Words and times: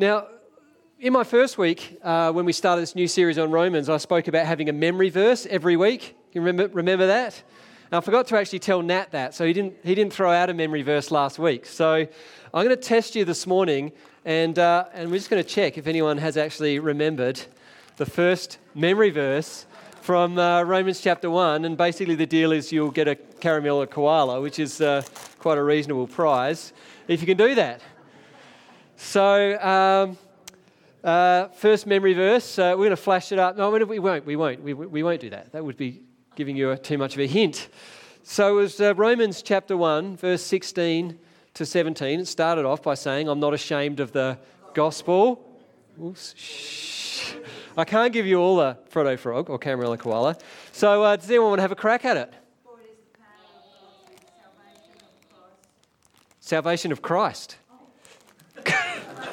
Now, 0.00 0.28
in 1.00 1.12
my 1.12 1.24
first 1.24 1.58
week, 1.58 1.98
uh, 2.04 2.30
when 2.30 2.44
we 2.44 2.52
started 2.52 2.82
this 2.82 2.94
new 2.94 3.08
series 3.08 3.36
on 3.36 3.50
Romans, 3.50 3.88
I 3.88 3.96
spoke 3.96 4.28
about 4.28 4.46
having 4.46 4.68
a 4.68 4.72
memory 4.72 5.10
verse 5.10 5.44
every 5.50 5.76
week. 5.76 6.16
You 6.32 6.40
remember, 6.40 6.72
remember 6.72 7.08
that? 7.08 7.42
And 7.90 7.98
I 7.98 8.00
forgot 8.00 8.28
to 8.28 8.38
actually 8.38 8.60
tell 8.60 8.80
Nat 8.80 9.10
that, 9.10 9.34
so 9.34 9.44
he 9.44 9.52
didn't, 9.52 9.74
he 9.82 9.96
didn't 9.96 10.12
throw 10.12 10.30
out 10.30 10.50
a 10.50 10.54
memory 10.54 10.82
verse 10.82 11.10
last 11.10 11.40
week. 11.40 11.66
So 11.66 11.94
I'm 12.54 12.64
going 12.64 12.68
to 12.68 12.76
test 12.76 13.16
you 13.16 13.24
this 13.24 13.44
morning, 13.44 13.90
and, 14.24 14.56
uh, 14.56 14.84
and 14.94 15.10
we're 15.10 15.16
just 15.16 15.30
going 15.30 15.42
to 15.42 15.48
check 15.48 15.76
if 15.78 15.88
anyone 15.88 16.18
has 16.18 16.36
actually 16.36 16.78
remembered 16.78 17.40
the 17.96 18.06
first 18.06 18.58
memory 18.76 19.10
verse 19.10 19.66
from 20.00 20.38
uh, 20.38 20.62
Romans 20.62 21.00
chapter 21.00 21.28
1. 21.28 21.64
And 21.64 21.76
basically, 21.76 22.14
the 22.14 22.26
deal 22.26 22.52
is 22.52 22.70
you'll 22.70 22.92
get 22.92 23.08
a 23.08 23.16
Caramello 23.16 23.90
Koala, 23.90 24.40
which 24.40 24.60
is 24.60 24.80
uh, 24.80 25.02
quite 25.40 25.58
a 25.58 25.62
reasonable 25.64 26.06
prize, 26.06 26.72
if 27.08 27.20
you 27.20 27.26
can 27.26 27.36
do 27.36 27.56
that. 27.56 27.80
So, 29.00 29.58
um, 29.60 30.18
uh, 31.04 31.48
first 31.48 31.86
memory 31.86 32.14
verse, 32.14 32.58
uh, 32.58 32.70
we're 32.72 32.86
going 32.86 32.90
to 32.90 32.96
flash 32.96 33.30
it 33.30 33.38
up. 33.38 33.56
No, 33.56 33.70
we 33.70 34.00
won't. 34.00 34.26
We 34.26 34.34
won't. 34.34 34.60
We, 34.60 34.74
we 34.74 35.04
won't 35.04 35.20
do 35.20 35.30
that. 35.30 35.52
That 35.52 35.64
would 35.64 35.76
be 35.76 36.02
giving 36.34 36.56
you 36.56 36.72
a, 36.72 36.76
too 36.76 36.98
much 36.98 37.14
of 37.14 37.20
a 37.20 37.26
hint. 37.26 37.68
So 38.24 38.58
it 38.58 38.60
was 38.60 38.80
uh, 38.80 38.94
Romans 38.96 39.40
chapter 39.40 39.76
1, 39.76 40.16
verse 40.16 40.42
16 40.42 41.16
to 41.54 41.64
17. 41.64 42.20
It 42.20 42.26
started 42.26 42.64
off 42.64 42.82
by 42.82 42.94
saying, 42.94 43.28
I'm 43.28 43.38
not 43.38 43.54
ashamed 43.54 44.00
of 44.00 44.10
the 44.10 44.36
gospel. 44.74 45.48
Oops, 46.02 46.34
shh. 46.36 47.34
I 47.76 47.84
can't 47.84 48.12
give 48.12 48.26
you 48.26 48.40
all 48.40 48.56
the 48.56 48.76
Freddo 48.90 49.16
Frog 49.16 49.48
or 49.48 49.60
Caramello 49.60 49.96
Koala. 49.96 50.36
So 50.72 51.04
uh, 51.04 51.14
does 51.14 51.30
anyone 51.30 51.50
want 51.50 51.58
to 51.58 51.62
have 51.62 51.72
a 51.72 51.76
crack 51.76 52.04
at 52.04 52.16
it? 52.16 52.34
Salvation 56.40 56.90
of 56.90 57.00
Christ. 57.00 57.58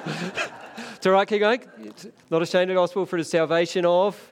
It's 0.05 1.05
all 1.05 1.13
right, 1.13 1.27
keep 1.27 1.39
going. 1.39 1.61
It's 1.79 2.07
not 2.29 2.41
ashamed 2.41 2.63
of 2.63 2.69
the 2.69 2.73
gospel 2.75 3.05
for 3.05 3.17
the 3.17 3.23
salvation 3.23 3.85
of. 3.85 4.31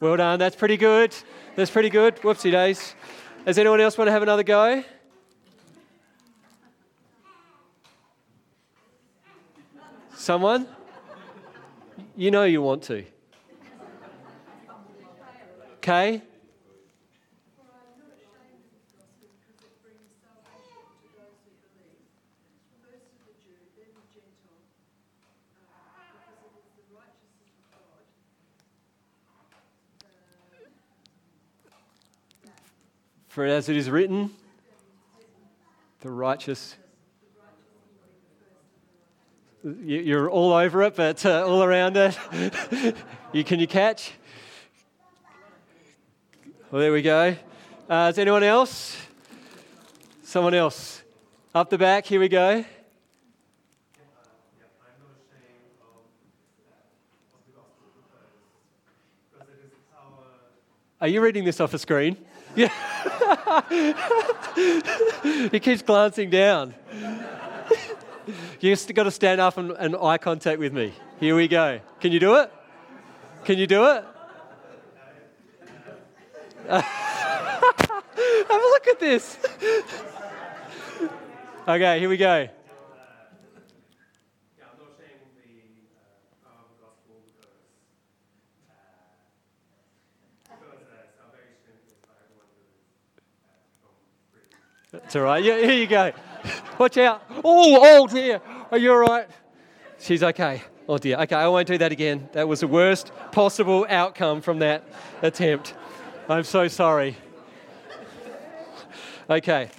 Well 0.00 0.16
done. 0.16 0.38
That's 0.38 0.54
pretty 0.54 0.76
good. 0.76 1.12
That's 1.56 1.72
pretty 1.72 1.90
good. 1.90 2.16
Whoopsie 2.16 2.52
days. 2.52 2.94
Does 3.44 3.58
anyone 3.58 3.80
else 3.80 3.98
want 3.98 4.06
to 4.06 4.12
have 4.12 4.22
another 4.22 4.44
go? 4.44 4.84
Someone? 10.14 10.68
You 12.16 12.30
know 12.30 12.44
you 12.44 12.62
want 12.62 12.82
to. 12.84 13.04
Okay? 15.76 16.22
For 33.28 33.44
as 33.44 33.68
it 33.68 33.76
is 33.76 33.88
written, 33.88 34.30
the 36.00 36.10
righteous. 36.10 36.74
You're 39.64 40.30
all 40.30 40.52
over 40.52 40.84
it, 40.84 40.94
but 40.94 41.26
uh, 41.26 41.44
all 41.44 41.64
around 41.64 41.96
it. 41.96 42.16
you, 43.32 43.42
can 43.42 43.58
you 43.58 43.66
catch? 43.66 44.12
Well, 46.70 46.80
there 46.80 46.92
we 46.92 47.02
go. 47.02 47.34
Uh, 47.88 48.10
is 48.12 48.18
anyone 48.18 48.44
else? 48.44 48.96
Someone 50.22 50.54
else. 50.54 51.02
Up 51.54 51.70
the 51.70 51.78
back, 51.78 52.06
here 52.06 52.20
we 52.20 52.28
go. 52.28 52.64
Are 61.00 61.08
you 61.08 61.20
reading 61.20 61.44
this 61.44 61.60
off 61.60 61.74
a 61.74 61.78
screen? 61.78 62.16
Yeah. 62.54 62.72
he 65.50 65.60
keeps 65.60 65.82
glancing 65.82 66.30
down. 66.30 66.74
You 68.60 68.70
have 68.70 68.94
got 68.94 69.04
to 69.04 69.10
stand 69.10 69.40
up 69.40 69.56
and, 69.56 69.70
and 69.72 69.96
eye 69.96 70.18
contact 70.18 70.58
with 70.58 70.72
me. 70.72 70.92
Here 71.20 71.36
we 71.36 71.48
go. 71.48 71.80
Can 72.00 72.12
you 72.12 72.20
do 72.20 72.36
it? 72.36 72.52
Can 73.44 73.58
you 73.58 73.66
do 73.66 73.86
it? 73.86 74.04
Have 78.48 78.50
a 78.50 78.54
look 78.54 78.88
at 78.88 79.00
this. 79.00 79.38
okay, 81.68 81.98
here 81.98 82.08
we 82.08 82.16
go. 82.16 82.48
That's 94.90 95.16
all 95.16 95.22
right. 95.22 95.44
Yeah, 95.44 95.58
here 95.58 95.72
you 95.72 95.86
go. 95.86 96.12
Watch 96.78 96.96
out. 96.98 97.24
Oh, 97.42 97.78
oh 97.82 98.06
dear. 98.06 98.40
Are 98.70 98.78
you 98.78 98.92
all 98.92 98.98
right? 98.98 99.26
She's 99.98 100.22
okay. 100.22 100.62
Oh 100.88 100.96
dear. 100.96 101.16
Okay, 101.18 101.34
I 101.34 101.48
won't 101.48 101.66
do 101.66 101.76
that 101.76 101.90
again. 101.90 102.28
That 102.32 102.46
was 102.46 102.60
the 102.60 102.68
worst 102.68 103.10
possible 103.32 103.84
outcome 103.88 104.40
from 104.40 104.60
that 104.60 104.84
attempt. 105.20 105.74
I'm 106.28 106.44
so 106.44 106.68
sorry. 106.68 107.16
Okay. 109.28 109.70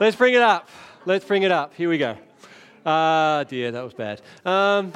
Let's 0.00 0.16
bring 0.16 0.34
it 0.34 0.42
up. 0.42 0.68
Let's 1.06 1.24
bring 1.24 1.44
it 1.44 1.52
up. 1.52 1.72
Here 1.74 1.88
we 1.88 1.98
go. 1.98 2.18
Ah, 2.84 3.38
uh, 3.38 3.44
dear, 3.44 3.70
that 3.70 3.84
was 3.84 3.94
bad. 3.94 4.20
Um, 4.44 4.92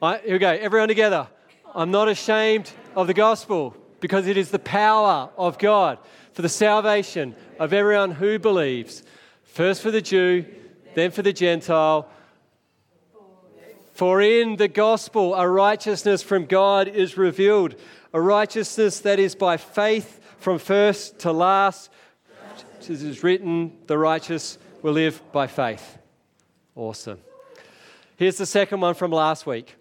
here 0.00 0.32
we 0.32 0.38
go. 0.38 0.50
Everyone 0.50 0.88
together. 0.88 1.28
I'm 1.74 1.92
not 1.92 2.08
ashamed 2.08 2.72
of 2.96 3.06
the 3.06 3.14
gospel 3.14 3.76
because 4.00 4.26
it 4.26 4.36
is 4.36 4.50
the 4.50 4.58
power 4.58 5.30
of 5.36 5.58
God 5.58 5.98
for 6.32 6.42
the 6.42 6.48
salvation 6.48 7.36
of 7.60 7.72
everyone 7.72 8.10
who 8.10 8.38
believes. 8.38 9.04
First 9.54 9.82
for 9.82 9.92
the 9.92 10.02
Jew, 10.02 10.44
then 10.96 11.12
for 11.12 11.22
the 11.22 11.32
Gentile. 11.32 12.08
For 13.92 14.20
in 14.20 14.56
the 14.56 14.66
gospel, 14.66 15.32
a 15.36 15.48
righteousness 15.48 16.24
from 16.24 16.46
God 16.46 16.88
is 16.88 17.16
revealed, 17.16 17.76
a 18.12 18.20
righteousness 18.20 18.98
that 18.98 19.20
is 19.20 19.36
by 19.36 19.56
faith 19.56 20.20
from 20.40 20.58
first 20.58 21.20
to 21.20 21.30
last. 21.30 21.92
As 22.80 23.04
is 23.04 23.22
written, 23.22 23.78
the 23.86 23.96
righteous 23.96 24.58
will 24.82 24.94
live 24.94 25.22
by 25.30 25.46
faith. 25.46 25.98
Awesome. 26.74 27.20
Here's 28.16 28.36
the 28.36 28.46
second 28.46 28.80
one 28.80 28.94
from 28.94 29.12
last 29.12 29.46
week, 29.46 29.76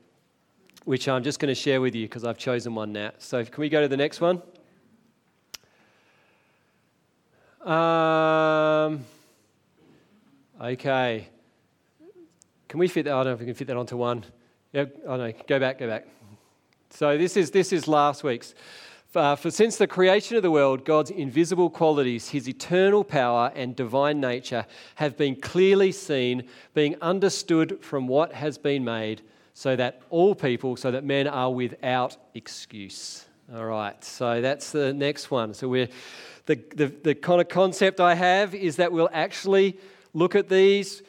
which 0.86 1.10
I'm 1.10 1.24
just 1.24 1.40
going 1.40 1.50
to 1.52 1.60
share 1.60 1.82
with 1.82 1.96
you 1.96 2.06
because 2.06 2.26
I've 2.26 2.38
chosen 2.38 2.76
one 2.76 2.92
now. 2.92 3.10
So, 3.18 3.44
can 3.44 3.60
we 3.60 3.70
go 3.70 3.82
to 3.82 3.88
the 3.88 3.98
next 3.98 4.22
one? 4.22 4.40
Um, 7.66 9.04
okay. 10.62 11.28
Can 12.68 12.80
we 12.80 12.88
fit 12.88 13.06
that? 13.06 13.14
I 13.14 13.18
don't 13.18 13.26
know 13.26 13.34
if 13.34 13.40
we 13.40 13.46
can 13.46 13.56
fit 13.56 13.68
that 13.68 13.78
onto 13.78 13.98
one. 13.98 14.24
Yeah, 14.72 14.86
oh 15.06 15.18
no, 15.18 15.32
go 15.48 15.60
back, 15.60 15.78
go 15.78 15.88
back. 15.88 16.08
So 16.90 17.18
this 17.18 17.38
is 17.38 17.52
this 17.52 17.72
is 17.72 17.88
last 17.88 18.24
week's. 18.24 18.56
Uh, 19.16 19.36
for 19.36 19.52
since 19.52 19.78
the 19.78 19.86
creation 19.86 20.38
of 20.38 20.42
the 20.42 20.50
world, 20.50 20.86
God's 20.86 21.12
invisible 21.12 21.70
qualities, 21.70 22.30
his 22.30 22.50
eternal 22.50 23.04
power 23.04 23.52
and 23.54 23.76
divine 23.76 24.20
nature, 24.20 24.66
have 24.96 25.16
been 25.18 25.36
clearly 25.36 25.92
seen, 25.92 26.48
being 26.74 26.96
understood 27.00 27.78
from 27.82 28.08
what 28.08 28.34
has 28.34 28.58
been 28.58 28.84
made, 28.84 29.22
so 29.54 29.76
that 29.76 30.02
all 30.10 30.34
people, 30.34 30.76
so 30.76 30.90
that 30.90 31.04
men 31.04 31.28
are 31.28 31.52
without 31.52 32.18
excuse. 32.34 33.26
All 33.54 33.66
right, 33.66 34.04
so 34.04 34.42
that's 34.42 34.72
the 34.72 34.94
next 34.94 35.30
one. 35.30 35.54
So 35.54 35.68
we're 35.68 35.90
the, 36.48 36.56
the, 36.76 36.88
the 36.88 37.14
kind 37.14 37.40
of 37.40 37.50
concept 37.50 38.00
I 38.00 38.16
have 38.16 38.56
is 38.56 38.78
that 38.78 38.92
we'll 38.92 39.10
actually 39.14 39.78
look 40.14 40.36
at 40.36 40.50
these, 40.50 41.04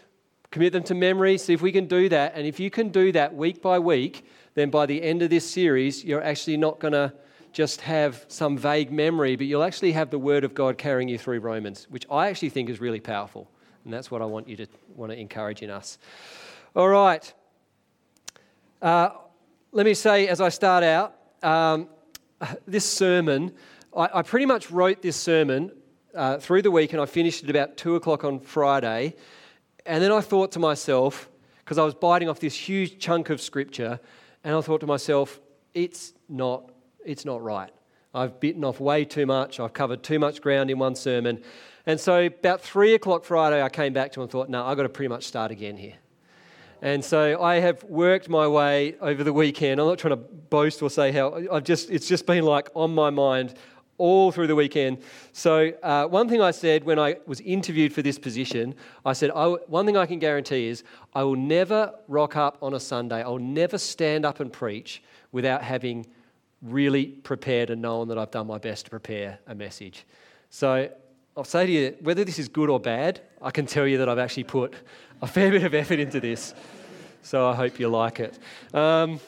commit 0.51 0.73
them 0.73 0.83
to 0.85 0.95
memory, 0.95 1.39
see 1.39 1.53
if 1.53 1.63
we 1.63 1.73
can 1.73 1.87
do 1.87 2.09
that. 2.09 2.33
And 2.35 2.47
if 2.47 2.59
you 2.61 2.71
can 2.71 2.91
do 2.91 3.13
that 3.13 3.35
week 3.35 3.63
by 3.63 3.79
week, 3.79 4.27
then 4.55 4.71
by 4.71 4.87
the 4.87 5.03
end 5.03 5.23
of 5.23 5.31
this 5.31 5.49
series, 5.49 6.05
you're 6.05 6.23
actually 6.23 6.57
not 6.57 6.79
going 6.79 6.93
to 6.93 7.13
just 7.53 7.81
have 7.83 8.25
some 8.29 8.59
vague 8.59 8.91
memory, 8.91 9.37
but 9.37 9.47
you'll 9.47 9.63
actually 9.63 9.93
have 9.93 10.11
the 10.11 10.19
Word 10.19 10.45
of 10.45 10.55
God 10.55 10.77
carrying 10.79 11.09
you 11.09 11.19
through 11.19 11.41
Romans, 11.41 11.87
which 11.91 12.07
I 12.11 12.29
actually 12.29 12.51
think 12.51 12.69
is 12.69 12.81
really 12.81 13.01
powerful. 13.01 13.51
And 13.85 13.93
that's 13.93 14.11
what 14.11 14.23
I 14.23 14.25
want 14.25 14.49
you 14.49 14.57
to 14.57 14.67
want 14.95 15.13
to 15.13 15.19
encourage 15.19 15.63
in 15.63 15.71
us. 15.71 15.99
All 16.75 16.89
right. 16.89 17.33
Uh, 18.83 19.11
let 19.73 19.87
me 19.87 19.95
say 19.95 20.27
as 20.29 20.41
I 20.41 20.49
start 20.49 20.83
out, 20.83 21.17
um, 21.43 21.89
this 22.67 22.85
sermon 22.85 23.53
I, 23.97 24.11
I 24.15 24.23
pretty 24.23 24.47
much 24.47 24.71
wrote 24.71 25.03
this 25.03 25.17
sermon 25.17 25.73
uh, 26.15 26.39
through 26.39 26.63
the 26.63 26.71
week 26.71 26.93
and 26.93 27.03
I 27.03 27.07
finished 27.07 27.45
at 27.45 27.51
about 27.51 27.77
two 27.77 27.97
o'clock 27.97 28.25
on 28.25 28.41
Friday. 28.41 29.15
And 29.87 30.03
then 30.03 30.13
I 30.13 30.21
thought 30.21 30.53
to 30.53 30.59
myself, 30.59 31.29
because 31.59 31.79
I 31.79 31.85
was 31.85 31.95
biting 31.95 32.29
off 32.29 32.41
this 32.41 32.55
huge 32.55 32.99
chunk 32.99 33.31
of 33.31 33.41
scripture, 33.41 34.01
And 34.43 34.55
I 34.55 34.61
thought 34.61 34.81
to 34.81 34.87
myself, 34.87 35.41
it's 35.73 36.13
not, 36.29 36.71
it's 37.05 37.25
not 37.25 37.43
right. 37.43 37.71
I've 38.15 38.39
bitten 38.39 38.65
off 38.65 38.79
way 38.79 39.05
too 39.05 39.27
much. 39.27 39.59
I've 39.59 39.73
covered 39.73 40.03
too 40.03 40.19
much 40.19 40.41
ground 40.41 40.71
in 40.71 40.79
one 40.79 40.95
sermon. 40.95 41.43
And 41.87 41.99
so 41.99 42.27
about 42.27 42.61
three 42.61 42.95
o'clock 42.95 43.25
Friday, 43.25 43.63
I 43.63 43.69
came 43.69 43.93
back 43.93 44.13
to 44.13 44.23
and 44.23 44.31
thought, 44.31 44.49
no, 44.49 44.65
I've 44.65 44.77
got 44.77 44.85
to 44.85 44.89
pretty 44.89 45.09
much 45.09 45.25
start 45.25 45.51
again 45.51 45.77
here. 45.77 45.95
And 46.81 47.03
so 47.03 47.43
I 47.43 47.61
have 47.61 47.83
worked 47.85 48.29
my 48.29 48.47
way 48.47 48.95
over 49.01 49.25
the 49.25 49.33
weekend. 49.33 49.81
I'm 49.81 49.87
not 49.87 49.99
trying 49.99 50.13
to 50.13 50.17
boast 50.17 50.83
or 50.83 50.91
say 50.91 51.13
how 51.13 51.41
I've 51.51 51.65
just 51.65 51.91
it's 51.91 52.07
just 52.07 52.27
been 52.27 52.45
like 52.45 52.69
on 52.75 52.95
my 52.95 53.09
mind 53.09 53.55
all 53.99 54.33
through 54.33 54.47
the 54.47 54.55
weekend. 54.55 54.99
So 55.33 55.73
uh, 55.83 56.07
one 56.07 56.29
thing 56.29 56.41
I 56.41 56.51
said 56.51 56.85
when 56.85 56.99
I 56.99 57.17
was 57.27 57.41
interviewed 57.41 57.93
for 57.93 58.03
this 58.03 58.19
position, 58.19 58.75
I 59.05 59.13
said 59.13 59.31
one 59.31 59.87
thing 59.87 59.97
I 59.97 60.07
can 60.07 60.19
guarantee 60.19 60.69
is 60.69 60.83
I 61.15 61.23
will 61.23 61.37
never 61.37 61.95
rock 62.09 62.37
up 62.37 62.59
on 62.61 62.75
a 62.75 62.81
Sunday. 62.81 63.23
I'll 63.23 63.39
never 63.39 63.79
stand 63.79 64.25
up 64.25 64.41
and 64.41 64.53
preach 64.53 65.03
without 65.33 65.63
having 65.63 66.07
really 66.63 67.07
prepared 67.07 67.71
and 67.71 67.83
known 67.83 68.09
that 68.09 68.19
I've 68.19 68.31
done 68.31 68.47
my 68.47 68.59
best 68.59 68.87
to 68.87 68.91
prepare 68.91 69.39
a 69.47 69.55
message. 69.55 70.05
So 70.51 70.89
I'll 71.37 71.45
say 71.45 71.67
to 71.67 71.73
you, 71.73 71.97
whether 72.01 72.25
this 72.25 72.39
is 72.39 72.49
good 72.49 72.71
or 72.71 72.81
bad, 72.81 73.21
I 73.43 73.51
can 73.51 73.67
tell 73.67 73.87
you 73.87 73.99
that 73.99 74.09
I've 74.09 74.19
actually 74.19 74.45
put 74.45 74.75
a 75.21 75.27
fair 75.27 75.51
bit 75.51 75.65
of 75.65 75.75
effort 75.75 75.99
into 75.99 76.21
this. 76.21 76.55
So 77.23 77.49
I 77.49 77.55
hope 77.55 77.79
you 77.79 77.89
like 77.89 78.21
it. 78.21 78.39
Um, 78.73 79.21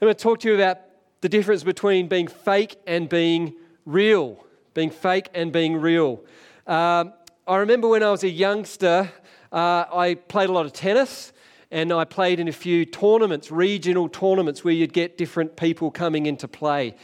I'm 0.00 0.06
going 0.06 0.14
to 0.14 0.22
talk 0.22 0.40
to 0.40 0.48
you 0.48 0.54
about 0.54 0.78
the 1.20 1.28
difference 1.28 1.64
between 1.64 2.08
being 2.08 2.28
fake 2.28 2.76
and 2.86 3.08
being 3.08 3.54
real. 3.84 4.44
Being 4.74 4.90
fake 4.90 5.28
and 5.34 5.52
being 5.52 5.76
real. 5.76 6.20
Um, 6.66 7.12
I 7.46 7.56
remember 7.56 7.88
when 7.88 8.02
I 8.02 8.10
was 8.10 8.24
a 8.24 8.28
youngster, 8.28 9.10
uh, 9.50 9.84
I 9.92 10.14
played 10.28 10.50
a 10.50 10.52
lot 10.52 10.66
of 10.66 10.72
tennis 10.72 11.32
and 11.70 11.92
I 11.92 12.04
played 12.04 12.40
in 12.40 12.48
a 12.48 12.52
few 12.52 12.84
tournaments, 12.84 13.50
regional 13.50 14.08
tournaments, 14.08 14.64
where 14.64 14.74
you'd 14.74 14.92
get 14.92 15.18
different 15.18 15.56
people 15.56 15.90
coming 15.90 16.26
into 16.26 16.48
play. 16.48 16.94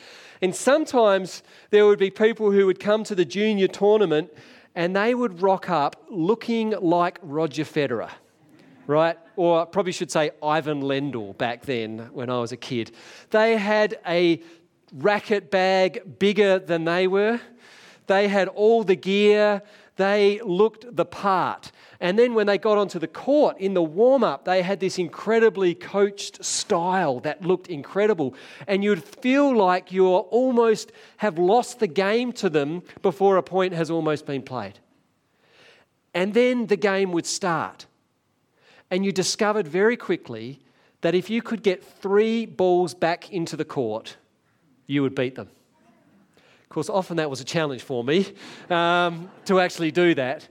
And 0.40 0.54
sometimes 0.54 1.42
there 1.70 1.86
would 1.86 1.98
be 1.98 2.10
people 2.10 2.50
who 2.50 2.66
would 2.66 2.80
come 2.80 3.04
to 3.04 3.14
the 3.14 3.24
junior 3.24 3.68
tournament 3.68 4.30
and 4.74 4.94
they 4.94 5.14
would 5.14 5.42
rock 5.42 5.70
up 5.70 6.04
looking 6.10 6.70
like 6.80 7.18
Roger 7.22 7.64
Federer, 7.64 8.10
right? 8.86 9.18
Or 9.36 9.66
probably 9.66 9.92
should 9.92 10.10
say 10.10 10.30
Ivan 10.42 10.82
Lendl 10.82 11.36
back 11.36 11.62
then 11.62 12.10
when 12.12 12.30
I 12.30 12.38
was 12.38 12.52
a 12.52 12.56
kid. 12.56 12.92
They 13.30 13.56
had 13.56 13.98
a 14.06 14.40
racket 14.92 15.50
bag 15.50 16.18
bigger 16.18 16.58
than 16.58 16.84
they 16.84 17.06
were. 17.06 17.40
They 18.06 18.28
had 18.28 18.48
all 18.48 18.84
the 18.84 18.96
gear. 18.96 19.62
They 19.96 20.40
looked 20.44 20.94
the 20.94 21.04
part. 21.04 21.72
And 22.00 22.18
then 22.18 22.34
when 22.34 22.46
they 22.46 22.58
got 22.58 22.78
onto 22.78 22.98
the 22.98 23.08
court 23.08 23.58
in 23.58 23.74
the 23.74 23.82
warm 23.82 24.24
up, 24.24 24.44
they 24.44 24.62
had 24.62 24.80
this 24.80 24.98
incredibly 24.98 25.74
coached 25.74 26.44
style 26.44 27.20
that 27.20 27.42
looked 27.42 27.68
incredible. 27.68 28.34
And 28.66 28.84
you'd 28.84 29.02
feel 29.02 29.56
like 29.56 29.92
you 29.92 30.06
almost 30.06 30.92
have 31.18 31.38
lost 31.38 31.78
the 31.78 31.86
game 31.86 32.32
to 32.34 32.50
them 32.50 32.82
before 33.02 33.36
a 33.36 33.42
point 33.42 33.72
has 33.72 33.90
almost 33.90 34.26
been 34.26 34.42
played. 34.42 34.80
And 36.12 36.34
then 36.34 36.66
the 36.66 36.76
game 36.76 37.12
would 37.12 37.26
start. 37.26 37.86
And 38.94 39.04
you 39.04 39.10
discovered 39.12 39.66
very 39.66 39.96
quickly 39.96 40.60
that 41.00 41.14
if 41.14 41.28
you 41.28 41.42
could 41.42 41.62
get 41.62 41.82
three 41.82 42.46
balls 42.46 42.94
back 42.94 43.32
into 43.32 43.56
the 43.56 43.64
court, 43.64 44.16
you 44.86 45.02
would 45.02 45.14
beat 45.14 45.34
them. 45.34 45.48
Of 46.62 46.68
course, 46.68 46.88
often 46.88 47.16
that 47.16 47.28
was 47.28 47.40
a 47.40 47.44
challenge 47.44 47.82
for 47.82 48.04
me 48.04 48.26
um, 48.70 49.30
to 49.46 49.60
actually 49.60 49.90
do 49.90 50.14
that 50.14 50.48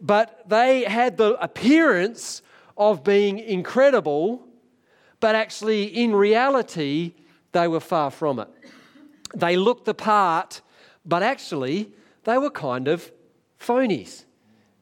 but 0.00 0.48
they 0.48 0.84
had 0.84 1.16
the 1.16 1.34
appearance 1.42 2.42
of 2.76 3.04
being 3.04 3.38
incredible, 3.38 4.46
but 5.20 5.34
actually, 5.34 5.84
in 5.84 6.14
reality, 6.14 7.12
they 7.52 7.68
were 7.68 7.80
far 7.80 8.10
from 8.10 8.38
it. 8.38 8.48
They 9.34 9.56
looked 9.56 9.84
the 9.84 9.94
part, 9.94 10.62
but 11.04 11.22
actually, 11.22 11.92
they 12.24 12.38
were 12.38 12.50
kind 12.50 12.88
of 12.88 13.12
phonies. 13.58 14.24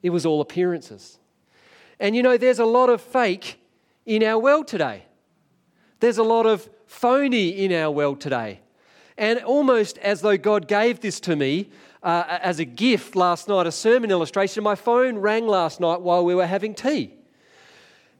It 0.02 0.10
was 0.10 0.24
all 0.24 0.40
appearances. 0.40 1.17
And 2.00 2.14
you 2.14 2.22
know, 2.22 2.36
there's 2.36 2.58
a 2.58 2.64
lot 2.64 2.90
of 2.90 3.00
fake 3.00 3.60
in 4.06 4.22
our 4.22 4.38
world 4.38 4.68
today. 4.68 5.04
There's 6.00 6.18
a 6.18 6.22
lot 6.22 6.46
of 6.46 6.68
phony 6.86 7.48
in 7.48 7.72
our 7.72 7.90
world 7.90 8.20
today. 8.20 8.60
And 9.16 9.40
almost 9.40 9.98
as 9.98 10.20
though 10.20 10.36
God 10.36 10.68
gave 10.68 11.00
this 11.00 11.18
to 11.20 11.34
me 11.34 11.70
uh, 12.02 12.38
as 12.40 12.60
a 12.60 12.64
gift 12.64 13.16
last 13.16 13.48
night, 13.48 13.66
a 13.66 13.72
sermon 13.72 14.10
illustration. 14.10 14.62
My 14.62 14.76
phone 14.76 15.18
rang 15.18 15.46
last 15.46 15.80
night 15.80 16.00
while 16.00 16.24
we 16.24 16.34
were 16.34 16.46
having 16.46 16.74
tea. 16.74 17.14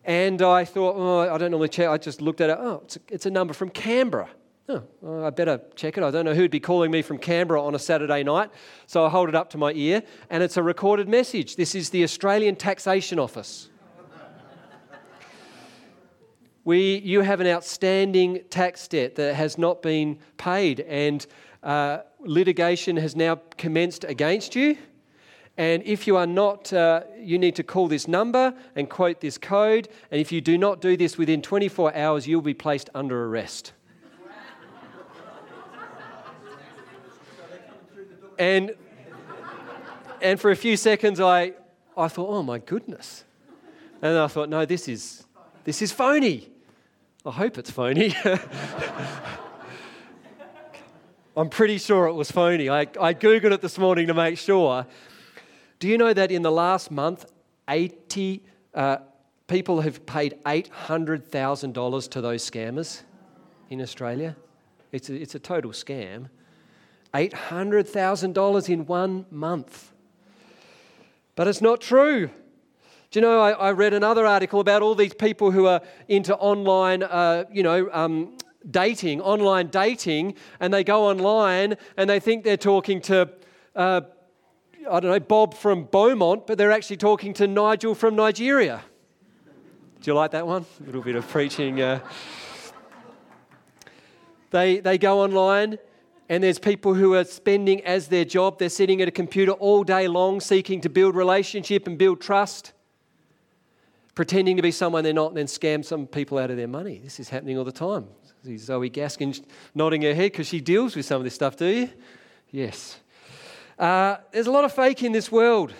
And 0.04 0.42
I 0.42 0.64
thought, 0.64 0.94
oh, 0.96 1.32
I 1.32 1.38
don't 1.38 1.50
normally 1.50 1.68
check. 1.68 1.88
I 1.88 1.98
just 1.98 2.20
looked 2.20 2.40
at 2.40 2.50
it. 2.50 2.56
Oh, 2.58 2.80
it's 2.84 2.96
a, 2.96 3.00
it's 3.08 3.26
a 3.26 3.30
number 3.30 3.54
from 3.54 3.68
Canberra. 3.68 4.28
Oh, 4.70 4.82
well, 5.00 5.24
I 5.24 5.30
better 5.30 5.62
check 5.76 5.96
it. 5.96 6.04
I 6.04 6.10
don't 6.10 6.26
know 6.26 6.34
who'd 6.34 6.50
be 6.50 6.60
calling 6.60 6.90
me 6.90 7.00
from 7.00 7.16
Canberra 7.16 7.64
on 7.64 7.74
a 7.74 7.78
Saturday 7.78 8.22
night. 8.22 8.50
So 8.86 9.06
I 9.06 9.08
hold 9.08 9.30
it 9.30 9.34
up 9.34 9.48
to 9.50 9.58
my 9.58 9.72
ear, 9.72 10.02
and 10.28 10.42
it's 10.42 10.58
a 10.58 10.62
recorded 10.62 11.08
message. 11.08 11.56
This 11.56 11.74
is 11.74 11.88
the 11.88 12.04
Australian 12.04 12.54
Taxation 12.54 13.18
Office. 13.18 13.70
we, 16.64 16.98
you 16.98 17.22
have 17.22 17.40
an 17.40 17.46
outstanding 17.46 18.40
tax 18.50 18.86
debt 18.88 19.14
that 19.14 19.34
has 19.36 19.56
not 19.56 19.80
been 19.80 20.18
paid, 20.36 20.80
and 20.80 21.26
uh, 21.62 22.00
litigation 22.20 22.98
has 22.98 23.16
now 23.16 23.40
commenced 23.56 24.04
against 24.04 24.54
you. 24.54 24.76
And 25.56 25.82
if 25.84 26.06
you 26.06 26.18
are 26.18 26.26
not, 26.26 26.70
uh, 26.74 27.04
you 27.18 27.38
need 27.38 27.56
to 27.56 27.62
call 27.62 27.88
this 27.88 28.06
number 28.06 28.52
and 28.76 28.90
quote 28.90 29.22
this 29.22 29.38
code. 29.38 29.88
And 30.10 30.20
if 30.20 30.30
you 30.30 30.42
do 30.42 30.58
not 30.58 30.82
do 30.82 30.94
this 30.94 31.16
within 31.16 31.40
24 31.40 31.96
hours, 31.96 32.28
you'll 32.28 32.42
be 32.42 32.52
placed 32.52 32.90
under 32.94 33.24
arrest. 33.24 33.72
And, 38.38 38.74
and 40.22 40.40
for 40.40 40.50
a 40.50 40.56
few 40.56 40.76
seconds, 40.76 41.20
I, 41.20 41.52
I 41.96 42.08
thought, 42.08 42.28
oh 42.28 42.42
my 42.42 42.58
goodness. 42.58 43.24
And 44.00 44.16
I 44.16 44.28
thought, 44.28 44.48
no, 44.48 44.64
this 44.64 44.88
is, 44.88 45.24
this 45.64 45.82
is 45.82 45.92
phony. 45.92 46.48
I 47.26 47.30
hope 47.32 47.58
it's 47.58 47.70
phony. 47.70 48.14
I'm 51.36 51.48
pretty 51.50 51.78
sure 51.78 52.06
it 52.06 52.14
was 52.14 52.30
phony. 52.30 52.68
I, 52.68 52.80
I 53.00 53.14
Googled 53.14 53.52
it 53.52 53.60
this 53.60 53.78
morning 53.78 54.06
to 54.08 54.14
make 54.14 54.38
sure. 54.38 54.86
Do 55.78 55.86
you 55.86 55.98
know 55.98 56.12
that 56.12 56.32
in 56.32 56.42
the 56.42 56.50
last 56.50 56.90
month, 56.90 57.26
80 57.68 58.42
uh, 58.74 58.96
people 59.46 59.80
have 59.80 60.04
paid 60.06 60.36
$800,000 60.44 62.10
to 62.10 62.20
those 62.20 62.50
scammers 62.50 63.02
in 63.70 63.80
Australia? 63.80 64.36
It's 64.90 65.10
a, 65.10 65.14
it's 65.14 65.34
a 65.34 65.38
total 65.38 65.70
scam. 65.72 66.28
$800,000 67.14 68.68
in 68.68 68.86
one 68.86 69.26
month. 69.30 69.92
But 71.34 71.48
it's 71.48 71.60
not 71.60 71.80
true. 71.80 72.30
Do 73.10 73.18
you 73.18 73.22
know, 73.22 73.40
I, 73.40 73.52
I, 73.52 73.72
read 73.72 73.94
another 73.94 74.26
article 74.26 74.60
about 74.60 74.82
all 74.82 74.94
these 74.94 75.14
people 75.14 75.50
who 75.50 75.66
are 75.66 75.80
into 76.08 76.36
online, 76.36 77.02
uh, 77.02 77.44
you 77.50 77.62
know, 77.62 77.88
um, 77.92 78.36
dating, 78.70 79.22
online 79.22 79.68
dating, 79.68 80.34
and 80.60 80.74
they 80.74 80.84
go 80.84 81.04
online 81.08 81.76
and 81.96 82.10
they 82.10 82.20
think 82.20 82.44
they're 82.44 82.58
talking 82.58 83.00
to, 83.02 83.30
uh, 83.74 84.02
I 84.90 85.00
don't 85.00 85.10
know, 85.10 85.20
Bob 85.20 85.54
from 85.54 85.84
Beaumont, 85.84 86.46
but 86.46 86.58
they're 86.58 86.72
actually 86.72 86.98
talking 86.98 87.32
to 87.34 87.46
Nigel 87.46 87.94
from 87.94 88.14
Nigeria. 88.14 88.82
Do 90.02 90.10
you 90.10 90.14
like 90.14 90.32
that 90.32 90.46
one? 90.46 90.66
A 90.80 90.86
little 90.86 91.02
bit 91.02 91.16
of 91.16 91.26
preaching. 91.28 91.80
Uh... 91.80 92.00
They, 94.50 94.80
they 94.80 94.98
go 94.98 95.22
online 95.22 95.78
and 96.28 96.42
there's 96.42 96.58
people 96.58 96.94
who 96.94 97.14
are 97.14 97.24
spending 97.24 97.82
as 97.84 98.08
their 98.08 98.24
job, 98.24 98.58
they're 98.58 98.68
sitting 98.68 99.00
at 99.00 99.08
a 99.08 99.12
computer 99.12 99.52
all 99.52 99.84
day 99.84 100.08
long 100.08 100.40
seeking 100.40 100.80
to 100.82 100.88
build 100.88 101.14
relationship 101.14 101.86
and 101.86 101.96
build 101.96 102.20
trust, 102.20 102.72
pretending 104.14 104.56
to 104.56 104.62
be 104.62 104.70
someone 104.70 105.04
they're 105.04 105.12
not, 105.12 105.28
and 105.28 105.36
then 105.36 105.46
scam 105.46 105.84
some 105.84 106.06
people 106.06 106.38
out 106.38 106.50
of 106.50 106.56
their 106.56 106.68
money. 106.68 107.00
This 107.02 107.18
is 107.18 107.28
happening 107.28 107.56
all 107.56 107.64
the 107.64 107.72
time. 107.72 108.08
See 108.44 108.56
Zoe 108.56 108.90
Gaskin 108.90 109.42
nodding 109.74 110.02
her 110.02 110.14
head 110.14 110.32
because 110.32 110.46
she 110.46 110.60
deals 110.60 110.94
with 110.94 111.06
some 111.06 111.16
of 111.16 111.24
this 111.24 111.34
stuff, 111.34 111.56
do 111.56 111.66
you? 111.66 111.90
Yes. 112.50 112.98
Uh, 113.78 114.16
there's 114.32 114.46
a 114.46 114.50
lot 114.50 114.64
of 114.64 114.72
fake 114.72 115.02
in 115.02 115.12
this 115.12 115.30
world. 115.30 115.72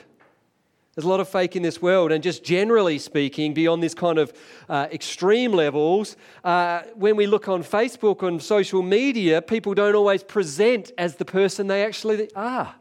There's 0.99 1.07
a 1.07 1.11
lot 1.11 1.21
of 1.21 1.29
fake 1.29 1.55
in 1.55 1.63
this 1.63 1.81
world, 1.81 2.11
and 2.11 2.25
just 2.25 2.43
generally 2.43 2.99
speaking, 2.99 3.55
beyond 3.55 3.81
this 3.85 3.95
kind 3.95 4.19
of 4.19 4.33
uh, 4.69 4.89
extreme 4.91 5.53
levels, 5.53 6.17
uh, 6.43 6.83
when 6.97 7.15
we 7.15 7.29
look 7.29 7.47
on 7.47 7.63
Facebook, 7.63 8.25
on 8.25 8.41
social 8.41 8.83
media, 8.83 9.41
people 9.41 9.75
don't 9.75 9.95
always 9.95 10.25
present 10.25 10.91
as 10.99 11.15
the 11.15 11.25
person 11.25 11.69
they 11.69 11.85
actually 11.85 12.29
are. 12.35 12.75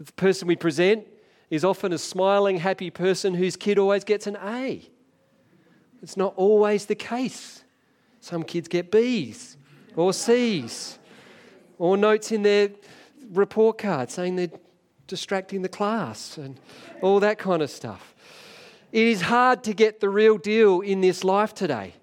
The 0.00 0.12
person 0.14 0.48
we 0.48 0.56
present 0.56 1.06
is 1.50 1.64
often 1.64 1.92
a 1.92 1.98
smiling, 1.98 2.56
happy 2.56 2.90
person 2.90 3.32
whose 3.32 3.54
kid 3.54 3.78
always 3.78 4.02
gets 4.02 4.26
an 4.26 4.36
A. 4.42 4.82
It's 6.02 6.16
not 6.16 6.34
always 6.34 6.86
the 6.86 6.96
case. 6.96 7.62
Some 8.20 8.42
kids 8.42 8.66
get 8.66 8.90
B's 8.90 9.56
or 9.94 10.12
C's 10.12 10.98
or 11.78 11.96
notes 11.96 12.32
in 12.32 12.42
their 12.42 12.70
report 13.30 13.78
card 13.78 14.10
saying 14.10 14.34
they're 14.34 14.50
distracting 15.08 15.62
the 15.62 15.68
class 15.68 16.38
and 16.38 16.60
all 17.02 17.18
that 17.18 17.38
kind 17.38 17.60
of 17.60 17.70
stuff. 17.70 18.14
It 18.92 19.06
is 19.06 19.22
hard 19.22 19.64
to 19.64 19.74
get 19.74 19.98
the 20.00 20.08
real 20.08 20.38
deal 20.38 20.80
in 20.80 21.00
this 21.00 21.24
life 21.24 21.52
today. 21.52 21.94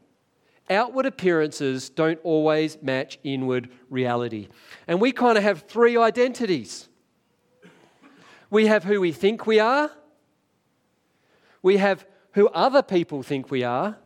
outward 0.67 1.05
appearances 1.05 1.89
don't 1.89 2.19
always 2.23 2.81
match 2.81 3.19
inward 3.23 3.69
reality. 3.89 4.47
And 4.87 4.99
we 4.99 5.11
kind 5.11 5.37
of 5.37 5.43
have 5.43 5.61
three 5.61 5.95
identities 5.95 6.89
we 8.49 8.67
have 8.67 8.83
who 8.83 9.01
we 9.01 9.11
think 9.11 9.45
we 9.47 9.59
are, 9.59 9.91
we 11.61 11.77
have 11.77 12.05
who 12.33 12.47
other 12.49 12.81
people 12.81 13.23
think 13.23 13.49
we 13.49 13.63
are, 13.63 13.97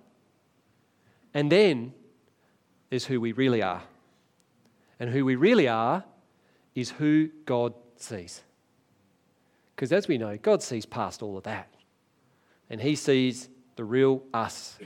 and 1.34 1.52
then 1.52 1.94
there's 2.90 3.06
who 3.06 3.22
we 3.22 3.32
really 3.32 3.62
are. 3.62 3.84
And 5.00 5.10
who 5.10 5.24
we 5.24 5.36
really 5.36 5.68
are 5.68 6.04
is 6.76 6.92
who 6.92 7.30
God 7.46 7.74
sees. 7.98 8.42
Because 9.80 9.94
as 9.94 10.10
we 10.10 10.18
know, 10.18 10.38
God 10.42 10.62
sees 10.62 10.86
past 10.86 11.24
all 11.24 11.38
of 11.38 11.46
that. 11.46 11.74
And 12.70 12.82
He 12.82 12.96
sees 12.96 13.48
the 13.78 13.86
real 13.86 14.22
us. 14.34 14.78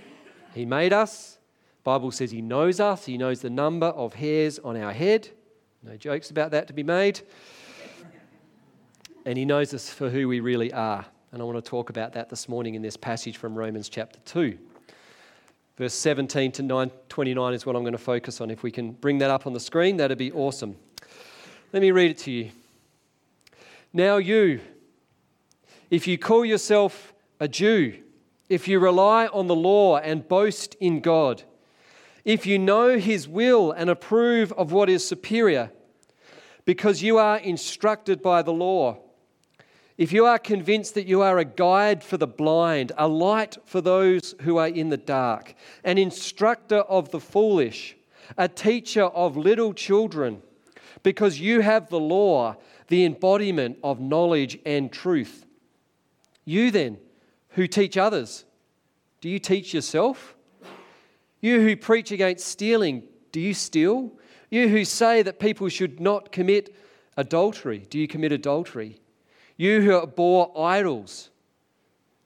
He 0.53 0.67
made 0.67 0.93
us. 0.93 1.39
Bible 1.83 2.11
says 2.11 2.29
He 2.29 2.43
knows 2.43 2.79
us. 2.79 3.03
He 3.03 3.17
knows 3.17 3.41
the 3.41 3.49
number 3.49 3.87
of 3.87 4.13
hairs 4.13 4.59
on 4.59 4.77
our 4.77 4.93
head. 4.93 5.29
No 5.81 5.97
jokes 5.97 6.29
about 6.29 6.51
that 6.51 6.67
to 6.67 6.73
be 6.73 6.83
made. 6.83 7.21
And 9.25 9.35
He 9.35 9.45
knows 9.45 9.73
us 9.73 9.89
for 9.89 10.11
who 10.11 10.27
we 10.27 10.41
really 10.41 10.71
are. 10.71 11.03
And 11.31 11.41
I 11.41 11.45
want 11.45 11.57
to 11.57 11.67
talk 11.67 11.89
about 11.89 12.13
that 12.13 12.29
this 12.29 12.47
morning 12.47 12.75
in 12.75 12.83
this 12.83 12.95
passage 12.95 13.37
from 13.37 13.55
Romans 13.55 13.89
chapter 13.89 14.19
2. 14.25 14.55
Verse 15.75 15.95
17 15.95 16.51
to 16.51 16.61
9, 16.61 16.91
29 17.09 17.53
is 17.55 17.65
what 17.65 17.75
I'm 17.75 17.81
going 17.81 17.93
to 17.93 17.97
focus 17.97 18.41
on. 18.41 18.51
If 18.51 18.61
we 18.61 18.69
can 18.69 18.91
bring 18.91 19.17
that 19.17 19.31
up 19.31 19.47
on 19.47 19.53
the 19.53 19.59
screen, 19.59 19.97
that'd 19.97 20.19
be 20.19 20.31
awesome. 20.33 20.75
Let 21.71 21.81
me 21.81 21.89
read 21.89 22.11
it 22.11 22.19
to 22.19 22.31
you. 22.31 22.51
Now, 23.91 24.17
you, 24.17 24.59
if 25.93 26.07
you 26.07 26.17
call 26.17 26.43
yourself 26.43 27.13
a 27.39 27.47
Jew, 27.47 27.93
if 28.49 28.67
you 28.67 28.79
rely 28.79 29.27
on 29.27 29.45
the 29.45 29.55
law 29.55 29.97
and 29.97 30.27
boast 30.27 30.75
in 30.79 31.01
God, 31.01 31.43
if 32.25 32.47
you 32.47 32.57
know 32.57 32.97
His 32.97 33.27
will 33.27 33.71
and 33.71 33.91
approve 33.91 34.51
of 34.53 34.71
what 34.71 34.89
is 34.89 35.07
superior, 35.07 35.69
because 36.65 37.03
you 37.03 37.19
are 37.19 37.37
instructed 37.37 38.23
by 38.23 38.41
the 38.41 38.51
law, 38.51 38.97
if 39.95 40.11
you 40.11 40.25
are 40.25 40.39
convinced 40.39 40.95
that 40.95 41.05
you 41.05 41.21
are 41.21 41.37
a 41.37 41.45
guide 41.45 42.03
for 42.03 42.17
the 42.17 42.25
blind, 42.25 42.91
a 42.97 43.07
light 43.07 43.59
for 43.63 43.79
those 43.79 44.33
who 44.41 44.57
are 44.57 44.69
in 44.69 44.89
the 44.89 44.97
dark, 44.97 45.53
an 45.83 45.99
instructor 45.99 46.79
of 46.79 47.11
the 47.11 47.19
foolish, 47.19 47.95
a 48.35 48.47
teacher 48.47 49.03
of 49.03 49.37
little 49.37 49.75
children, 49.75 50.41
because 51.03 51.39
you 51.39 51.59
have 51.59 51.89
the 51.89 51.99
law, 51.99 52.55
the 52.87 53.05
embodiment 53.05 53.77
of 53.83 53.99
knowledge 53.99 54.57
and 54.65 54.91
truth. 54.91 55.45
You 56.45 56.71
then, 56.71 56.97
who 57.49 57.67
teach 57.67 57.97
others, 57.97 58.45
do 59.21 59.29
you 59.29 59.39
teach 59.39 59.73
yourself? 59.73 60.35
You 61.39 61.61
who 61.61 61.75
preach 61.75 62.11
against 62.11 62.47
stealing, 62.47 63.03
do 63.31 63.39
you 63.39 63.53
steal? 63.53 64.11
You 64.49 64.69
who 64.69 64.85
say 64.85 65.21
that 65.23 65.39
people 65.39 65.69
should 65.69 65.99
not 65.99 66.31
commit 66.31 66.75
adultery, 67.17 67.85
do 67.89 67.99
you 67.99 68.07
commit 68.07 68.31
adultery? 68.31 68.99
You 69.57 69.81
who 69.81 70.01
abhor 70.01 70.51
idols, 70.57 71.29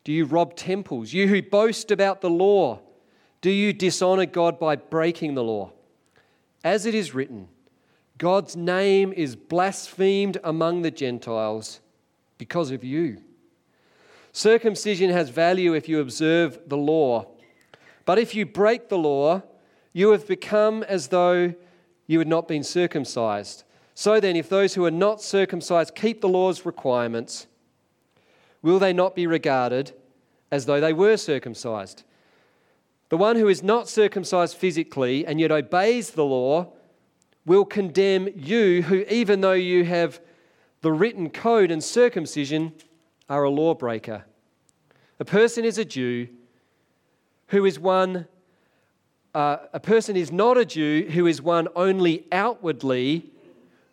do 0.03 0.11
you 0.11 0.25
rob 0.25 0.55
temples? 0.55 1.13
You 1.13 1.27
who 1.27 1.41
boast 1.41 1.91
about 1.91 2.21
the 2.21 2.29
law, 2.29 2.79
do 3.41 3.51
you 3.51 3.73
dishonor 3.73 4.25
God 4.25 4.59
by 4.59 4.75
breaking 4.75 5.35
the 5.35 5.43
law? 5.43 5.71
As 6.63 6.85
it 6.85 6.95
is 6.95 7.13
written, 7.13 7.49
God's 8.17 8.55
name 8.55 9.13
is 9.13 9.35
blasphemed 9.35 10.37
among 10.43 10.81
the 10.81 10.91
Gentiles 10.91 11.81
because 12.37 12.71
of 12.71 12.83
you. 12.83 13.21
Circumcision 14.37 15.09
has 15.09 15.29
value 15.29 15.73
if 15.73 15.89
you 15.89 15.99
observe 15.99 16.59
the 16.67 16.77
law, 16.77 17.25
but 18.05 18.19
if 18.19 18.35
you 18.35 18.45
break 18.45 18.87
the 18.87 18.95
law, 18.95 19.41
you 19.93 20.11
have 20.11 20.27
become 20.27 20.83
as 20.83 21.07
though 21.07 21.55
you 22.05 22.19
had 22.19 22.27
not 22.27 22.47
been 22.47 22.63
circumcised. 22.63 23.63
So 23.95 24.19
then, 24.19 24.35
if 24.35 24.47
those 24.47 24.75
who 24.75 24.85
are 24.85 24.91
not 24.91 25.23
circumcised 25.23 25.95
keep 25.95 26.21
the 26.21 26.29
law's 26.29 26.67
requirements, 26.67 27.47
will 28.61 28.77
they 28.77 28.93
not 28.93 29.15
be 29.15 29.25
regarded 29.25 29.93
as 30.51 30.67
though 30.67 30.79
they 30.79 30.93
were 30.93 31.17
circumcised? 31.17 32.03
The 33.09 33.17
one 33.17 33.37
who 33.37 33.47
is 33.47 33.63
not 33.63 33.89
circumcised 33.89 34.55
physically 34.55 35.25
and 35.25 35.39
yet 35.39 35.51
obeys 35.51 36.11
the 36.11 36.25
law 36.25 36.73
will 37.43 37.65
condemn 37.65 38.29
you, 38.35 38.83
who, 38.83 38.97
even 39.09 39.41
though 39.41 39.53
you 39.53 39.83
have 39.85 40.21
the 40.81 40.91
written 40.91 41.31
code 41.31 41.71
and 41.71 41.83
circumcision, 41.83 42.73
are 43.29 43.43
a 43.43 43.49
lawbreaker. 43.49 44.23
A 45.19 45.25
person 45.25 45.65
is 45.65 45.77
a 45.77 45.85
Jew 45.85 46.27
who 47.47 47.65
is 47.65 47.79
one, 47.79 48.27
uh, 49.33 49.57
a 49.73 49.79
person 49.79 50.15
is 50.15 50.31
not 50.31 50.57
a 50.57 50.65
Jew 50.65 51.07
who 51.09 51.25
is 51.25 51.41
one 51.41 51.67
only 51.75 52.25
outwardly 52.31 53.31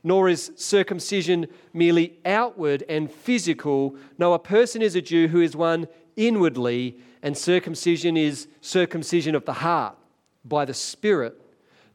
nor 0.05 0.29
is 0.29 0.53
circumcision 0.55 1.47
merely 1.73 2.19
outward 2.27 2.85
and 2.89 3.11
physical. 3.11 3.97
No, 4.19 4.35
a 4.35 4.39
person 4.39 4.83
is 4.83 4.95
a 4.95 5.01
Jew 5.01 5.29
who 5.29 5.41
is 5.41 5.57
one 5.57 5.89
inwardly, 6.15 6.99
and 7.23 7.37
circumcision 7.37 8.17
is 8.17 8.47
circumcision 8.61 9.35
of 9.35 9.47
the 9.47 9.55
heart 9.55 9.97
by 10.45 10.67
the 10.67 10.75
Spirit, 10.75 11.41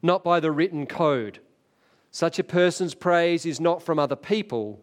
not 0.02 0.24
by 0.24 0.40
the 0.40 0.50
written 0.50 0.86
code. 0.86 1.38
Such 2.10 2.40
a 2.40 2.44
person's 2.44 2.94
praise 2.94 3.46
is 3.46 3.60
not 3.60 3.80
from 3.80 4.00
other 4.00 4.16
people, 4.16 4.80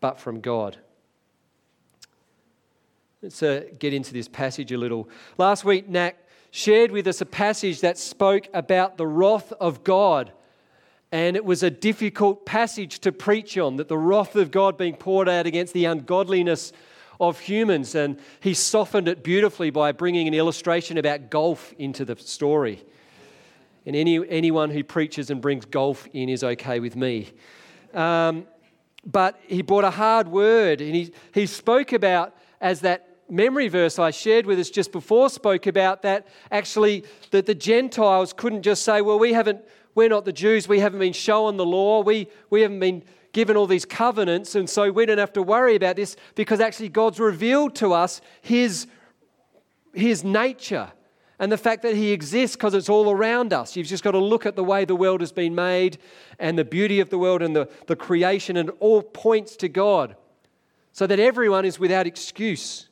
but 0.00 0.20
from 0.20 0.40
God. 0.40 0.78
Let's 3.24 3.42
uh, 3.42 3.64
get 3.78 3.94
into 3.94 4.12
this 4.12 4.28
passage 4.28 4.70
a 4.70 4.76
little. 4.76 5.08
Last 5.38 5.64
week, 5.64 5.88
Nat 5.88 6.12
shared 6.50 6.90
with 6.90 7.06
us 7.06 7.22
a 7.22 7.26
passage 7.26 7.80
that 7.80 7.96
spoke 7.96 8.48
about 8.52 8.98
the 8.98 9.06
wrath 9.06 9.50
of 9.54 9.82
God 9.82 10.30
and 11.10 11.34
it 11.34 11.44
was 11.46 11.62
a 11.62 11.70
difficult 11.70 12.44
passage 12.44 12.98
to 12.98 13.12
preach 13.12 13.56
on 13.56 13.76
that 13.76 13.88
the 13.88 13.96
wrath 13.96 14.36
of 14.36 14.50
God 14.50 14.76
being 14.76 14.94
poured 14.94 15.26
out 15.26 15.46
against 15.46 15.72
the 15.72 15.86
ungodliness 15.86 16.74
of 17.18 17.40
humans. 17.40 17.94
And 17.94 18.18
he 18.40 18.52
softened 18.52 19.08
it 19.08 19.24
beautifully 19.24 19.70
by 19.70 19.92
bringing 19.92 20.28
an 20.28 20.34
illustration 20.34 20.98
about 20.98 21.30
golf 21.30 21.72
into 21.78 22.04
the 22.04 22.16
story. 22.16 22.84
And 23.86 23.96
any, 23.96 24.28
anyone 24.28 24.68
who 24.68 24.84
preaches 24.84 25.30
and 25.30 25.40
brings 25.40 25.64
golf 25.64 26.06
in 26.12 26.28
is 26.28 26.44
okay 26.44 26.78
with 26.78 26.94
me. 26.94 27.30
Um, 27.94 28.46
but 29.06 29.40
he 29.46 29.62
brought 29.62 29.84
a 29.84 29.90
hard 29.90 30.28
word, 30.28 30.82
and 30.82 30.94
he, 30.94 31.12
he 31.32 31.46
spoke 31.46 31.94
about, 31.94 32.36
as 32.60 32.80
that 32.80 33.13
memory 33.28 33.68
verse 33.68 33.98
I 33.98 34.10
shared 34.10 34.46
with 34.46 34.58
us 34.58 34.70
just 34.70 34.92
before 34.92 35.30
spoke 35.30 35.66
about, 35.66 36.02
that 36.02 36.26
actually 36.50 37.04
that 37.30 37.46
the 37.46 37.54
Gentiles 37.54 38.32
couldn't 38.32 38.62
just 38.62 38.82
say, 38.82 39.00
well, 39.00 39.18
we 39.18 39.32
haven't 39.32 39.62
we're 39.94 40.08
not 40.08 40.24
the 40.24 40.32
Jews. 40.32 40.66
We 40.68 40.80
haven't 40.80 40.98
been 40.98 41.12
shown 41.12 41.56
the 41.56 41.64
law. 41.64 42.02
We, 42.02 42.28
we 42.50 42.62
haven't 42.62 42.80
been 42.80 43.04
given 43.32 43.56
all 43.56 43.66
these 43.66 43.84
covenants. 43.84 44.54
And 44.54 44.68
so 44.68 44.90
we 44.90 45.06
don't 45.06 45.18
have 45.18 45.32
to 45.34 45.42
worry 45.42 45.76
about 45.76 45.96
this 45.96 46.16
because 46.34 46.60
actually 46.60 46.88
God's 46.88 47.20
revealed 47.20 47.76
to 47.76 47.92
us 47.92 48.20
His, 48.42 48.86
his 49.92 50.24
nature 50.24 50.90
and 51.38 51.50
the 51.50 51.58
fact 51.58 51.82
that 51.82 51.94
He 51.94 52.12
exists 52.12 52.56
because 52.56 52.74
it's 52.74 52.88
all 52.88 53.10
around 53.10 53.52
us. 53.52 53.76
You've 53.76 53.86
just 53.86 54.04
got 54.04 54.12
to 54.12 54.18
look 54.18 54.46
at 54.46 54.56
the 54.56 54.64
way 54.64 54.84
the 54.84 54.96
world 54.96 55.20
has 55.20 55.32
been 55.32 55.54
made 55.54 55.98
and 56.38 56.58
the 56.58 56.64
beauty 56.64 57.00
of 57.00 57.10
the 57.10 57.18
world 57.18 57.42
and 57.42 57.54
the, 57.54 57.68
the 57.86 57.96
creation, 57.96 58.56
and 58.56 58.70
all 58.80 59.02
points 59.02 59.56
to 59.56 59.68
God 59.68 60.16
so 60.92 61.06
that 61.06 61.18
everyone 61.18 61.64
is 61.64 61.78
without 61.78 62.06
excuse. 62.06 62.88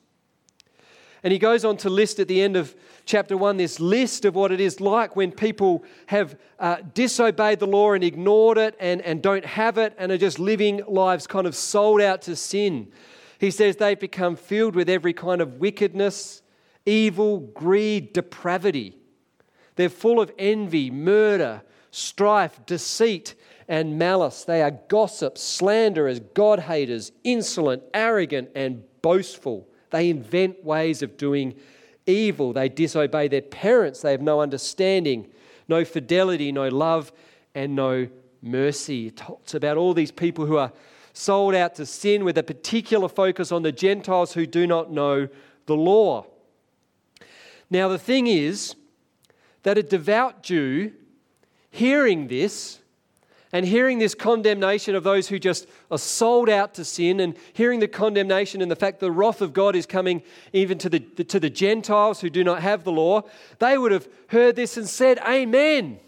And 1.25 1.33
he 1.33 1.39
goes 1.39 1.65
on 1.65 1.77
to 1.79 1.91
list 1.91 2.19
at 2.19 2.27
the 2.27 2.43
end 2.43 2.57
of 2.57 2.75
chapter 3.05 3.37
1 3.37 3.57
this 3.57 3.79
list 3.79 4.25
of 4.25 4.35
what 4.35 4.51
it 4.51 4.61
is 4.61 4.81
like 4.81 5.15
when 5.15 5.31
people 5.31 5.85
have 6.07 6.37
uh, 6.59 6.79
disobeyed 6.95 7.61
the 7.61 7.67
law 7.67 7.93
and 7.93 8.03
ignored 8.03 8.59
it 8.59 8.77
and, 8.81 9.01
and 9.03 9.23
don't 9.23 9.45
have 9.45 9.79
it 9.79 9.95
and 9.99 10.11
are 10.11 10.19
just 10.19 10.39
living 10.39 10.83
lives 10.89 11.27
kind 11.27 11.47
of 11.47 11.55
sold 11.55 12.01
out 12.01 12.23
to 12.23 12.35
sin. 12.35 12.91
He 13.39 13.51
says 13.51 13.77
they've 13.77 13.99
become 13.99 14.37
filled 14.37 14.75
with 14.75 14.89
every 14.89 15.13
kind 15.13 15.41
of 15.41 15.55
wickedness, 15.55 16.43
evil, 16.87 17.41
greed, 17.41 18.13
depravity. 18.13 18.97
They're 19.77 19.89
full 19.89 20.21
of 20.21 20.33
envy, 20.39 20.91
murder, 20.91 21.63
strife, 21.91 22.65
deceit, 22.67 23.35
and 23.69 23.99
malice. 23.99 24.45
They 24.45 24.63
are 24.63 24.71
gossips, 24.71 25.43
slanderers, 25.43 26.21
God 26.21 26.61
haters, 26.61 27.13
insolent, 27.25 27.83
arrogant, 27.95 28.51
and 28.55 28.83
boastful. 29.03 29.69
They 29.93 30.11
invent 30.11 30.65
ways 30.65 31.03
of 31.03 31.17
doing 31.17 31.55
evil. 32.07 32.53
They 32.53 32.69
disobey 32.69 33.29
their 33.29 33.43
parents. 33.43 34.03
They 34.03 34.11
have 34.11 34.21
no 34.21 34.41
understanding, 34.41 35.29
no 35.69 35.85
fidelity, 35.85 36.51
no 36.51 36.69
love, 36.69 37.13
and 37.55 37.77
no 37.77 38.09
mercy. 38.43 39.09
It 39.09 39.17
talks 39.17 39.55
about 39.55 39.77
all 39.77 39.95
these 39.95 40.11
people 40.11 40.47
who 40.47 40.57
are 40.57 40.73
sold 41.13 41.55
out 41.55 41.75
to 41.77 41.87
sin 41.87 42.25
with 42.25 42.39
a 42.39 42.43
particular 42.43 43.09
focus 43.09 43.53
on 43.53 43.63
the 43.63 43.73
Gentiles 43.73 44.33
who 44.33 44.47
do 44.47 44.67
not 44.67 44.91
know 44.91 45.29
the 45.67 45.77
law. 45.77 46.27
Now, 47.71 47.89
the 47.89 47.99
thing 47.99 48.27
is 48.27 48.75
that 49.63 49.79
a 49.79 49.83
devout 49.83 50.43
Jew 50.43 50.93
hearing 51.71 52.29
this 52.29 52.81
and 53.53 53.67
hearing 53.67 53.99
this 53.99 54.15
condemnation 54.15 54.95
of 54.95 55.05
those 55.05 55.29
who 55.29 55.39
just 55.39 55.67
are 55.91 55.99
sold 55.99 56.49
out 56.49 56.73
to 56.75 56.85
sin, 56.85 57.21
and 57.21 57.37
hearing 57.53 57.81
the 57.81 57.89
condemnation 57.89 58.63
and 58.63 58.71
the 58.71 58.77
fact 58.77 58.99
the 58.99 59.11
wrath 59.11 59.43
of 59.43 59.53
God 59.53 59.77
is 59.77 59.85
coming 59.85 60.23
even 60.55 60.79
to 60.79 60.89
the, 60.89 61.01
to 61.01 61.39
the 61.39 61.51
Gentiles 61.51 62.23
who 62.23 62.31
do 62.31 62.43
not 62.43 62.63
have 62.63 62.83
the 62.85 62.93
law, 62.93 63.23
they 63.59 63.77
would 63.77 63.93
have 63.93 64.09
heard 64.29 64.57
this 64.57 64.79
and 64.79 64.89
said, 64.89 65.19
Amen. 65.19 66.01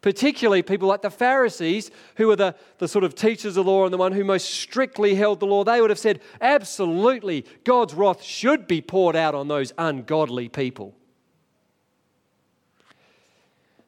Particularly 0.00 0.62
people 0.62 0.88
like 0.88 1.02
the 1.02 1.10
Pharisees, 1.10 1.90
who 2.16 2.28
were 2.28 2.36
the, 2.36 2.56
the 2.78 2.88
sort 2.88 3.04
of 3.04 3.14
teachers 3.14 3.56
of 3.56 3.66
law 3.66 3.84
and 3.84 3.92
the 3.92 3.98
one 3.98 4.12
who 4.12 4.24
most 4.24 4.50
strictly 4.50 5.14
held 5.14 5.38
the 5.38 5.46
law, 5.46 5.64
they 5.64 5.80
would 5.80 5.90
have 5.90 5.98
said, 5.98 6.20
Absolutely, 6.40 7.44
God's 7.64 7.94
wrath 7.94 8.22
should 8.22 8.68
be 8.68 8.80
poured 8.80 9.16
out 9.16 9.34
on 9.34 9.48
those 9.48 9.72
ungodly 9.76 10.48
people. 10.48 10.94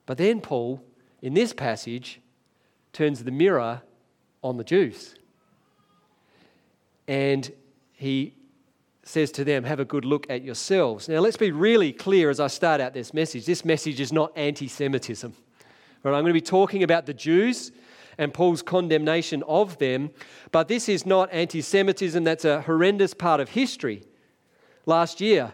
But 0.06 0.18
then 0.18 0.40
Paul, 0.40 0.84
in 1.22 1.34
this 1.34 1.52
passage, 1.52 2.20
turns 2.94 3.22
the 3.24 3.30
mirror 3.30 3.82
on 4.42 4.56
the 4.56 4.64
Jews. 4.64 5.16
And 7.06 7.52
he 7.92 8.34
says 9.02 9.30
to 9.32 9.44
them, 9.44 9.64
Have 9.64 9.80
a 9.80 9.84
good 9.84 10.04
look 10.04 10.26
at 10.30 10.42
yourselves. 10.42 11.08
Now, 11.08 11.18
let's 11.18 11.36
be 11.36 11.50
really 11.50 11.92
clear 11.92 12.30
as 12.30 12.40
I 12.40 12.46
start 12.46 12.80
out 12.80 12.94
this 12.94 13.12
message. 13.12 13.44
This 13.44 13.64
message 13.64 14.00
is 14.00 14.12
not 14.12 14.32
anti 14.36 14.68
Semitism. 14.68 15.34
Right, 16.02 16.14
I'm 16.14 16.22
going 16.22 16.26
to 16.26 16.32
be 16.32 16.40
talking 16.40 16.82
about 16.82 17.06
the 17.06 17.14
Jews 17.14 17.72
and 18.16 18.32
Paul's 18.32 18.62
condemnation 18.62 19.42
of 19.48 19.78
them, 19.78 20.10
but 20.52 20.68
this 20.68 20.88
is 20.88 21.04
not 21.04 21.28
anti 21.32 21.60
Semitism. 21.60 22.24
That's 22.24 22.44
a 22.44 22.62
horrendous 22.62 23.12
part 23.12 23.40
of 23.40 23.50
history. 23.50 24.02
Last 24.86 25.20
year, 25.20 25.52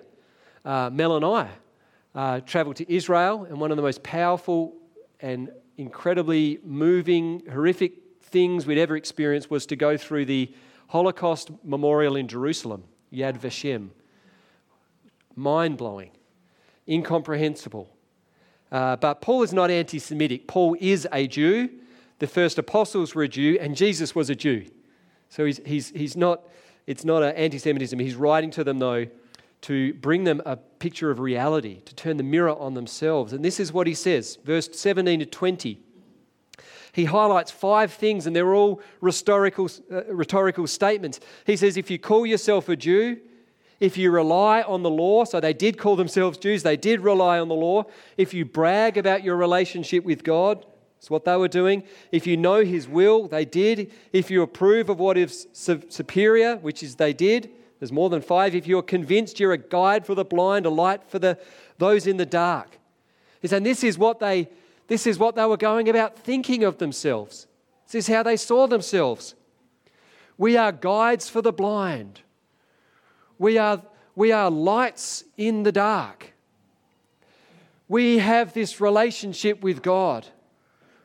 uh, 0.64 0.90
Mel 0.92 1.16
and 1.16 1.24
I 1.24 1.48
uh, 2.14 2.40
traveled 2.40 2.76
to 2.76 2.92
Israel, 2.92 3.44
and 3.44 3.60
one 3.60 3.70
of 3.70 3.76
the 3.76 3.82
most 3.82 4.02
powerful 4.02 4.74
and 5.20 5.50
incredibly 5.80 6.58
moving, 6.62 7.42
horrific 7.50 7.94
things 8.22 8.66
we'd 8.66 8.76
ever 8.76 8.96
experienced 8.96 9.50
was 9.50 9.64
to 9.64 9.76
go 9.76 9.96
through 9.96 10.26
the 10.26 10.52
Holocaust 10.88 11.50
memorial 11.64 12.16
in 12.16 12.28
Jerusalem, 12.28 12.84
Yad 13.10 13.38
Vashem. 13.38 13.88
Mind 15.34 15.78
blowing, 15.78 16.10
incomprehensible. 16.86 17.88
Uh, 18.70 18.96
but 18.96 19.22
Paul 19.22 19.42
is 19.42 19.54
not 19.54 19.70
anti 19.70 19.98
Semitic. 19.98 20.46
Paul 20.46 20.76
is 20.78 21.08
a 21.12 21.26
Jew. 21.26 21.70
The 22.18 22.26
first 22.26 22.58
apostles 22.58 23.14
were 23.14 23.22
a 23.22 23.28
Jew, 23.28 23.56
and 23.58 23.74
Jesus 23.74 24.14
was 24.14 24.28
a 24.28 24.34
Jew. 24.34 24.66
So 25.30 25.46
he's, 25.46 25.60
he's, 25.64 25.88
he's 25.90 26.16
not, 26.16 26.42
it's 26.86 27.06
not 27.06 27.22
an 27.22 27.34
anti 27.36 27.58
Semitism. 27.58 27.98
He's 27.98 28.16
writing 28.16 28.50
to 28.50 28.64
them, 28.64 28.78
though, 28.80 29.06
to 29.62 29.92
bring 29.94 30.24
them 30.24 30.40
a 30.46 30.56
picture 30.56 31.10
of 31.10 31.18
reality, 31.18 31.80
to 31.82 31.94
turn 31.94 32.16
the 32.16 32.22
mirror 32.22 32.56
on 32.58 32.74
themselves. 32.74 33.32
And 33.32 33.44
this 33.44 33.60
is 33.60 33.72
what 33.72 33.86
he 33.86 33.94
says, 33.94 34.38
verse 34.44 34.68
17 34.72 35.20
to 35.20 35.26
20. 35.26 35.80
He 36.92 37.04
highlights 37.04 37.50
five 37.50 37.92
things, 37.92 38.26
and 38.26 38.34
they're 38.34 38.54
all 38.54 38.80
rhetorical, 39.00 39.68
uh, 39.92 40.04
rhetorical 40.06 40.66
statements. 40.66 41.20
He 41.46 41.56
says, 41.56 41.76
If 41.76 41.90
you 41.90 41.98
call 41.98 42.26
yourself 42.26 42.68
a 42.68 42.76
Jew, 42.76 43.20
if 43.78 43.96
you 43.96 44.10
rely 44.10 44.62
on 44.62 44.82
the 44.82 44.90
law, 44.90 45.24
so 45.24 45.40
they 45.40 45.52
did 45.52 45.78
call 45.78 45.96
themselves 45.96 46.36
Jews, 46.36 46.62
they 46.62 46.76
did 46.76 47.00
rely 47.00 47.38
on 47.38 47.48
the 47.48 47.54
law. 47.54 47.84
If 48.16 48.34
you 48.34 48.44
brag 48.44 48.98
about 48.98 49.22
your 49.22 49.36
relationship 49.36 50.04
with 50.04 50.24
God, 50.24 50.66
that's 50.96 51.08
what 51.08 51.24
they 51.24 51.36
were 51.36 51.48
doing. 51.48 51.84
If 52.12 52.26
you 52.26 52.36
know 52.36 52.62
His 52.62 52.86
will, 52.86 53.26
they 53.28 53.46
did. 53.46 53.90
If 54.12 54.30
you 54.30 54.42
approve 54.42 54.90
of 54.90 54.98
what 54.98 55.16
is 55.16 55.46
superior, 55.52 56.56
which 56.56 56.82
is 56.82 56.96
they 56.96 57.14
did, 57.14 57.50
there's 57.80 57.90
more 57.90 58.10
than 58.10 58.20
five. 58.20 58.54
If 58.54 58.66
you're 58.66 58.82
convinced 58.82 59.40
you're 59.40 59.52
a 59.52 59.58
guide 59.58 60.06
for 60.06 60.14
the 60.14 60.24
blind, 60.24 60.66
a 60.66 60.70
light 60.70 61.02
for 61.08 61.18
the, 61.18 61.38
those 61.78 62.06
in 62.06 62.18
the 62.18 62.26
dark. 62.26 62.78
He's 63.40 63.50
saying 63.50 63.62
this 63.62 63.82
is 63.82 63.98
what 63.98 64.20
they 64.20 64.48
this 64.86 65.06
is 65.06 65.20
what 65.20 65.36
they 65.36 65.46
were 65.46 65.56
going 65.56 65.88
about 65.88 66.18
thinking 66.18 66.64
of 66.64 66.78
themselves. 66.78 67.46
This 67.86 68.08
is 68.08 68.12
how 68.12 68.24
they 68.24 68.36
saw 68.36 68.66
themselves. 68.66 69.36
We 70.36 70.56
are 70.56 70.72
guides 70.72 71.28
for 71.28 71.40
the 71.40 71.52
blind. 71.52 72.22
We 73.38 73.56
are, 73.56 73.82
we 74.16 74.32
are 74.32 74.50
lights 74.50 75.22
in 75.36 75.62
the 75.62 75.70
dark. 75.70 76.32
We 77.86 78.18
have 78.18 78.52
this 78.52 78.80
relationship 78.80 79.62
with 79.62 79.80
God. 79.80 80.26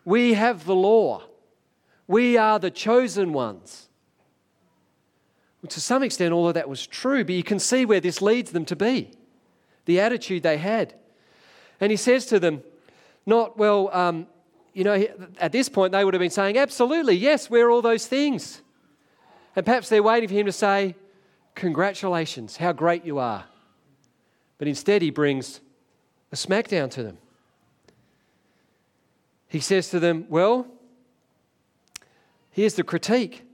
We 0.03 0.33
have 0.33 0.65
the 0.65 0.73
law. 0.73 1.21
We 2.07 2.37
are 2.37 2.57
the 2.57 2.71
chosen 2.71 3.33
ones 3.33 3.87
to 5.67 5.81
some 5.81 6.03
extent, 6.03 6.33
all 6.33 6.47
of 6.47 6.53
that 6.53 6.67
was 6.69 6.85
true, 6.85 7.23
but 7.23 7.35
you 7.35 7.43
can 7.43 7.59
see 7.59 7.85
where 7.85 7.99
this 7.99 8.21
leads 8.21 8.51
them 8.51 8.65
to 8.65 8.75
be 8.75 9.11
the 9.85 9.99
attitude 9.99 10.43
they 10.43 10.57
had. 10.57 10.93
And 11.79 11.91
he 11.91 11.97
says 11.97 12.25
to 12.27 12.39
them, 12.39 12.63
not, 13.25 13.57
well, 13.57 13.89
um, 13.93 14.27
you 14.73 14.83
know, 14.83 15.05
at 15.39 15.51
this 15.51 15.69
point 15.69 15.91
they 15.91 16.03
would 16.03 16.13
have 16.13 16.19
been 16.19 16.29
saying, 16.29 16.57
absolutely, 16.57 17.15
yes, 17.15 17.49
we're 17.49 17.69
all 17.69 17.81
those 17.81 18.07
things. 18.07 18.61
And 19.55 19.65
perhaps 19.65 19.89
they're 19.89 20.03
waiting 20.03 20.27
for 20.27 20.35
him 20.35 20.45
to 20.47 20.51
say, 20.51 20.95
congratulations, 21.53 22.57
how 22.57 22.73
great 22.73 23.05
you 23.05 23.19
are. 23.19 23.45
But 24.57 24.67
instead, 24.67 25.01
he 25.01 25.09
brings 25.09 25.61
a 26.31 26.35
smackdown 26.35 26.89
to 26.91 27.03
them. 27.03 27.17
He 29.47 29.59
says 29.59 29.89
to 29.89 29.99
them, 29.99 30.25
well, 30.29 30.67
here's 32.51 32.73
the 32.73 32.83
critique. 32.83 33.44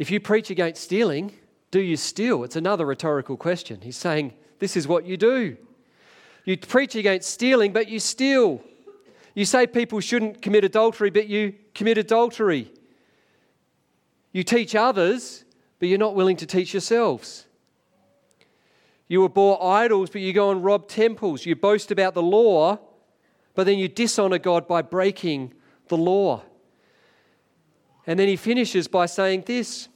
If 0.00 0.10
you 0.10 0.18
preach 0.18 0.48
against 0.48 0.82
stealing, 0.82 1.34
do 1.70 1.78
you 1.78 1.94
steal? 1.94 2.42
It's 2.42 2.56
another 2.56 2.86
rhetorical 2.86 3.36
question. 3.36 3.82
He's 3.82 3.98
saying, 3.98 4.32
This 4.58 4.74
is 4.74 4.88
what 4.88 5.04
you 5.04 5.18
do. 5.18 5.58
You 6.46 6.56
preach 6.56 6.94
against 6.94 7.28
stealing, 7.28 7.74
but 7.74 7.86
you 7.86 8.00
steal. 8.00 8.62
You 9.34 9.44
say 9.44 9.66
people 9.66 10.00
shouldn't 10.00 10.40
commit 10.40 10.64
adultery, 10.64 11.10
but 11.10 11.28
you 11.28 11.54
commit 11.74 11.98
adultery. 11.98 12.72
You 14.32 14.42
teach 14.42 14.74
others, 14.74 15.44
but 15.78 15.90
you're 15.90 15.98
not 15.98 16.14
willing 16.14 16.38
to 16.38 16.46
teach 16.46 16.72
yourselves. 16.72 17.44
You 19.06 19.26
abhor 19.26 19.62
idols, 19.62 20.08
but 20.08 20.22
you 20.22 20.32
go 20.32 20.50
and 20.50 20.64
rob 20.64 20.88
temples. 20.88 21.44
You 21.44 21.56
boast 21.56 21.90
about 21.90 22.14
the 22.14 22.22
law, 22.22 22.78
but 23.54 23.64
then 23.64 23.78
you 23.78 23.86
dishonor 23.86 24.38
God 24.38 24.66
by 24.66 24.80
breaking 24.80 25.52
the 25.88 25.98
law. 25.98 26.42
And 28.06 28.18
then 28.18 28.28
he 28.28 28.36
finishes 28.36 28.88
by 28.88 29.06
saying 29.06 29.44
this. 29.46 29.88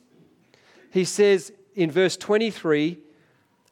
He 0.90 1.04
says 1.04 1.52
in 1.74 1.90
verse 1.90 2.16
23, 2.16 2.98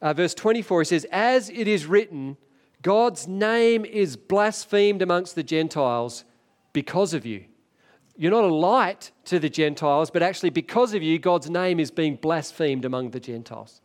uh, 0.01 0.13
verse 0.13 0.33
24, 0.33 0.81
he 0.81 0.85
says, 0.85 1.05
As 1.11 1.49
it 1.49 1.67
is 1.67 1.85
written, 1.85 2.37
God's 2.81 3.27
name 3.27 3.85
is 3.85 4.17
blasphemed 4.17 5.01
amongst 5.01 5.35
the 5.35 5.43
Gentiles 5.43 6.25
because 6.73 7.13
of 7.13 7.25
you. 7.25 7.45
You're 8.17 8.31
not 8.31 8.43
a 8.43 8.53
light 8.53 9.11
to 9.25 9.39
the 9.39 9.49
Gentiles, 9.49 10.11
but 10.11 10.21
actually, 10.21 10.49
because 10.51 10.93
of 10.93 11.01
you, 11.01 11.17
God's 11.17 11.49
name 11.49 11.79
is 11.79 11.89
being 11.89 12.15
blasphemed 12.15 12.85
among 12.85 13.11
the 13.11 13.19
Gentiles. 13.19 13.81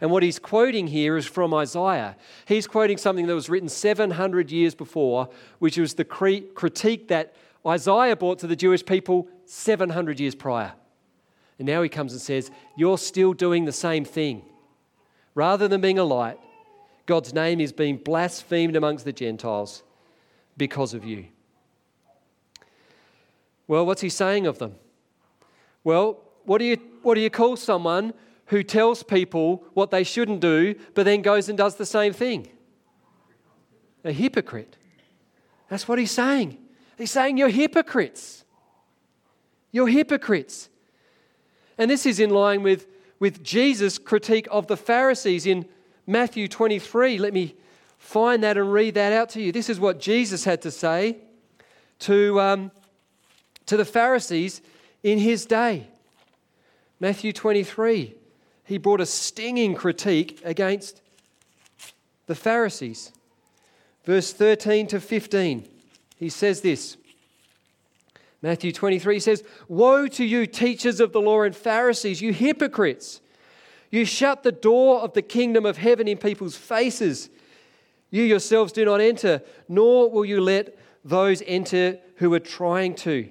And 0.00 0.10
what 0.10 0.22
he's 0.22 0.38
quoting 0.38 0.86
here 0.86 1.16
is 1.16 1.26
from 1.26 1.52
Isaiah. 1.52 2.16
He's 2.46 2.66
quoting 2.66 2.96
something 2.96 3.26
that 3.26 3.34
was 3.34 3.48
written 3.48 3.68
700 3.68 4.50
years 4.50 4.74
before, 4.74 5.28
which 5.58 5.76
was 5.76 5.94
the 5.94 6.04
critique 6.04 7.08
that 7.08 7.34
Isaiah 7.66 8.16
brought 8.16 8.38
to 8.38 8.46
the 8.46 8.56
Jewish 8.56 8.84
people 8.86 9.28
700 9.48 10.20
years 10.20 10.34
prior. 10.34 10.72
And 11.58 11.66
now 11.66 11.82
he 11.82 11.88
comes 11.88 12.12
and 12.12 12.20
says, 12.20 12.50
You're 12.76 12.98
still 12.98 13.32
doing 13.32 13.64
the 13.64 13.72
same 13.72 14.04
thing. 14.04 14.42
Rather 15.34 15.68
than 15.68 15.80
being 15.80 15.98
a 15.98 16.04
light, 16.04 16.38
God's 17.06 17.32
name 17.32 17.60
is 17.60 17.72
being 17.72 17.96
blasphemed 17.96 18.76
amongst 18.76 19.04
the 19.04 19.12
Gentiles 19.12 19.82
because 20.56 20.94
of 20.94 21.04
you. 21.04 21.26
Well, 23.66 23.86
what's 23.86 24.00
he 24.00 24.08
saying 24.08 24.46
of 24.46 24.58
them? 24.58 24.74
Well, 25.84 26.20
what 26.44 26.58
do 26.58 26.64
you, 26.64 26.76
what 27.02 27.14
do 27.14 27.20
you 27.20 27.30
call 27.30 27.56
someone 27.56 28.12
who 28.46 28.62
tells 28.62 29.02
people 29.02 29.64
what 29.74 29.90
they 29.90 30.04
shouldn't 30.04 30.40
do, 30.40 30.74
but 30.94 31.04
then 31.04 31.22
goes 31.22 31.48
and 31.48 31.56
does 31.56 31.76
the 31.76 31.86
same 31.86 32.12
thing? 32.12 32.48
A 34.04 34.12
hypocrite. 34.12 34.76
That's 35.68 35.86
what 35.86 35.98
he's 35.98 36.10
saying. 36.10 36.58
He's 36.96 37.10
saying 37.10 37.36
you're 37.36 37.48
hypocrites. 37.48 38.44
You're 39.70 39.88
hypocrites. 39.88 40.68
And 41.76 41.90
this 41.90 42.06
is 42.06 42.20
in 42.20 42.30
line 42.30 42.62
with, 42.62 42.86
with 43.20 43.42
Jesus' 43.42 43.98
critique 43.98 44.48
of 44.50 44.66
the 44.66 44.76
Pharisees 44.76 45.46
in 45.46 45.66
Matthew 46.06 46.48
23. 46.48 47.18
Let 47.18 47.32
me 47.32 47.54
find 47.98 48.42
that 48.42 48.56
and 48.56 48.72
read 48.72 48.94
that 48.94 49.12
out 49.12 49.28
to 49.30 49.42
you. 49.42 49.52
This 49.52 49.68
is 49.68 49.78
what 49.78 50.00
Jesus 50.00 50.44
had 50.44 50.62
to 50.62 50.70
say 50.70 51.18
to, 52.00 52.40
um, 52.40 52.70
to 53.66 53.76
the 53.76 53.84
Pharisees 53.84 54.62
in 55.02 55.18
his 55.18 55.46
day. 55.46 55.88
Matthew 57.00 57.32
23. 57.32 58.14
He 58.64 58.78
brought 58.78 59.00
a 59.00 59.06
stinging 59.06 59.74
critique 59.74 60.40
against 60.44 61.00
the 62.26 62.34
Pharisees. 62.34 63.12
Verse 64.04 64.32
13 64.32 64.86
to 64.88 65.00
15. 65.00 65.68
He 66.16 66.28
says 66.28 66.60
this 66.60 66.96
Matthew 68.40 68.72
23 68.72 69.18
says, 69.20 69.42
Woe 69.66 70.06
to 70.08 70.24
you, 70.24 70.46
teachers 70.46 71.00
of 71.00 71.12
the 71.12 71.20
law 71.20 71.42
and 71.42 71.54
Pharisees, 71.54 72.22
you 72.22 72.32
hypocrites! 72.32 73.20
You 73.90 74.04
shut 74.04 74.42
the 74.42 74.52
door 74.52 75.00
of 75.00 75.14
the 75.14 75.22
kingdom 75.22 75.64
of 75.64 75.78
heaven 75.78 76.06
in 76.06 76.18
people's 76.18 76.56
faces. 76.56 77.30
You 78.10 78.22
yourselves 78.22 78.72
do 78.72 78.84
not 78.84 79.00
enter, 79.00 79.42
nor 79.68 80.10
will 80.10 80.24
you 80.24 80.40
let 80.40 80.76
those 81.04 81.42
enter 81.46 81.98
who 82.16 82.32
are 82.34 82.40
trying 82.40 82.94
to. 82.96 83.28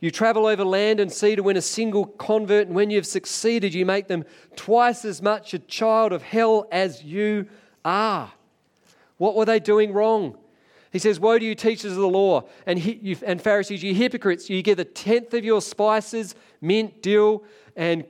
You 0.00 0.10
travel 0.10 0.46
over 0.46 0.64
land 0.64 1.00
and 1.00 1.12
sea 1.12 1.36
to 1.36 1.42
win 1.42 1.56
a 1.56 1.62
single 1.62 2.06
convert, 2.06 2.68
and 2.68 2.76
when 2.76 2.90
you've 2.90 3.06
succeeded, 3.06 3.74
you 3.74 3.84
make 3.84 4.06
them 4.06 4.24
twice 4.56 5.04
as 5.04 5.20
much 5.20 5.54
a 5.54 5.58
child 5.58 6.12
of 6.12 6.22
hell 6.22 6.66
as 6.70 7.02
you 7.02 7.46
are. 7.84 8.32
What 9.16 9.34
were 9.34 9.44
they 9.44 9.58
doing 9.58 9.92
wrong? 9.92 10.38
He 10.98 11.00
says, 11.00 11.20
Woe 11.20 11.38
to 11.38 11.44
you, 11.44 11.54
teachers 11.54 11.92
of 11.92 11.98
the 11.98 12.08
law 12.08 12.48
and, 12.66 12.84
you, 12.84 13.16
and 13.24 13.40
Pharisees, 13.40 13.84
you 13.84 13.94
hypocrites! 13.94 14.50
You 14.50 14.60
give 14.62 14.80
a 14.80 14.84
tenth 14.84 15.32
of 15.32 15.44
your 15.44 15.62
spices, 15.62 16.34
mint, 16.60 17.04
dill, 17.04 17.44
and 17.76 18.04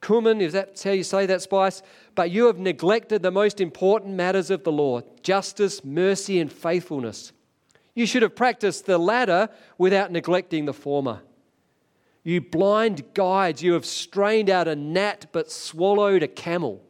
cumin, 0.00 0.40
is 0.40 0.52
that 0.54 0.82
how 0.82 0.90
you 0.90 1.04
say 1.04 1.24
that 1.26 1.40
spice? 1.40 1.82
But 2.16 2.32
you 2.32 2.46
have 2.46 2.58
neglected 2.58 3.22
the 3.22 3.30
most 3.30 3.60
important 3.60 4.16
matters 4.16 4.50
of 4.50 4.64
the 4.64 4.72
law 4.72 5.02
justice, 5.22 5.84
mercy, 5.84 6.40
and 6.40 6.52
faithfulness. 6.52 7.30
You 7.94 8.06
should 8.06 8.22
have 8.22 8.34
practiced 8.34 8.86
the 8.86 8.98
latter 8.98 9.48
without 9.78 10.10
neglecting 10.10 10.64
the 10.64 10.72
former. 10.72 11.20
You 12.24 12.40
blind 12.40 13.14
guides, 13.14 13.62
you 13.62 13.74
have 13.74 13.86
strained 13.86 14.50
out 14.50 14.66
a 14.66 14.74
gnat 14.74 15.26
but 15.30 15.48
swallowed 15.48 16.24
a 16.24 16.28
camel. 16.28 16.82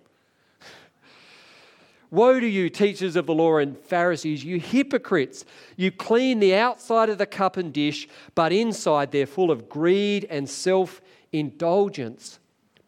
Woe 2.12 2.38
to 2.38 2.46
you, 2.46 2.68
teachers 2.68 3.16
of 3.16 3.24
the 3.24 3.32
law 3.32 3.56
and 3.56 3.74
Pharisees, 3.74 4.44
you 4.44 4.60
hypocrites! 4.60 5.46
You 5.78 5.90
clean 5.90 6.40
the 6.40 6.54
outside 6.54 7.08
of 7.08 7.16
the 7.16 7.24
cup 7.24 7.56
and 7.56 7.72
dish, 7.72 8.06
but 8.34 8.52
inside 8.52 9.10
they're 9.10 9.24
full 9.24 9.50
of 9.50 9.70
greed 9.70 10.26
and 10.28 10.46
self 10.46 11.00
indulgence. 11.32 12.38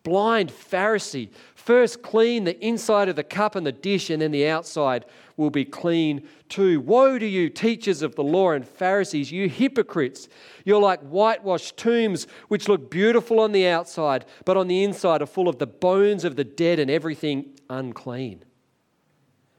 Blind 0.02 0.50
Pharisee, 0.50 1.30
first 1.54 2.02
clean 2.02 2.44
the 2.44 2.62
inside 2.62 3.08
of 3.08 3.16
the 3.16 3.24
cup 3.24 3.54
and 3.54 3.66
the 3.66 3.72
dish, 3.72 4.10
and 4.10 4.20
then 4.20 4.30
the 4.30 4.46
outside 4.46 5.06
will 5.38 5.48
be 5.48 5.64
clean 5.64 6.28
too. 6.50 6.82
Woe 6.82 7.18
to 7.18 7.26
you, 7.26 7.48
teachers 7.48 8.02
of 8.02 8.16
the 8.16 8.22
law 8.22 8.50
and 8.50 8.68
Pharisees, 8.68 9.32
you 9.32 9.48
hypocrites! 9.48 10.28
You're 10.66 10.82
like 10.82 11.00
whitewashed 11.00 11.78
tombs, 11.78 12.26
which 12.48 12.68
look 12.68 12.90
beautiful 12.90 13.40
on 13.40 13.52
the 13.52 13.68
outside, 13.68 14.26
but 14.44 14.58
on 14.58 14.68
the 14.68 14.84
inside 14.84 15.22
are 15.22 15.26
full 15.26 15.48
of 15.48 15.58
the 15.58 15.66
bones 15.66 16.24
of 16.24 16.36
the 16.36 16.44
dead 16.44 16.78
and 16.78 16.90
everything 16.90 17.54
unclean. 17.70 18.44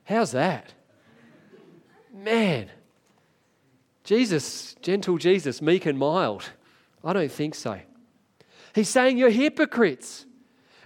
How's 0.06 0.32
that? 0.32 0.74
Man, 2.14 2.70
Jesus, 4.04 4.76
gentle 4.82 5.18
Jesus, 5.18 5.62
meek 5.62 5.86
and 5.86 6.00
mild. 6.00 6.50
I 7.04 7.14
don't 7.14 7.32
think 7.32 7.56
so. 7.56 7.80
He's 8.74 8.90
saying 8.90 9.18
you're 9.18 9.30
hypocrites. 9.30 10.26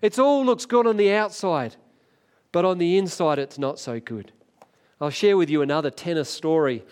It 0.01 0.17
all 0.17 0.45
looks 0.45 0.65
good 0.65 0.88
on 0.88 0.97
the 0.97 1.12
outside, 1.12 1.75
but 2.51 2.65
on 2.65 2.77
the 2.77 2.97
inside, 2.97 3.39
it's 3.39 3.60
not 3.60 3.77
so 3.77 3.99
good. 3.99 4.32
I'll 5.01 5.10
share 5.10 5.38
with 5.38 5.49
you 5.49 5.62
another 5.62 5.89
tennis 5.89 6.29
story. 6.29 6.84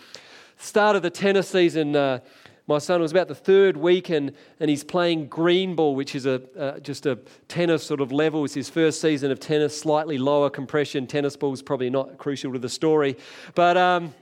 Start 0.57 0.95
of 0.95 1.01
the 1.01 1.09
tennis 1.09 1.49
season, 1.49 1.95
uh, 1.95 2.19
my 2.67 2.79
son 2.79 2.99
was 2.99 3.11
about 3.11 3.29
the 3.29 3.35
third 3.35 3.77
week 3.77 4.09
and, 4.09 4.33
and 4.59 4.69
he's 4.69 4.83
playing 4.83 5.27
green 5.27 5.73
ball, 5.73 5.95
which 5.95 6.15
is 6.15 6.25
a, 6.25 6.41
uh, 6.59 6.79
just 6.79 7.05
a 7.05 7.15
tennis 7.47 7.81
sort 7.81 8.01
of 8.01 8.11
level. 8.11 8.43
It's 8.43 8.53
his 8.53 8.69
first 8.69 8.99
season 8.99 9.31
of 9.31 9.39
tennis, 9.39 9.79
slightly 9.79 10.17
lower 10.17 10.49
compression. 10.49 11.07
Tennis 11.07 11.37
ball 11.37 11.53
is 11.53 11.61
probably 11.61 11.89
not 11.89 12.17
crucial 12.17 12.51
to 12.51 12.59
the 12.59 12.67
story. 12.67 13.15
But 13.55 13.77
um, 13.77 14.13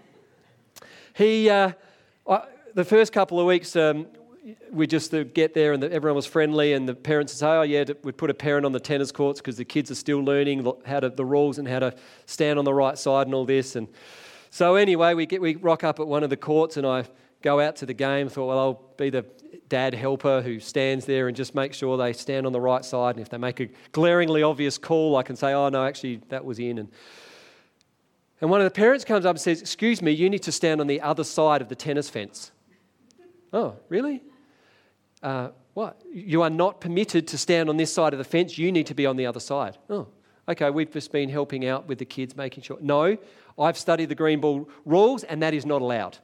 he, 1.16 1.50
uh, 1.50 1.72
I, 2.30 2.44
the 2.76 2.86
first 2.86 3.12
couple 3.12 3.40
of 3.40 3.48
weeks, 3.48 3.76
um, 3.76 4.06
we 4.72 4.86
just 4.86 5.12
uh, 5.16 5.24
get 5.24 5.56
there 5.56 5.74
and 5.74 5.82
the, 5.82 5.92
everyone 5.92 6.16
was 6.16 6.28
friendly 6.28 6.74
and 6.74 6.88
the 6.88 6.94
parents 6.94 7.34
would 7.34 7.40
say, 7.40 7.48
oh 7.48 7.64
yeah, 7.64 7.84
we'd 8.04 8.16
put 8.16 8.30
a 8.30 8.36
parent 8.36 8.64
on 8.64 8.74
the 8.74 8.80
tennis 8.80 9.12
courts 9.12 9.42
because 9.42 9.58
the 9.58 9.66
kids 9.66 9.90
are 9.90 9.96
still 9.96 10.20
learning 10.20 10.72
how 10.86 11.00
to, 11.00 11.10
the 11.10 11.26
rules 11.26 11.58
and 11.58 11.68
how 11.68 11.80
to 11.80 11.96
stand 12.28 12.60
on 12.60 12.66
the 12.66 12.74
right 12.74 13.00
side 13.00 13.26
and 13.26 13.34
all 13.34 13.46
this. 13.46 13.76
And 13.76 13.88
so 14.52 14.76
anyway, 14.76 15.16
we, 15.16 15.26
get, 15.26 15.42
we 15.42 15.56
rock 15.56 15.84
up 15.84 16.00
at 16.00 16.06
one 16.06 16.24
of 16.24 16.30
the 16.30 16.38
courts 16.38 16.78
and 16.78 16.86
I 16.86 17.06
go 17.42 17.60
out 17.60 17.76
to 17.78 17.86
the 17.86 17.94
game. 17.94 18.30
Thought, 18.30 18.48
well, 18.48 18.60
I'll 18.60 18.82
be 18.98 19.10
the 19.10 19.26
dad 19.70 19.94
helper 19.94 20.42
who 20.42 20.60
stands 20.60 21.06
there 21.06 21.28
and 21.28 21.36
just 21.36 21.56
make 21.56 21.74
sure 21.74 21.98
they 21.98 22.14
stand 22.14 22.46
on 22.46 22.52
the 22.52 22.62
right 22.62 22.86
side. 22.86 23.16
And 23.16 23.22
if 23.22 23.30
they 23.30 23.38
make 23.38 23.60
a 23.60 23.70
glaringly 23.92 24.44
obvious 24.44 24.78
call, 24.78 25.16
I 25.16 25.24
can 25.24 25.36
say, 25.36 25.54
oh, 25.54 25.70
no, 25.70 25.86
actually, 25.86 26.22
that 26.30 26.46
was 26.46 26.60
in. 26.60 26.78
And, 26.78 26.90
and 28.42 28.50
one 28.50 28.62
of 28.62 28.66
the 28.66 28.72
parents 28.72 29.06
comes 29.06 29.26
up 29.26 29.32
and 29.32 29.42
says, 29.42 29.62
Excuse 29.62 30.02
me, 30.02 30.12
you 30.12 30.30
need 30.30 30.44
to 30.44 30.52
stand 30.52 30.82
on 30.82 30.88
the 30.88 31.02
other 31.02 31.24
side 31.24 31.62
of 31.62 31.70
the 31.70 31.76
tennis 31.76 32.10
fence. 32.10 32.52
Oh, 33.54 33.76
really? 33.90 34.22
Uh, 35.24 35.50
what? 35.74 36.02
You 36.12 36.42
are 36.42 36.50
not 36.50 36.82
permitted 36.82 37.28
to 37.30 37.38
stand 37.38 37.70
on 37.70 37.78
this 37.78 37.94
side 37.94 38.14
of 38.14 38.20
the 38.20 38.26
fence. 38.26 38.58
You 38.58 38.72
need 38.72 38.88
to 38.88 38.94
be 38.94 39.06
on 39.06 39.16
the 39.16 39.26
other 39.26 39.40
side. 39.40 39.78
Oh, 39.90 40.08
okay, 40.48 40.70
we've 40.70 40.92
just 40.92 41.12
been 41.12 41.30
helping 41.30 41.66
out 41.68 41.88
with 41.88 42.00
the 42.00 42.06
kids, 42.06 42.36
making 42.36 42.64
sure. 42.64 42.78
No, 42.82 43.18
I've 43.58 43.78
studied 43.78 44.10
the 44.10 44.16
green 44.16 44.40
ball 44.40 44.70
rules, 44.86 45.24
and 45.24 45.42
that 45.42 45.54
is 45.54 45.66
not 45.66 45.82
allowed. 45.82 46.18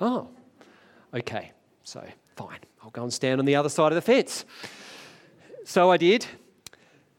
Oh, 0.00 0.28
Okay, 1.14 1.52
so 1.84 2.04
fine, 2.34 2.58
I'll 2.82 2.90
go 2.90 3.04
and 3.04 3.12
stand 3.12 3.38
on 3.38 3.44
the 3.44 3.54
other 3.54 3.68
side 3.68 3.92
of 3.92 3.94
the 3.94 4.02
fence. 4.02 4.44
So 5.64 5.90
I 5.90 5.96
did. 5.96 6.26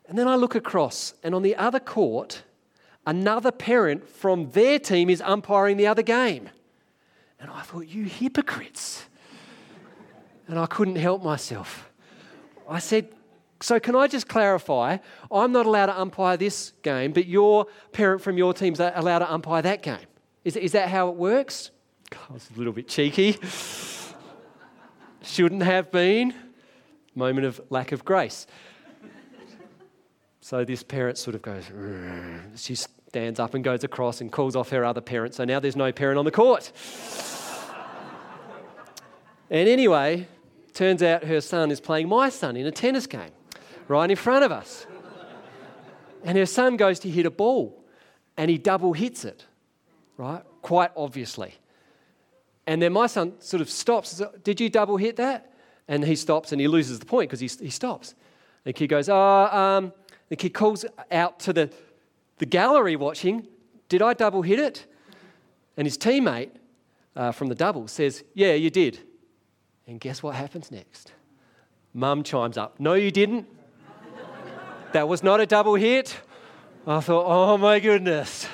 And 0.07 0.17
then 0.17 0.27
I 0.27 0.35
look 0.35 0.53
across, 0.53 1.13
and 1.23 1.33
on 1.33 1.41
the 1.41 1.55
other 1.55 1.79
court, 1.79 2.43
another 3.07 3.51
parent 3.51 4.07
from 4.07 4.51
their 4.51 4.79
team 4.79 5.09
is 5.09 5.21
umpiring 5.21 5.77
the 5.77 5.87
other 5.87 6.03
game. 6.03 6.49
And 7.39 7.49
I 7.49 7.61
thought, 7.61 7.87
you 7.87 8.03
hypocrites. 8.03 9.05
And 10.47 10.59
I 10.59 10.65
couldn't 10.67 10.97
help 10.97 11.23
myself. 11.23 11.89
I 12.69 12.79
said, 12.79 13.09
so 13.61 13.79
can 13.79 13.95
I 13.95 14.07
just 14.07 14.27
clarify? 14.27 14.97
I'm 15.31 15.51
not 15.51 15.65
allowed 15.65 15.87
to 15.87 15.99
umpire 15.99 16.37
this 16.37 16.73
game, 16.83 17.13
but 17.13 17.25
your 17.25 17.67
parent 17.93 18.21
from 18.21 18.37
your 18.37 18.53
team's 18.53 18.79
allowed 18.79 19.19
to 19.19 19.31
umpire 19.31 19.61
that 19.61 19.81
game. 19.81 20.05
Is, 20.43 20.55
is 20.55 20.73
that 20.73 20.89
how 20.89 21.09
it 21.09 21.15
works? 21.15 21.71
I 22.13 22.33
was 22.33 22.49
a 22.53 22.57
little 22.57 22.73
bit 22.73 22.87
cheeky. 22.87 23.37
Shouldn't 25.23 25.63
have 25.63 25.91
been. 25.91 26.33
Moment 27.15 27.45
of 27.45 27.61
lack 27.69 27.91
of 27.91 28.05
grace. 28.05 28.47
So 30.41 30.63
this 30.63 30.83
parent 30.83 31.17
sort 31.17 31.35
of 31.35 31.41
goes, 31.41 31.63
she 32.55 32.75
stands 32.75 33.39
up 33.39 33.55
and 33.55 33.63
goes 33.63 33.83
across 33.83 34.21
and 34.21 34.31
calls 34.31 34.55
off 34.55 34.69
her 34.69 34.85
other 34.85 35.01
parent. 35.01 35.33
So 35.33 35.43
now 35.43 35.59
there's 35.59 35.75
no 35.75 35.91
parent 35.91 36.19
on 36.19 36.25
the 36.25 36.31
court. 36.31 36.71
and 39.49 39.67
anyway, 39.67 40.27
turns 40.73 41.01
out 41.01 41.23
her 41.23 41.41
son 41.41 41.71
is 41.71 41.79
playing 41.79 42.09
my 42.09 42.29
son 42.29 42.55
in 42.55 42.67
a 42.67 42.71
tennis 42.71 43.07
game 43.07 43.31
right 43.87 44.09
in 44.09 44.15
front 44.15 44.43
of 44.43 44.51
us. 44.51 44.85
And 46.23 46.37
her 46.37 46.45
son 46.45 46.77
goes 46.77 46.99
to 46.99 47.09
hit 47.09 47.25
a 47.25 47.31
ball 47.31 47.83
and 48.37 48.51
he 48.51 48.57
double 48.57 48.93
hits 48.93 49.25
it, 49.25 49.45
right? 50.17 50.43
Quite 50.61 50.91
obviously. 50.95 51.55
And 52.67 52.81
then 52.81 52.93
my 52.93 53.07
son 53.07 53.33
sort 53.39 53.61
of 53.61 53.69
stops. 53.69 54.21
Did 54.43 54.59
you 54.59 54.69
double 54.69 54.97
hit 54.97 55.17
that? 55.17 55.51
And 55.87 56.03
he 56.03 56.15
stops 56.15 56.51
and 56.51 56.59
he 56.59 56.67
loses 56.67 56.99
the 56.99 57.05
point 57.05 57.29
because 57.29 57.39
he, 57.39 57.63
he 57.63 57.69
stops. 57.69 58.15
The 58.63 58.73
kid 58.73 58.87
goes, 58.87 59.07
Oh, 59.07 59.15
um, 59.15 59.93
the 60.29 60.35
kid 60.35 60.53
calls 60.53 60.83
out 61.11 61.39
to 61.41 61.53
the, 61.53 61.69
the 62.39 62.45
gallery 62.47 62.95
watching, 62.95 63.47
Did 63.87 64.01
I 64.01 64.13
double 64.13 64.41
hit 64.41 64.59
it? 64.59 64.85
And 65.77 65.85
his 65.85 65.97
teammate 65.97 66.49
uh, 67.15 67.31
from 67.31 67.47
the 67.49 67.55
double 67.55 67.87
says, 67.87 68.23
Yeah, 68.33 68.53
you 68.53 68.71
did. 68.71 68.99
And 69.87 69.99
guess 69.99 70.23
what 70.23 70.33
happens 70.33 70.71
next? 70.71 71.11
Mum 71.93 72.23
chimes 72.23 72.57
up, 72.57 72.79
No, 72.79 72.95
you 72.95 73.11
didn't. 73.11 73.47
that 74.93 75.07
was 75.07 75.21
not 75.21 75.39
a 75.39 75.45
double 75.45 75.75
hit. 75.75 76.15
I 76.87 76.99
thought, 76.99 77.25
Oh 77.27 77.57
my 77.59 77.79
goodness. 77.79 78.47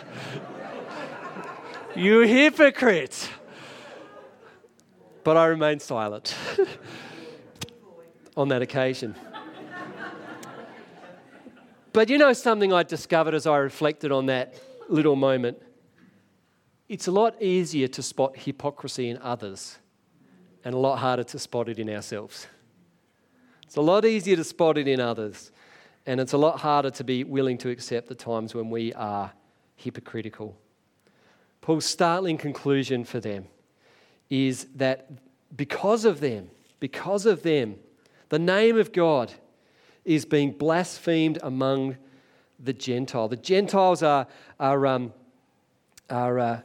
you 1.95 2.19
hypocrite 2.21 3.29
but 5.23 5.37
I 5.37 5.45
remained 5.45 5.81
silent 5.81 6.35
on 8.37 8.47
that 8.49 8.61
occasion. 8.61 9.15
but 11.93 12.09
you 12.09 12.17
know 12.17 12.33
something 12.33 12.73
I 12.73 12.83
discovered 12.83 13.33
as 13.33 13.45
I 13.45 13.57
reflected 13.57 14.11
on 14.11 14.27
that 14.27 14.55
little 14.89 15.15
moment? 15.15 15.61
It's 16.89 17.07
a 17.07 17.11
lot 17.11 17.41
easier 17.41 17.87
to 17.89 18.01
spot 18.01 18.35
hypocrisy 18.35 19.09
in 19.09 19.17
others 19.19 19.77
and 20.63 20.75
a 20.75 20.77
lot 20.77 20.97
harder 20.97 21.23
to 21.23 21.39
spot 21.39 21.69
it 21.69 21.79
in 21.79 21.89
ourselves. 21.89 22.47
It's 23.63 23.77
a 23.77 23.81
lot 23.81 24.05
easier 24.05 24.35
to 24.35 24.43
spot 24.43 24.77
it 24.77 24.87
in 24.87 24.99
others, 24.99 25.51
and 26.05 26.19
it's 26.19 26.33
a 26.33 26.37
lot 26.37 26.59
harder 26.59 26.91
to 26.91 27.03
be 27.03 27.23
willing 27.23 27.57
to 27.59 27.69
accept 27.69 28.09
the 28.09 28.15
times 28.15 28.53
when 28.53 28.69
we 28.69 28.93
are 28.93 29.31
hypocritical. 29.75 30.57
Paul's 31.61 31.85
startling 31.85 32.37
conclusion 32.37 33.05
for 33.05 33.19
them 33.19 33.47
is 34.31 34.65
that 34.75 35.09
because 35.55 36.05
of 36.05 36.21
them, 36.21 36.49
because 36.79 37.27
of 37.27 37.43
them, 37.43 37.75
the 38.29 38.39
name 38.39 38.79
of 38.79 38.93
God 38.93 39.31
is 40.05 40.25
being 40.25 40.53
blasphemed 40.53 41.37
among 41.43 41.97
the 42.57 42.73
Gentile. 42.73 43.27
The 43.27 43.35
Gentiles 43.35 44.01
are, 44.01 44.25
are, 44.59 44.87
um, 44.87 45.13
are 46.09 46.39
uh, 46.39 46.61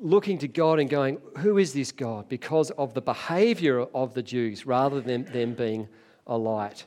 looking 0.00 0.38
to 0.38 0.48
God 0.48 0.80
and 0.80 0.90
going, 0.90 1.18
Who 1.38 1.56
is 1.56 1.72
this 1.72 1.92
God? 1.92 2.28
because 2.28 2.70
of 2.72 2.94
the 2.94 3.00
behavior 3.00 3.80
of 3.80 4.12
the 4.14 4.22
Jews 4.22 4.66
rather 4.66 5.00
than 5.00 5.24
them 5.26 5.54
being 5.54 5.88
a 6.26 6.36
light. 6.36 6.84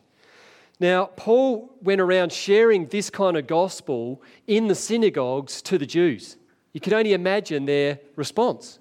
Now, 0.78 1.06
Paul 1.06 1.74
went 1.82 2.02
around 2.02 2.34
sharing 2.34 2.88
this 2.88 3.10
kind 3.10 3.38
of 3.38 3.48
gospel 3.48 4.22
in 4.46 4.68
the 4.68 4.76
synagogues 4.76 5.62
to 5.64 5.78
the 5.78 5.86
Jews. 5.86 6.36
You 6.74 6.82
can 6.82 6.94
only 6.94 7.14
imagine 7.14 7.66
their 7.66 8.00
response. 8.18 8.80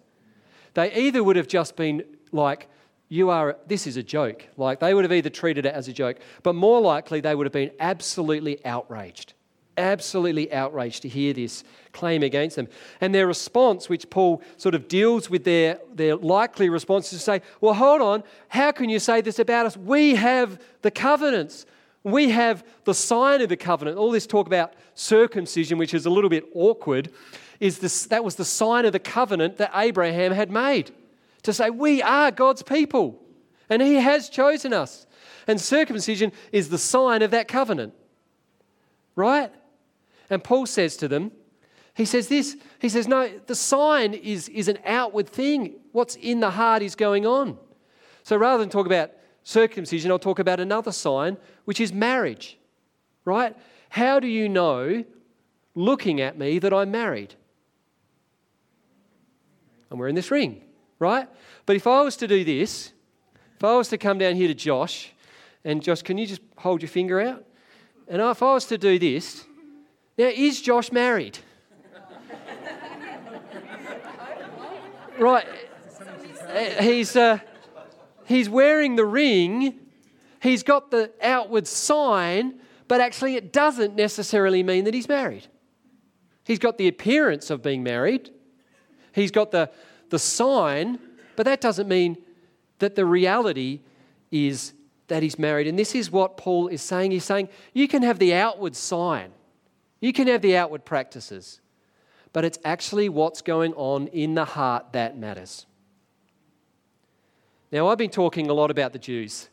They 0.75 0.93
either 0.93 1.23
would 1.25 1.37
have 1.37 1.49
just 1.49 1.77
been 1.77 2.05
like, 2.33 2.69
you 3.09 3.31
are, 3.31 3.57
this 3.67 3.87
is 3.87 3.97
a 3.97 4.03
joke. 4.03 4.47
Like 4.57 4.81
they 4.81 4.93
would 4.95 5.05
have 5.05 5.13
either 5.13 5.31
treated 5.31 5.67
it 5.67 5.75
as 5.75 5.89
a 5.89 5.93
joke, 5.93 6.19
but 6.43 6.55
more 6.55 6.81
likely 6.81 7.21
they 7.21 7.35
would 7.35 7.47
have 7.47 7.53
been 7.53 7.71
absolutely 7.81 8.65
outraged. 8.65 9.35
Absolutely 9.77 10.53
outraged 10.53 11.03
to 11.03 11.09
hear 11.09 11.33
this 11.33 11.65
claim 11.93 12.23
against 12.23 12.57
them. 12.57 12.69
And 13.01 13.15
their 13.15 13.27
response, 13.27 13.89
which 13.89 14.09
Paul 14.09 14.43
sort 14.57 14.75
of 14.75 14.89
deals 14.89 15.29
with 15.29 15.45
their, 15.45 15.79
their 15.93 16.17
likely 16.17 16.69
response, 16.69 17.13
is 17.13 17.19
to 17.19 17.25
say, 17.25 17.43
Well, 17.61 17.75
hold 17.75 18.01
on, 18.01 18.23
how 18.49 18.71
can 18.73 18.89
you 18.89 19.01
say 19.01 19.21
this 19.21 19.39
about 19.39 19.67
us? 19.67 19.77
We 19.77 20.15
have 20.15 20.61
the 20.83 20.93
covenants. 20.93 21.67
We 22.05 22.31
have 22.31 22.65
the 22.85 22.95
sign 22.95 23.41
of 23.41 23.49
the 23.49 23.57
covenant. 23.57 23.97
All 23.97 24.11
this 24.11 24.27
talk 24.27 24.47
about 24.47 24.75
circumcision, 24.95 25.79
which 25.79 25.95
is 25.95 26.07
a 26.07 26.11
little 26.11 26.31
bit 26.31 26.45
awkward, 26.55 27.11
is 27.61 27.79
this, 27.79 28.07
that 28.07 28.25
was 28.25 28.37
the 28.37 28.45
sign 28.45 28.85
of 28.85 28.93
the 28.93 28.99
covenant 28.99 29.59
that 29.59 29.71
Abraham 29.75 30.33
had 30.33 30.51
made 30.51 30.91
to 31.43 31.53
say, 31.53 31.71
We 31.71 32.03
are 32.03 32.31
God's 32.31 32.63
people 32.63 33.21
and 33.69 33.81
He 33.83 33.95
has 33.95 34.29
chosen 34.29 34.73
us. 34.73 35.07
And 35.47 35.61
circumcision 35.61 36.33
is 36.53 36.69
the 36.69 36.79
sign 36.79 37.23
of 37.23 37.31
that 37.33 37.49
covenant. 37.49 37.95
Right? 39.15 39.53
And 40.31 40.43
Paul 40.43 40.67
says 40.67 40.97
to 40.99 41.09
them, 41.09 41.33
he 41.95 42.05
says 42.05 42.27
this, 42.27 42.57
he 42.81 42.89
says, 42.89 43.07
no, 43.07 43.31
the 43.47 43.55
sign 43.55 44.15
is, 44.15 44.49
is 44.49 44.67
an 44.67 44.79
outward 44.85 45.29
thing. 45.29 45.77
What's 45.93 46.17
in 46.17 46.41
the 46.41 46.51
heart 46.51 46.83
is 46.83 46.97
going 46.97 47.25
on. 47.25 47.57
So 48.25 48.37
rather 48.37 48.63
than 48.63 48.69
talk 48.69 48.87
about 48.87 49.13
circumcision, 49.45 50.11
I'll 50.11 50.19
talk 50.19 50.41
about 50.41 50.59
another 50.59 50.91
sign, 50.91 51.37
which 51.67 51.81
is 51.81 51.93
marriage. 51.93 52.59
Right? 53.25 53.57
How 53.91 54.19
do 54.19 54.27
you 54.27 54.49
know, 54.49 55.05
looking 55.77 56.21
at 56.21 56.37
me, 56.37 56.59
that 56.59 56.73
I'm 56.73 56.91
married? 56.91 57.37
I'm 59.95 59.99
wearing 59.99 60.15
this 60.15 60.31
ring 60.31 60.63
right? 60.99 61.29
But 61.67 61.77
if 61.77 61.87
I 61.87 62.03
was 62.03 62.17
to 62.19 62.27
do 62.27 62.45
this, 62.45 62.93
if 63.57 63.65
I 63.65 63.77
was 63.77 63.89
to 63.89 63.99
come 63.99 64.19
down 64.19 64.37
here 64.37 64.49
to 64.49 64.55
Josh, 64.55 65.13
and 65.65 65.83
Josh, 65.83 66.03
can 66.03 66.19
you 66.19 66.27
just 66.27 66.43
hold 66.57 66.83
your 66.83 66.89
finger 66.89 67.21
out? 67.21 67.45
And 68.09 68.21
if 68.21 68.43
I 68.43 68.53
was 68.55 68.67
to 68.67 68.79
do 68.79 68.99
this, 68.99 69.45
now 70.19 70.27
is 70.27 70.61
Josh 70.61 70.93
married? 70.93 71.39
right. 75.19 75.47
He's, 76.81 77.17
uh, 77.17 77.39
he's 78.27 78.49
wearing 78.49 78.97
the 78.97 79.05
ring, 79.05 79.81
he's 80.41 80.63
got 80.63 80.91
the 80.91 81.11
outward 81.23 81.67
sign, 81.67 82.61
but 82.87 83.01
actually 83.01 83.37
it 83.37 83.53
doesn't 83.53 83.97
necessarily 83.97 84.63
mean 84.63 84.85
that 84.85 84.95
he's 84.95 85.09
married. 85.09 85.49
He's 86.45 86.59
got 86.59 86.77
the 86.77 86.89
appearance 86.89 87.49
of 87.51 87.63
being 87.63 87.83
married, 87.83 88.31
he's 89.15 89.31
got 89.31 89.51
the, 89.51 89.71
the 90.11 90.19
sign, 90.19 90.99
but 91.37 91.45
that 91.45 91.61
doesn't 91.61 91.89
mean 91.89 92.17
that 92.79 92.95
the 92.95 93.05
reality 93.05 93.81
is 94.31 94.73
that 95.09 95.23
he's 95.23 95.39
married. 95.39 95.67
And 95.67 95.79
this 95.79 95.95
is 95.95 96.11
what 96.11 96.37
Paul 96.37 96.69
is 96.69 96.83
saying. 96.83 97.11
He's 97.11 97.25
saying 97.25 97.49
you 97.73 97.89
can 97.89 98.03
have 98.03 98.19
the 98.19 98.35
outward 98.35 98.77
sign, 98.77 99.33
you 100.01 100.13
can 100.13 100.27
have 100.29 100.43
the 100.43 100.57
outward 100.57 100.85
practices, 100.85 101.61
but 102.33 102.45
it's 102.45 102.59
actually 102.65 103.09
what's 103.09 103.43
going 103.43 103.73
on 103.75 104.09
in 104.09 104.35
the 104.35 104.45
heart 104.45 104.93
that 104.93 105.17
matters. 105.17 105.67
Now, 107.73 107.89
I've 107.89 107.99
been 107.99 108.11
talking 108.11 108.51
a 108.51 108.53
lot 108.53 108.71
about 108.71 108.93
the 108.93 109.01
Jews, 109.01 109.49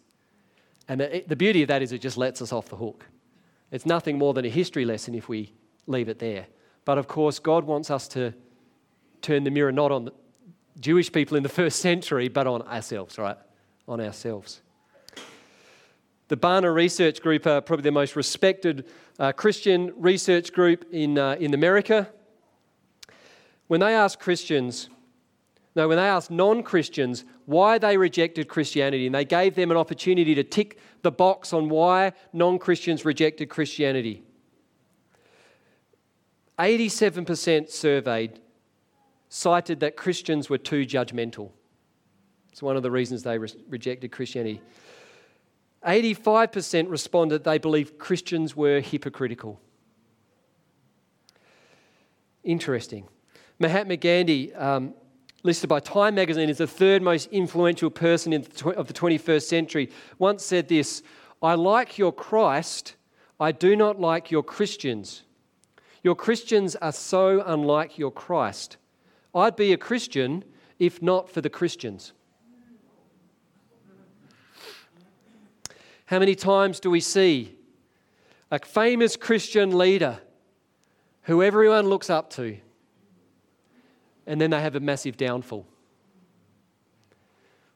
and 0.88 1.02
the, 1.02 1.24
the 1.26 1.36
beauty 1.36 1.63
of 1.63 1.69
that 1.69 1.82
is 1.82 1.91
it 1.91 2.02
just 2.02 2.17
lets 2.17 2.41
us 2.41 2.52
off 2.52 2.69
the 2.69 2.76
hook. 2.76 3.06
It's 3.71 3.86
nothing 3.86 4.17
more 4.17 4.34
than 4.34 4.45
a 4.45 4.50
history 4.50 4.86
lesson 4.86 5.15
if 5.15 5.28
we 5.30 5.54
leave 5.88 6.10
it 6.10 6.19
there. 6.19 6.45
But 6.86 6.97
of 6.97 7.08
course, 7.08 7.39
God 7.39 7.63
wants 7.63 7.89
us 7.89 8.08
to 8.10 8.34
turn 9.21 9.43
the 9.43 9.51
mirror 9.51 9.71
not 9.71 9.91
on 9.91 10.05
the, 10.05 10.13
Jewish 10.79 11.12
people 11.12 11.38
in 11.38 11.43
the 11.43 11.49
first 11.49 11.79
century, 11.79 12.27
but 12.27 12.47
on 12.47 12.62
ourselves, 12.63 13.17
right? 13.17 13.38
On 13.88 14.01
ourselves. 14.01 14.62
The 16.27 16.38
Barna 16.38 16.73
Research 16.73 17.21
Group 17.21 17.45
are 17.45 17.62
probably 17.62 17.84
the 17.84 17.91
most 17.91 18.15
respected 18.15 18.88
uh, 19.19 19.31
Christian 19.34 19.93
research 19.97 20.53
group 20.53 20.86
in, 20.91 21.17
uh, 21.17 21.36
in 21.39 21.53
America. 21.53 22.10
When 23.67 23.81
they 23.81 23.93
asked 23.93 24.19
Christians, 24.19 24.89
no, 25.75 25.88
when 25.88 25.97
they 25.97 26.07
asked 26.07 26.31
non 26.31 26.63
Christians 26.63 27.25
why 27.45 27.77
they 27.77 27.97
rejected 27.97 28.47
Christianity, 28.47 29.05
and 29.05 29.15
they 29.15 29.25
gave 29.25 29.55
them 29.55 29.71
an 29.71 29.77
opportunity 29.77 30.34
to 30.36 30.43
tick 30.43 30.79
the 31.01 31.12
box 31.12 31.53
on 31.53 31.69
why 31.69 32.13
non 32.34 32.60
Christians 32.60 33.05
rejected 33.05 33.49
Christianity, 33.49 34.23
87% 36.57 37.69
surveyed 37.69 38.39
cited 39.34 39.80
that 39.80 39.96
Christians 39.96 40.50
were 40.50 40.58
too 40.58 40.86
judgmental. 40.86 41.52
It's 42.52 42.62
one 42.62 42.76
of 42.76 42.84
the 42.84 42.91
reasons 42.91 43.24
they 43.24 43.38
re- 43.38 43.50
rejected 43.70 44.12
Christianity. 44.12 44.62
85% 45.88 46.89
responded 46.89 47.46
they 47.46 47.58
believed 47.58 47.98
Christians 47.98 48.58
were 48.58 48.82
hypocritical. 48.82 49.62
Interesting. 52.44 53.08
Mahatma 53.58 53.96
Gandhi, 53.96 54.54
um, 54.54 54.94
listed 55.44 55.70
by 55.70 55.80
Time 55.80 56.15
magazine 56.15 56.50
as 56.50 56.58
the 56.58 56.67
third 56.67 57.02
most 57.02 57.30
influential 57.32 57.89
person 57.89 58.34
the 58.34 58.39
tw- 58.39 58.76
of 58.76 58.88
the 58.88 58.94
21st 58.94 59.44
century, 59.44 59.89
once 60.20 60.44
said 60.44 60.67
this 60.67 61.04
I 61.41 61.54
like 61.54 61.98
your 61.98 62.12
Christ, 62.12 62.96
I 63.39 63.54
do 63.54 63.78
not 63.78 63.98
like 63.98 64.30
your 64.30 64.44
Christians. 64.44 65.24
Your 66.04 66.15
Christians 66.15 66.76
are 66.76 66.91
so 66.91 67.41
unlike 67.46 67.98
your 67.98 68.12
Christ. 68.12 68.76
I'd 69.34 69.56
be 69.56 69.74
a 69.74 69.78
Christian 69.78 70.44
if 70.82 71.02
not 71.02 71.30
for 71.30 71.41
the 71.41 71.50
Christians. 71.50 72.13
How 76.08 76.20
many 76.20 76.36
times 76.36 76.80
do 76.80 76.89
we 76.89 77.00
see 77.00 77.56
a 78.50 78.60
famous 78.60 79.15
Christian 79.15 79.78
leader 79.78 80.20
who 81.22 81.44
everyone 81.44 81.88
looks 81.88 82.10
up 82.10 82.32
to, 82.32 82.58
and 84.26 84.41
then 84.41 84.50
they 84.50 84.60
have 84.60 84.76
a 84.76 84.80
massive 84.80 85.15
downfall? 85.17 85.67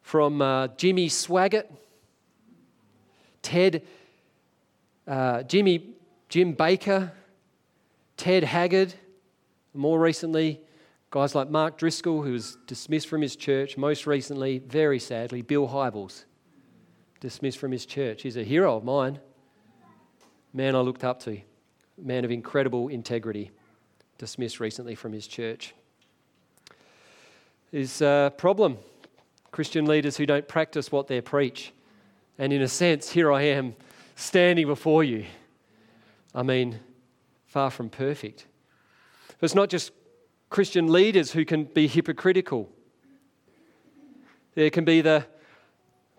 From 0.02 0.42
uh, 0.42 0.68
Jimmy 0.70 1.08
Swaggart, 1.08 1.68
Ted, 3.42 3.84
uh, 5.08 5.44
Jimmy, 5.44 5.92
Jim 6.28 6.56
Bakker, 6.56 7.12
Ted 8.18 8.44
Haggard, 8.44 8.96
more 9.74 10.00
recently, 10.00 10.60
Guys 11.16 11.34
like 11.34 11.50
Mark 11.50 11.78
Driscoll, 11.78 12.24
who 12.24 12.34
was 12.34 12.58
dismissed 12.68 13.08
from 13.08 13.22
his 13.22 13.38
church, 13.38 13.78
most 13.78 14.06
recently, 14.06 14.60
very 14.60 15.00
sadly, 15.00 15.42
Bill 15.42 15.66
Hybels, 15.66 16.26
dismissed 17.22 17.58
from 17.58 17.72
his 17.72 17.86
church. 17.86 18.22
He's 18.22 18.36
a 18.36 18.44
hero 18.44 18.76
of 18.76 18.84
mine, 18.84 19.22
man 20.52 20.76
I 20.76 20.80
looked 20.80 21.06
up 21.06 21.22
to, 21.22 21.40
man 21.98 22.26
of 22.26 22.32
incredible 22.32 22.90
integrity, 22.90 23.52
dismissed 24.18 24.60
recently 24.60 24.94
from 24.94 25.14
his 25.14 25.26
church. 25.26 25.74
Is 27.72 28.02
a 28.02 28.08
uh, 28.08 28.30
problem. 28.32 28.78
Christian 29.52 29.86
leaders 29.86 30.18
who 30.18 30.26
don't 30.26 30.50
practice 30.50 30.92
what 30.92 31.08
they 31.08 31.22
preach. 31.22 31.72
And 32.38 32.52
in 32.52 32.62
a 32.62 32.68
sense, 32.68 33.10
here 33.10 33.32
I 33.32 33.44
am 33.44 33.78
standing 34.18 34.68
before 34.68 35.06
you. 35.06 35.28
I 36.34 36.44
mean, 36.44 36.78
far 37.46 37.72
from 37.72 37.90
perfect. 37.90 38.48
But 39.40 39.46
it's 39.46 39.56
not 39.56 39.70
just 39.70 39.94
Christian 40.50 40.92
leaders 40.92 41.32
who 41.32 41.46
can 41.46 41.66
be 41.66 41.88
hypocritical. 41.88 42.70
There 44.54 44.70
can 44.70 44.86
be 44.86 45.02
the, 45.02 45.26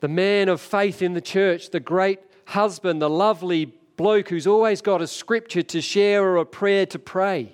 the 0.01 0.09
man 0.09 0.49
of 0.49 0.61
faith 0.61 1.01
in 1.01 1.15
the 1.15 1.21
church, 1.21 1.71
the 1.71 1.81
great 1.81 2.21
husband, 2.47 3.01
the 3.01 3.11
lovely 3.11 3.73
bloke 3.97 4.29
who's 4.29 4.47
always 4.47 4.83
got 4.83 5.01
a 5.01 5.07
scripture 5.07 5.63
to 5.63 5.81
share 5.81 6.23
or 6.23 6.37
a 6.37 6.47
prayer 6.47 6.87
to 6.87 6.99
pray. 6.99 7.53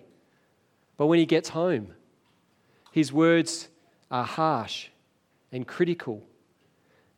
But 0.96 1.06
when 1.06 1.18
he 1.18 1.26
gets 1.26 1.50
home, 1.50 1.94
his 2.90 3.12
words 3.12 3.68
are 4.10 4.24
harsh 4.24 4.88
and 5.50 5.66
critical, 5.66 6.22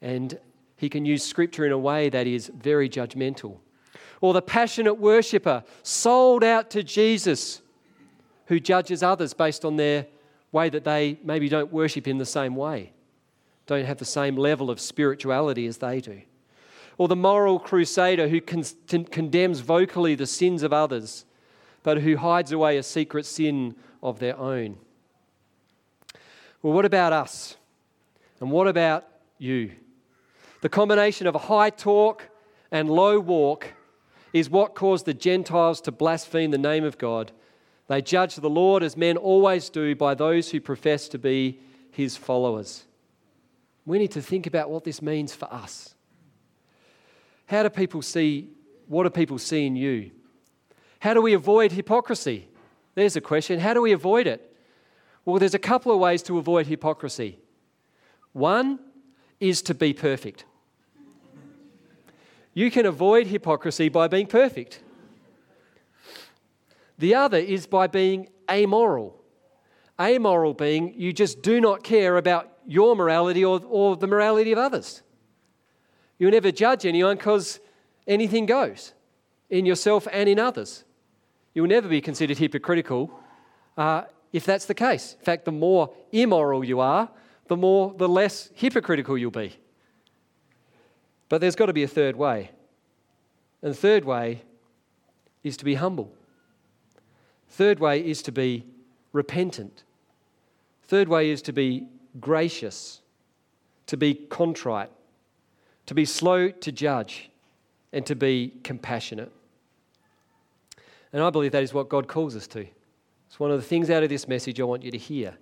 and 0.01 0.39
he 0.77 0.89
can 0.89 1.05
use 1.05 1.23
scripture 1.23 1.65
in 1.65 1.73
a 1.73 1.79
way 1.79 2.09
that 2.11 2.27
is 2.27 2.51
very 2.55 2.89
judgmental. 2.89 3.59
Or 4.21 4.33
the 4.33 4.43
passionate 4.43 4.95
worshiper 4.95 5.65
sold 5.83 6.45
out 6.45 6.71
to 6.71 6.83
Jesus 6.83 7.61
who 8.47 8.61
judges 8.61 9.03
others 9.03 9.35
based 9.35 9.65
on 9.65 9.77
their 9.77 10.07
way 10.53 10.69
that 10.69 10.85
they 10.85 11.19
maybe 11.25 11.49
don't 11.49 11.73
worship 11.73 12.07
in 12.07 12.19
the 12.19 12.27
same 12.27 12.55
way, 12.55 12.93
don't 13.67 13.85
have 13.85 13.99
the 13.99 14.05
same 14.05 14.37
level 14.37 14.71
of 14.71 14.81
spirituality 14.81 15.67
as 15.67 15.79
they 15.79 16.01
do. 16.01 16.23
Or 16.97 17.09
the 17.09 17.17
moral 17.17 17.59
crusader 17.59 18.29
who 18.29 18.41
con- 18.41 18.65
condemns 19.11 19.61
vocally 19.61 20.15
the 20.15 20.27
sins 20.27 20.63
of 20.63 20.73
others, 20.73 21.25
but 21.83 22.03
who 22.03 22.17
hides 22.17 22.53
away 22.53 22.77
a 22.77 22.83
secret 22.83 23.27
sin 23.27 23.75
of 24.03 24.21
their 24.21 24.39
own. 24.39 24.79
Well, 26.63 26.73
what 26.73 26.85
about 26.85 27.13
us? 27.13 27.57
And 28.41 28.51
what 28.51 28.69
about 28.69 29.07
you? 29.39 29.73
The 30.61 30.69
combination 30.69 31.27
of 31.27 31.35
high 31.35 31.71
talk 31.71 32.29
and 32.71 32.89
low 32.89 33.19
walk 33.19 33.75
is 34.33 34.49
what 34.49 34.75
caused 34.75 35.05
the 35.05 35.15
Gentiles 35.15 35.81
to 35.83 35.93
blaspheme 35.93 36.51
the 36.51 36.59
name 36.59 36.85
of 36.85 36.97
God 36.97 37.33
they 37.87 38.01
judge 38.01 38.37
the 38.37 38.51
Lord 38.51 38.83
as 38.83 38.97
men 38.97 39.17
always 39.17 39.69
do 39.69 39.95
by 39.95 40.15
those 40.15 40.51
who 40.51 40.61
profess 40.61 41.09
to 41.09 41.19
be 41.19 41.61
his 41.91 42.17
followers. 42.17 42.85
We 43.87 43.99
need 43.99 44.13
to 44.13 44.23
think 44.23 44.47
about 44.47 44.71
what 44.71 44.85
this 44.85 45.03
means 45.03 45.35
for 45.35 45.53
us. 45.53 45.95
How 47.47 47.63
do 47.63 47.69
people 47.69 48.01
see, 48.01 48.49
what 48.89 49.03
do 49.03 49.11
people 49.11 49.39
see 49.39 49.67
in 49.67 49.77
you? 49.77 50.11
How 51.01 51.13
do 51.13 51.21
we 51.21 51.35
avoid 51.35 51.73
hypocrisy? 51.73 52.49
There's 52.95 53.17
a 53.17 53.21
question. 53.21 53.61
How 53.61 53.75
do 53.75 53.83
we 53.83 53.93
avoid 53.93 54.27
it? 54.27 54.57
Well, 55.27 55.39
there's 55.39 55.55
a 55.55 55.59
couple 55.59 55.93
of 55.93 55.99
ways 55.99 56.23
to 56.25 56.39
avoid 56.39 56.67
hypocrisy. 56.67 57.39
One 58.33 58.79
is 59.41 59.61
to 59.63 59.75
be 59.75 59.93
perfect. 59.93 60.45
You 62.55 62.71
can 62.71 62.87
avoid 62.87 63.27
hypocrisy 63.27 63.89
by 63.89 64.09
being 64.09 64.27
perfect. 64.27 64.81
The 66.99 67.15
other 67.15 67.39
is 67.39 67.67
by 67.67 67.87
being 67.87 68.29
amoral. 68.51 69.21
Amoral 70.01 70.55
being 70.55 70.95
you 70.95 71.13
just 71.13 71.43
do 71.43 71.61
not 71.61 71.83
care 71.83 72.17
about 72.17 72.51
your 72.67 72.97
morality 72.97 73.45
or, 73.45 73.61
or 73.69 73.97
the 73.97 74.07
morality 74.07 74.53
of 74.53 74.59
others. 74.59 75.03
You'll 76.19 76.31
never 76.31 76.51
judge 76.51 76.87
anyone 76.87 77.17
because 77.17 77.61
anything 78.07 78.47
goes 78.47 78.93
in 79.51 79.67
yourself 79.67 80.07
and 80.11 80.29
in 80.29 80.39
others. 80.39 80.85
You'll 81.55 81.69
never 81.69 81.89
be 81.89 82.01
considered 82.01 82.39
hypocritical 82.39 83.11
uh, 83.77 84.03
if 84.33 84.45
that's 84.45 84.67
the 84.67 84.75
case. 84.75 85.17
In 85.19 85.25
fact, 85.25 85.45
the 85.45 85.53
more 85.53 85.93
immoral 86.13 86.65
you 86.65 86.81
are, 86.81 87.09
the 87.47 87.57
more 87.57 87.95
the 87.97 88.09
less 88.09 88.51
hypocritical 88.55 89.17
you'll 89.19 89.31
be. 89.31 89.57
But 91.29 91.41
there's 91.41 91.57
got 91.57 91.67
to 91.67 91.73
be 91.73 91.83
a 91.83 91.89
third 91.89 92.17
way. 92.17 92.51
And 93.63 93.73
the 93.73 93.77
third 93.77 94.05
way 94.05 94.43
is 95.43 95.57
to 95.59 95.65
be 95.65 95.75
humble. 95.75 96.13
Third 97.55 97.79
way 97.79 98.05
is 98.05 98.21
to 98.23 98.33
be 98.33 98.65
repentant. 99.13 99.85
Third 100.89 101.07
way 101.07 101.31
is 101.31 101.41
to 101.43 101.53
be 101.53 101.87
gracious, 102.19 103.01
to 103.87 103.97
be 103.97 104.13
contrite, 104.13 104.91
to 105.87 105.95
be 105.95 106.05
slow 106.05 106.49
to 106.49 106.73
judge, 106.73 107.31
and 107.93 108.05
to 108.07 108.17
be 108.17 108.55
compassionate. 108.65 109.31
And 111.13 111.23
I 111.23 111.31
believe 111.31 111.53
that 111.53 111.63
is 111.63 111.73
what 111.73 111.89
God 111.89 112.09
calls 112.09 112.35
us 112.35 112.49
to. 112.49 112.67
It's 113.29 113.39
one 113.39 113.53
of 113.53 113.61
the 113.61 113.67
things 113.67 113.89
out 113.89 114.03
of 114.03 114.09
this 114.09 114.27
message 114.27 114.61
I 114.61 114.65
want 114.65 114.83
you 114.83 114.91
to 114.91 114.99
hear 114.99 115.35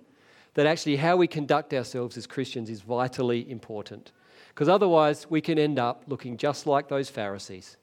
that 0.53 0.67
actually 0.67 0.97
how 0.97 1.17
we 1.17 1.25
conduct 1.25 1.73
ourselves 1.73 2.15
as 2.15 2.27
Christians 2.27 2.69
is 2.69 2.81
vitally 2.81 3.49
important. 3.49 4.11
Because 4.49 4.69
otherwise, 4.69 5.25
we 5.31 5.41
can 5.41 5.57
end 5.57 5.79
up 5.79 6.03
looking 6.05 6.37
just 6.37 6.67
like 6.67 6.89
those 6.89 7.09
Pharisees 7.09 7.75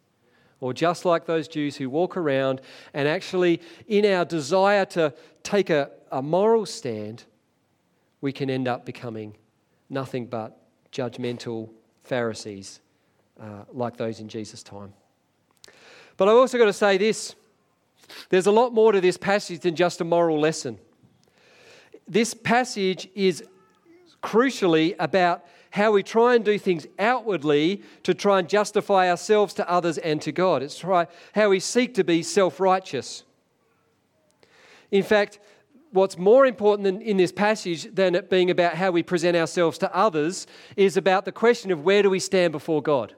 or 0.60 0.72
just 0.72 1.04
like 1.04 1.26
those 1.26 1.48
Jews 1.48 1.76
who 1.76 1.88
walk 1.88 2.16
around 2.16 2.60
and 2.94 3.08
actually, 3.08 3.60
in 3.86 4.04
our 4.04 4.24
desire 4.24 4.84
to 4.86 5.14
take 5.42 5.70
a, 5.70 5.90
a 6.10 6.22
moral 6.22 6.66
stand, 6.66 7.24
we 8.20 8.32
can 8.32 8.50
end 8.50 8.68
up 8.68 8.84
becoming 8.84 9.34
nothing 9.88 10.26
but 10.26 10.58
judgmental 10.92 11.70
Pharisees 12.04 12.80
uh, 13.40 13.64
like 13.72 13.96
those 13.96 14.20
in 14.20 14.28
Jesus' 14.28 14.62
time. 14.62 14.92
But 16.16 16.28
I've 16.28 16.36
also 16.36 16.58
got 16.58 16.66
to 16.66 16.72
say 16.72 16.98
this 16.98 17.34
there's 18.28 18.46
a 18.46 18.52
lot 18.52 18.72
more 18.74 18.92
to 18.92 19.00
this 19.00 19.16
passage 19.16 19.60
than 19.60 19.76
just 19.76 20.00
a 20.00 20.04
moral 20.04 20.38
lesson. 20.38 20.78
This 22.08 22.34
passage 22.34 23.08
is 23.14 23.44
crucially 24.22 24.96
about 24.98 25.44
how 25.70 25.92
we 25.92 26.02
try 26.02 26.34
and 26.34 26.44
do 26.44 26.58
things 26.58 26.86
outwardly 26.98 27.82
to 28.02 28.12
try 28.12 28.38
and 28.38 28.48
justify 28.48 29.08
ourselves 29.08 29.54
to 29.54 29.70
others 29.70 29.98
and 29.98 30.20
to 30.22 30.32
God. 30.32 30.62
It's 30.62 30.78
try, 30.78 31.06
how 31.34 31.50
we 31.50 31.60
seek 31.60 31.94
to 31.94 32.04
be 32.04 32.22
self 32.22 32.60
righteous. 32.60 33.24
In 34.90 35.02
fact, 35.02 35.38
what's 35.92 36.18
more 36.18 36.46
important 36.46 37.02
in 37.02 37.16
this 37.16 37.32
passage 37.32 37.94
than 37.94 38.14
it 38.14 38.28
being 38.28 38.50
about 38.50 38.74
how 38.74 38.90
we 38.90 39.02
present 39.02 39.36
ourselves 39.36 39.78
to 39.78 39.94
others 39.94 40.46
is 40.76 40.96
about 40.96 41.24
the 41.24 41.32
question 41.32 41.70
of 41.70 41.84
where 41.84 42.02
do 42.02 42.10
we 42.10 42.18
stand 42.18 42.52
before 42.52 42.82
God. 42.82 43.14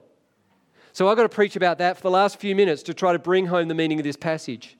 So 0.91 1.07
I've 1.07 1.17
got 1.17 1.23
to 1.23 1.29
preach 1.29 1.55
about 1.55 1.79
that 1.79 1.97
for 1.97 2.03
the 2.03 2.11
last 2.11 2.39
few 2.39 2.55
minutes 2.55 2.83
to 2.83 2.93
try 2.93 3.13
to 3.13 3.19
bring 3.19 3.47
home 3.47 3.67
the 3.67 3.73
meaning 3.73 3.99
of 3.99 4.03
this 4.03 4.15
passage. 4.15 4.77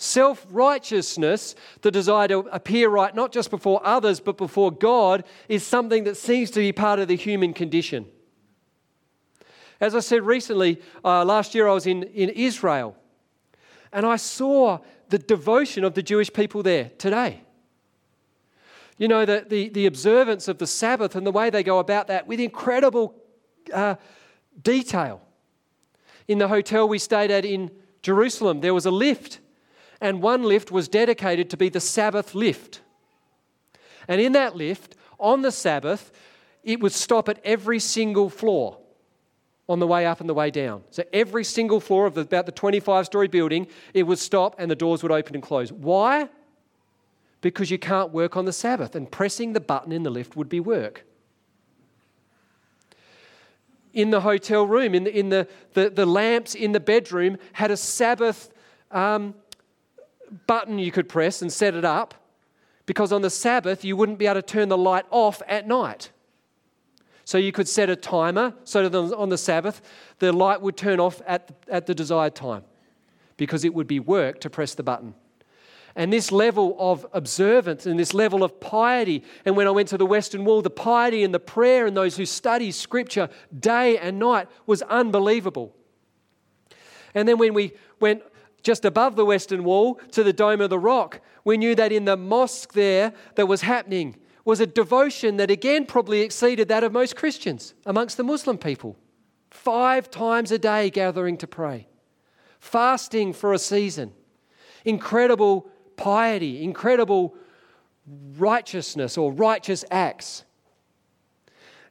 Self 0.00 0.46
righteousness, 0.50 1.56
the 1.82 1.90
desire 1.90 2.28
to 2.28 2.38
appear 2.52 2.88
right 2.88 3.12
not 3.12 3.32
just 3.32 3.50
before 3.50 3.84
others 3.84 4.20
but 4.20 4.36
before 4.36 4.70
God, 4.70 5.24
is 5.48 5.66
something 5.66 6.04
that 6.04 6.16
seems 6.16 6.52
to 6.52 6.60
be 6.60 6.70
part 6.70 7.00
of 7.00 7.08
the 7.08 7.16
human 7.16 7.52
condition. 7.52 8.06
As 9.80 9.96
I 9.96 10.00
said 10.00 10.22
recently, 10.22 10.80
uh, 11.04 11.24
last 11.24 11.52
year 11.52 11.66
I 11.66 11.74
was 11.74 11.86
in, 11.86 12.04
in 12.04 12.28
Israel 12.30 12.96
and 13.92 14.06
I 14.06 14.16
saw 14.16 14.78
the 15.08 15.18
devotion 15.18 15.82
of 15.82 15.94
the 15.94 16.02
Jewish 16.02 16.32
people 16.32 16.62
there 16.62 16.92
today. 16.98 17.42
You 18.98 19.08
know, 19.08 19.24
the, 19.24 19.46
the, 19.48 19.68
the 19.68 19.86
observance 19.86 20.46
of 20.46 20.58
the 20.58 20.66
Sabbath 20.66 21.16
and 21.16 21.26
the 21.26 21.32
way 21.32 21.50
they 21.50 21.64
go 21.64 21.80
about 21.80 22.06
that 22.06 22.28
with 22.28 22.38
incredible 22.38 23.16
uh, 23.72 23.96
detail. 24.62 25.22
In 26.28 26.38
the 26.38 26.46
hotel 26.46 26.88
we 26.88 26.98
stayed 26.98 27.32
at 27.32 27.44
in 27.44 27.72
Jerusalem, 28.02 28.60
there 28.60 28.74
was 28.74 28.86
a 28.86 28.90
lift 28.92 29.40
and 30.00 30.22
one 30.22 30.42
lift 30.42 30.70
was 30.70 30.88
dedicated 30.88 31.50
to 31.50 31.56
be 31.56 31.68
the 31.68 31.80
Sabbath 31.80 32.34
lift. 32.34 32.80
And 34.06 34.20
in 34.20 34.32
that 34.32 34.56
lift, 34.56 34.96
on 35.18 35.42
the 35.42 35.52
Sabbath, 35.52 36.12
it 36.62 36.80
would 36.80 36.92
stop 36.92 37.28
at 37.28 37.40
every 37.44 37.78
single 37.78 38.30
floor 38.30 38.78
on 39.68 39.80
the 39.80 39.86
way 39.86 40.06
up 40.06 40.20
and 40.20 40.28
the 40.28 40.34
way 40.34 40.50
down. 40.50 40.82
So 40.90 41.02
every 41.12 41.44
single 41.44 41.80
floor 41.80 42.06
of 42.06 42.14
the, 42.14 42.22
about 42.22 42.46
the 42.46 42.52
25 42.52 43.06
story 43.06 43.28
building, 43.28 43.66
it 43.92 44.04
would 44.04 44.18
stop 44.18 44.56
and 44.58 44.70
the 44.70 44.76
doors 44.76 45.02
would 45.02 45.12
open 45.12 45.34
and 45.34 45.42
close. 45.42 45.70
Why? 45.70 46.28
Because 47.40 47.70
you 47.70 47.78
can't 47.78 48.10
work 48.10 48.36
on 48.36 48.46
the 48.46 48.52
Sabbath, 48.52 48.96
and 48.96 49.10
pressing 49.10 49.52
the 49.52 49.60
button 49.60 49.92
in 49.92 50.02
the 50.02 50.10
lift 50.10 50.36
would 50.36 50.48
be 50.48 50.58
work. 50.58 51.04
In 53.92 54.10
the 54.10 54.20
hotel 54.20 54.66
room, 54.66 54.94
in 54.94 55.04
the, 55.04 55.16
in 55.16 55.28
the, 55.28 55.48
the, 55.74 55.90
the 55.90 56.06
lamps 56.06 56.54
in 56.54 56.72
the 56.72 56.80
bedroom 56.80 57.36
had 57.52 57.70
a 57.70 57.76
Sabbath 57.76 58.50
um, 58.90 59.34
button 60.46 60.78
you 60.78 60.90
could 60.90 61.08
press 61.08 61.42
and 61.42 61.52
set 61.52 61.74
it 61.74 61.84
up 61.84 62.14
because 62.86 63.12
on 63.12 63.22
the 63.22 63.30
Sabbath 63.30 63.84
you 63.84 63.96
wouldn't 63.96 64.18
be 64.18 64.26
able 64.26 64.36
to 64.36 64.42
turn 64.42 64.68
the 64.68 64.78
light 64.78 65.04
off 65.10 65.42
at 65.46 65.66
night. 65.66 66.10
So 67.24 67.36
you 67.36 67.52
could 67.52 67.68
set 67.68 67.90
a 67.90 67.96
timer 67.96 68.54
so 68.64 68.88
that 68.88 69.14
on 69.14 69.28
the 69.28 69.38
Sabbath 69.38 69.82
the 70.18 70.32
light 70.32 70.62
would 70.62 70.76
turn 70.76 70.98
off 70.98 71.20
at, 71.26 71.50
at 71.68 71.86
the 71.86 71.94
desired 71.94 72.34
time 72.34 72.64
because 73.36 73.64
it 73.64 73.74
would 73.74 73.86
be 73.86 74.00
work 74.00 74.40
to 74.40 74.50
press 74.50 74.74
the 74.74 74.82
button. 74.82 75.14
And 75.94 76.12
this 76.12 76.30
level 76.30 76.76
of 76.78 77.06
observance 77.12 77.84
and 77.84 77.98
this 77.98 78.14
level 78.14 78.44
of 78.44 78.60
piety, 78.60 79.24
and 79.44 79.56
when 79.56 79.66
I 79.66 79.70
went 79.70 79.88
to 79.88 79.98
the 79.98 80.06
Western 80.06 80.44
Wall, 80.44 80.62
the 80.62 80.70
piety 80.70 81.24
and 81.24 81.34
the 81.34 81.40
prayer 81.40 81.86
and 81.86 81.96
those 81.96 82.16
who 82.16 82.24
study 82.24 82.70
Scripture 82.70 83.28
day 83.58 83.98
and 83.98 84.18
night 84.18 84.48
was 84.64 84.80
unbelievable. 84.82 85.74
And 87.14 87.26
then 87.28 87.36
when 87.36 87.52
we 87.52 87.72
went 87.98 88.22
just 88.62 88.84
above 88.84 89.16
the 89.16 89.24
Western 89.24 89.64
Wall 89.64 89.94
to 90.12 90.22
the 90.22 90.32
Dome 90.32 90.60
of 90.60 90.70
the 90.70 90.78
Rock, 90.78 91.20
we 91.44 91.56
knew 91.56 91.74
that 91.74 91.92
in 91.92 92.04
the 92.04 92.16
mosque 92.16 92.72
there 92.72 93.12
that 93.36 93.46
was 93.46 93.62
happening 93.62 94.16
was 94.44 94.60
a 94.60 94.66
devotion 94.66 95.36
that 95.36 95.50
again 95.50 95.86
probably 95.86 96.20
exceeded 96.22 96.68
that 96.68 96.82
of 96.82 96.92
most 96.92 97.16
Christians 97.16 97.74
amongst 97.84 98.16
the 98.16 98.24
Muslim 98.24 98.58
people. 98.58 98.96
Five 99.50 100.10
times 100.10 100.52
a 100.52 100.58
day 100.58 100.90
gathering 100.90 101.36
to 101.38 101.46
pray, 101.46 101.86
fasting 102.60 103.32
for 103.32 103.52
a 103.52 103.58
season, 103.58 104.12
incredible 104.84 105.70
piety, 105.96 106.62
incredible 106.62 107.34
righteousness 108.38 109.18
or 109.18 109.32
righteous 109.32 109.84
acts. 109.90 110.44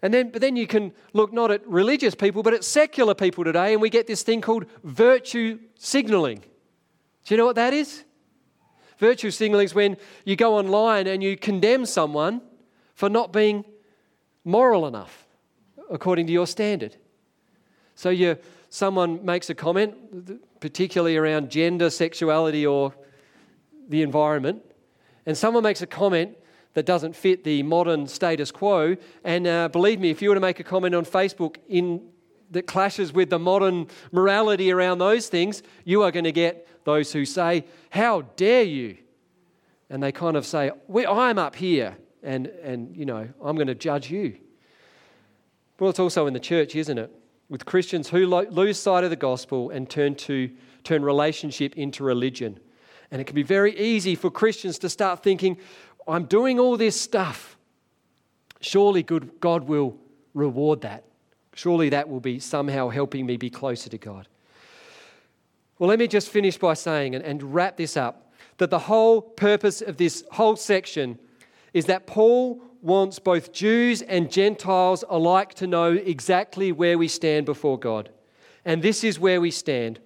And 0.02 0.14
then, 0.14 0.30
but 0.30 0.42
then 0.42 0.56
you 0.56 0.68
can 0.68 0.94
look 1.14 1.34
not 1.34 1.52
at 1.52 1.68
religious 1.68 2.16
people, 2.16 2.44
but 2.44 2.54
at 2.54 2.64
secular 2.64 3.16
people 3.16 3.44
today, 3.44 3.74
and 3.74 3.82
we 3.82 3.90
get 3.90 4.08
this 4.08 4.24
thing 4.24 4.42
called 4.42 4.66
virtue 4.84 5.60
signaling. 5.78 6.44
Do 7.28 7.34
you 7.34 7.38
know 7.38 7.46
what 7.46 7.58
that 7.58 7.74
is? 7.74 8.06
Virtue 9.00 9.32
signaling 9.32 9.66
is 9.66 9.76
when 9.76 9.98
you 10.24 10.38
go 10.38 10.56
online 10.56 11.08
and 11.08 11.22
you 11.22 11.36
condemn 11.36 11.86
someone 11.86 12.42
for 12.96 13.10
not 13.10 13.34
being 13.34 13.66
moral 14.46 14.88
enough 14.88 15.28
according 15.92 16.26
to 16.28 16.32
your 16.32 16.48
standard. 16.48 16.96
So 17.96 18.12
you, 18.12 18.38
someone 18.70 19.26
makes 19.26 19.50
a 19.50 19.56
comment, 19.56 20.40
particularly 20.62 21.18
around 21.18 21.52
gender, 21.52 21.90
sexuality, 21.90 22.66
or 22.66 22.94
the 23.90 24.04
environment, 24.04 24.64
and 25.26 25.38
someone 25.38 25.64
makes 25.64 25.82
a 25.82 25.88
comment 25.88 26.38
that 26.76 26.86
doesn't 26.86 27.14
fit 27.14 27.44
the 27.44 27.62
modern 27.62 28.08
status 28.08 28.52
quo. 28.52 28.96
And 29.26 29.48
uh, 29.48 29.68
believe 29.68 30.00
me, 30.00 30.12
if 30.12 30.22
you 30.22 30.30
were 30.30 30.36
to 30.36 30.42
make 30.42 30.62
a 30.62 30.64
comment 30.64 30.96
on 30.96 31.04
Facebook 31.04 31.58
in 31.68 32.08
that 32.52 32.68
clashes 32.68 33.12
with 33.12 33.30
the 33.30 33.40
modern 33.40 33.88
morality 34.14 34.72
around 34.72 35.00
those 35.00 35.28
things, 35.28 35.62
you 35.84 36.04
are 36.04 36.12
going 36.12 36.24
to 36.24 36.32
get 36.32 36.66
those 36.88 37.12
who 37.12 37.26
say, 37.26 37.66
How 37.90 38.22
dare 38.38 38.64
you? 38.64 38.98
And 39.90 40.02
they 40.02 40.14
kind 40.14 40.38
of 40.38 40.46
say, 40.46 40.72
I'm 41.06 41.38
up 41.38 41.56
here, 41.56 41.98
and, 42.24 42.48
and 42.48 42.96
you 42.96 43.06
know, 43.06 43.28
I'm 43.44 43.56
going 43.56 43.68
to 43.68 43.76
judge 43.76 44.10
you. 44.10 44.38
Well, 45.80 45.90
it's 45.90 46.00
also 46.00 46.28
in 46.28 46.34
the 46.34 46.40
church, 46.40 46.76
isn't 46.76 46.98
it? 46.98 47.12
With 47.50 47.66
Christians 47.66 48.10
who 48.10 48.26
lo- 48.26 48.48
lose 48.50 48.80
sight 48.80 49.04
of 49.04 49.10
the 49.10 49.18
gospel 49.18 49.70
and 49.70 49.90
turn, 49.90 50.16
to, 50.16 50.50
turn 50.84 51.04
relationship 51.04 51.78
into 51.78 52.06
religion. 52.06 52.58
And 53.12 53.20
it 53.20 53.26
can 53.26 53.36
be 53.36 53.44
very 53.44 53.78
easy 53.78 54.16
for 54.16 54.32
Christians 54.32 54.80
to 54.80 54.90
start 54.90 55.22
thinking, 55.22 55.58
I'm 56.08 56.24
doing 56.24 56.58
all 56.58 56.78
this 56.78 57.00
stuff. 57.00 57.58
surely 58.62 59.04
good, 59.04 59.40
God 59.42 59.68
will 59.68 59.98
reward 60.34 60.82
that. 60.82 61.04
Surely 61.54 61.90
that 61.90 62.08
will 62.08 62.22
be 62.22 62.40
somehow 62.40 62.88
helping 62.90 63.26
me 63.26 63.36
be 63.36 63.50
closer 63.50 63.90
to 63.90 63.98
God. 63.98 64.28
Well, 65.80 65.90
let 65.90 66.00
me 66.00 66.08
just 66.08 66.30
finish 66.30 66.58
by 66.58 66.74
saying 66.74 67.16
and, 67.16 67.24
and 67.24 67.54
wrap 67.54 67.78
this 67.78 67.96
up 67.96 68.32
that 68.58 68.70
the 68.70 68.80
whole 68.80 69.22
purpose 69.22 69.82
of 69.82 69.98
this 69.98 70.24
whole 70.32 70.56
section 70.56 71.20
is 71.74 71.86
that 71.86 72.08
Paul 72.08 72.62
wants 72.82 73.20
both 73.20 73.52
Jews 73.52 74.02
and 74.02 74.32
Gentiles 74.32 75.04
alike 75.10 75.54
to 75.56 75.68
know 75.68 75.92
exactly 75.94 76.72
where 76.72 76.98
we 76.98 77.08
stand 77.08 77.46
before 77.46 77.78
God. 77.78 78.10
And 78.66 78.82
this 78.82 79.04
is 79.04 79.20
where 79.20 79.40
we 79.40 79.52
stand. 79.52 80.00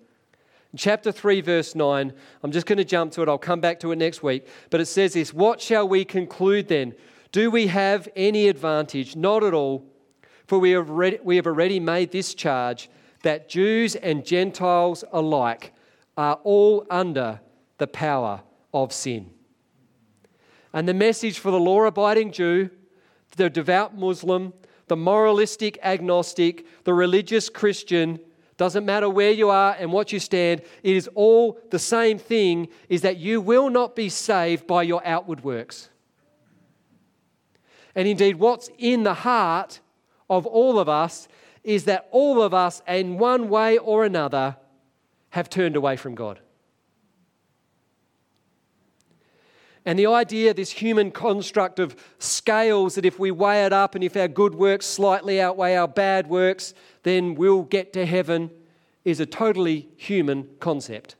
Chapter 0.75 1.11
3, 1.11 1.41
verse 1.41 1.75
9, 1.75 2.13
I'm 2.43 2.51
just 2.51 2.65
going 2.65 2.77
to 2.77 2.85
jump 2.85 3.11
to 3.13 3.21
it. 3.21 3.29
I'll 3.29 3.37
come 3.37 3.59
back 3.59 3.79
to 3.81 3.91
it 3.91 3.97
next 3.97 4.23
week. 4.23 4.47
But 4.69 4.81
it 4.81 4.85
says 4.85 5.13
this 5.13 5.33
What 5.33 5.61
shall 5.61 5.87
we 5.87 6.05
conclude 6.05 6.67
then? 6.67 6.93
Do 7.31 7.49
we 7.51 7.67
have 7.67 8.07
any 8.15 8.47
advantage? 8.47 9.15
Not 9.15 9.43
at 9.43 9.53
all. 9.53 9.85
For 10.47 10.59
we 10.59 10.71
have, 10.71 10.89
we 10.89 11.37
have 11.37 11.47
already 11.47 11.79
made 11.79 12.11
this 12.11 12.33
charge 12.33 12.89
that 13.23 13.49
Jews 13.49 13.95
and 13.95 14.25
Gentiles 14.25 15.03
alike 15.11 15.73
are 16.17 16.39
all 16.43 16.85
under 16.89 17.39
the 17.77 17.87
power 17.87 18.41
of 18.73 18.93
sin. 18.93 19.31
And 20.73 20.87
the 20.87 20.93
message 20.93 21.39
for 21.39 21.51
the 21.51 21.59
law 21.59 21.83
abiding 21.83 22.31
Jew, 22.31 22.69
the 23.35 23.49
devout 23.49 23.97
Muslim, 23.97 24.53
the 24.87 24.95
moralistic 24.95 25.77
agnostic, 25.83 26.65
the 26.83 26.93
religious 26.93 27.49
Christian, 27.49 28.19
doesn't 28.57 28.85
matter 28.85 29.09
where 29.09 29.31
you 29.31 29.49
are 29.49 29.75
and 29.79 29.91
what 29.91 30.11
you 30.11 30.19
stand, 30.19 30.61
it 30.83 30.95
is 30.95 31.09
all 31.15 31.59
the 31.71 31.79
same 31.79 32.19
thing 32.19 32.67
is 32.89 33.01
that 33.01 33.17
you 33.17 33.41
will 33.41 33.69
not 33.69 33.95
be 33.95 34.07
saved 34.07 34.67
by 34.67 34.83
your 34.83 35.01
outward 35.05 35.43
works. 35.43 35.89
And 37.95 38.07
indeed, 38.07 38.35
what's 38.35 38.69
in 38.77 39.03
the 39.03 39.15
heart 39.15 39.79
of 40.29 40.45
all 40.45 40.79
of 40.79 40.87
us 40.87 41.27
is 41.63 41.85
that 41.85 42.07
all 42.11 42.41
of 42.41 42.53
us, 42.53 42.81
in 42.87 43.17
one 43.17 43.49
way 43.49 43.77
or 43.77 44.03
another, 44.03 44.57
have 45.31 45.49
turned 45.49 45.75
away 45.75 45.95
from 45.95 46.15
God. 46.15 46.39
And 49.85 49.97
the 49.97 50.07
idea, 50.07 50.53
this 50.53 50.71
human 50.71 51.11
construct 51.11 51.79
of 51.79 51.95
scales, 52.19 52.95
that 52.95 53.05
if 53.05 53.17
we 53.17 53.31
weigh 53.31 53.65
it 53.65 53.73
up 53.73 53.95
and 53.95 54.03
if 54.03 54.15
our 54.15 54.27
good 54.27 54.53
works 54.53 54.85
slightly 54.85 55.41
outweigh 55.41 55.75
our 55.75 55.87
bad 55.87 56.27
works, 56.27 56.73
then 57.03 57.33
we'll 57.33 57.63
get 57.63 57.93
to 57.93 58.05
heaven, 58.05 58.51
is 59.03 59.19
a 59.19 59.25
totally 59.25 59.89
human 59.97 60.47
concept. 60.59 61.15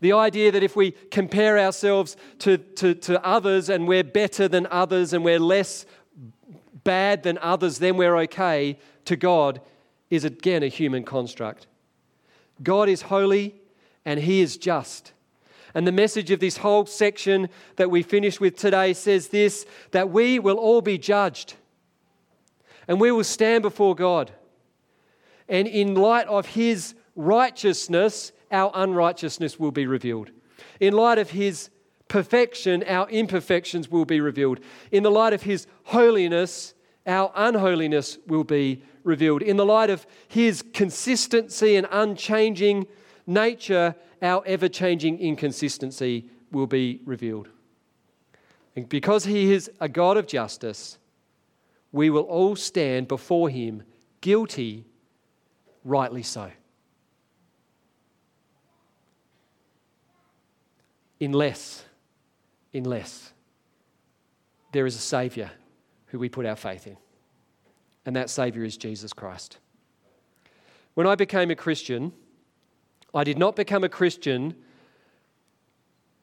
The 0.00 0.12
idea 0.12 0.52
that 0.52 0.62
if 0.62 0.76
we 0.76 0.92
compare 1.10 1.58
ourselves 1.58 2.16
to, 2.40 2.58
to, 2.58 2.94
to 2.94 3.24
others 3.24 3.68
and 3.68 3.88
we're 3.88 4.04
better 4.04 4.46
than 4.46 4.68
others 4.70 5.12
and 5.12 5.24
we're 5.24 5.40
less 5.40 5.86
bad 6.84 7.22
than 7.22 7.38
others, 7.38 7.78
then 7.78 7.96
we're 7.96 8.16
okay, 8.18 8.78
to 9.06 9.16
God 9.16 9.60
is 10.10 10.24
again 10.24 10.62
a 10.62 10.68
human 10.68 11.04
construct. 11.04 11.66
God 12.62 12.88
is 12.88 13.02
holy 13.02 13.54
and 14.04 14.20
He 14.20 14.40
is 14.40 14.56
just. 14.56 15.12
And 15.74 15.86
the 15.86 15.92
message 15.92 16.30
of 16.30 16.40
this 16.40 16.58
whole 16.58 16.86
section 16.86 17.48
that 17.76 17.90
we 17.90 18.02
finish 18.02 18.38
with 18.38 18.56
today 18.56 18.92
says 18.92 19.28
this 19.28 19.66
that 19.90 20.10
we 20.10 20.38
will 20.38 20.56
all 20.56 20.80
be 20.80 20.98
judged 20.98 21.54
and 22.86 23.00
we 23.00 23.10
will 23.10 23.24
stand 23.24 23.62
before 23.62 23.94
God. 23.94 24.30
And 25.48 25.66
in 25.66 25.94
light 25.94 26.26
of 26.28 26.46
His 26.46 26.94
righteousness, 27.16 28.32
our 28.50 28.70
unrighteousness 28.74 29.58
will 29.58 29.72
be 29.72 29.86
revealed. 29.86 30.30
In 30.80 30.94
light 30.94 31.18
of 31.18 31.30
His 31.30 31.70
perfection, 32.08 32.84
our 32.86 33.08
imperfections 33.10 33.90
will 33.90 34.04
be 34.04 34.20
revealed. 34.20 34.60
In 34.92 35.02
the 35.02 35.10
light 35.10 35.32
of 35.32 35.42
His 35.42 35.66
holiness, 35.84 36.73
our 37.06 37.30
unholiness 37.34 38.18
will 38.26 38.44
be 38.44 38.82
revealed. 39.02 39.42
In 39.42 39.56
the 39.56 39.66
light 39.66 39.90
of 39.90 40.06
His 40.28 40.62
consistency 40.72 41.76
and 41.76 41.86
unchanging 41.90 42.86
nature, 43.26 43.94
our 44.22 44.42
ever 44.46 44.68
changing 44.68 45.18
inconsistency 45.18 46.28
will 46.50 46.66
be 46.66 47.00
revealed. 47.04 47.48
And 48.76 48.88
because 48.88 49.24
He 49.24 49.52
is 49.52 49.70
a 49.80 49.88
God 49.88 50.16
of 50.16 50.26
justice, 50.26 50.98
we 51.92 52.10
will 52.10 52.22
all 52.22 52.56
stand 52.56 53.08
before 53.08 53.48
Him 53.48 53.82
guilty, 54.20 54.86
rightly 55.84 56.22
so. 56.22 56.50
Unless, 61.20 61.84
unless 62.72 63.32
there 64.72 64.86
is 64.86 64.96
a 64.96 64.98
Savior 64.98 65.50
who 66.14 66.20
we 66.20 66.28
put 66.28 66.46
our 66.46 66.54
faith 66.54 66.86
in. 66.86 66.96
And 68.06 68.14
that 68.14 68.30
Savior 68.30 68.62
is 68.62 68.76
Jesus 68.76 69.12
Christ. 69.12 69.58
When 70.94 71.08
I 71.08 71.16
became 71.16 71.50
a 71.50 71.56
Christian, 71.56 72.12
I 73.12 73.24
did 73.24 73.36
not 73.36 73.56
become 73.56 73.82
a 73.82 73.88
Christian 73.88 74.54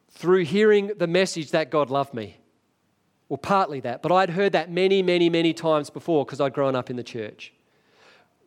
through 0.09 0.45
hearing 0.45 0.93
the 0.97 1.07
message 1.07 1.51
that 1.51 1.69
God 1.69 1.89
loved 1.89 2.13
me. 2.13 2.37
Well, 3.27 3.37
partly 3.37 3.81
that, 3.81 4.01
but 4.01 4.13
I'd 4.13 4.29
heard 4.29 4.53
that 4.53 4.71
many, 4.71 5.03
many, 5.03 5.29
many 5.29 5.53
times 5.53 5.89
before 5.89 6.23
because 6.23 6.39
I'd 6.39 6.53
grown 6.53 6.73
up 6.73 6.89
in 6.89 6.95
the 6.95 7.03
church. 7.03 7.51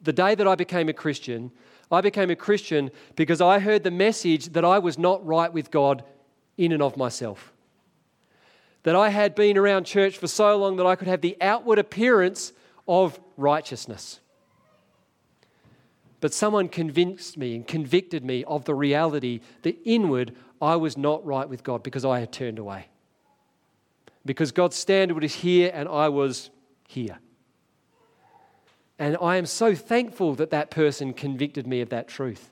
The 0.02 0.14
day 0.14 0.34
that 0.34 0.48
I 0.48 0.54
became 0.54 0.88
a 0.88 0.94
Christian, 0.94 1.50
I 1.92 2.00
became 2.00 2.30
a 2.30 2.36
Christian 2.36 2.90
because 3.16 3.42
I 3.42 3.58
heard 3.58 3.82
the 3.82 3.90
message 3.90 4.54
that 4.54 4.64
I 4.64 4.78
was 4.78 4.98
not 4.98 5.22
right 5.26 5.52
with 5.52 5.70
God 5.70 6.04
in 6.56 6.72
and 6.72 6.82
of 6.82 6.96
myself. 6.96 7.53
That 8.84 8.96
I 8.96 9.08
had 9.08 9.34
been 9.34 9.58
around 9.58 9.84
church 9.84 10.16
for 10.16 10.26
so 10.26 10.56
long 10.56 10.76
that 10.76 10.86
I 10.86 10.94
could 10.94 11.08
have 11.08 11.20
the 11.20 11.36
outward 11.40 11.78
appearance 11.78 12.52
of 12.86 13.18
righteousness. 13.36 14.20
But 16.20 16.32
someone 16.32 16.68
convinced 16.68 17.36
me 17.36 17.54
and 17.54 17.66
convicted 17.66 18.24
me 18.24 18.44
of 18.44 18.64
the 18.64 18.74
reality 18.74 19.40
that 19.62 19.76
inward 19.84 20.34
I 20.60 20.76
was 20.76 20.96
not 20.96 21.24
right 21.26 21.48
with 21.48 21.62
God 21.62 21.82
because 21.82 22.04
I 22.04 22.20
had 22.20 22.32
turned 22.32 22.58
away. 22.58 22.86
Because 24.24 24.52
God's 24.52 24.76
standard 24.76 25.20
was 25.20 25.34
here 25.34 25.70
and 25.74 25.86
I 25.88 26.08
was 26.08 26.48
here. 26.88 27.18
And 28.98 29.18
I 29.20 29.36
am 29.36 29.44
so 29.44 29.74
thankful 29.74 30.34
that 30.36 30.50
that 30.50 30.70
person 30.70 31.12
convicted 31.12 31.66
me 31.66 31.80
of 31.80 31.90
that 31.90 32.08
truth. 32.08 32.50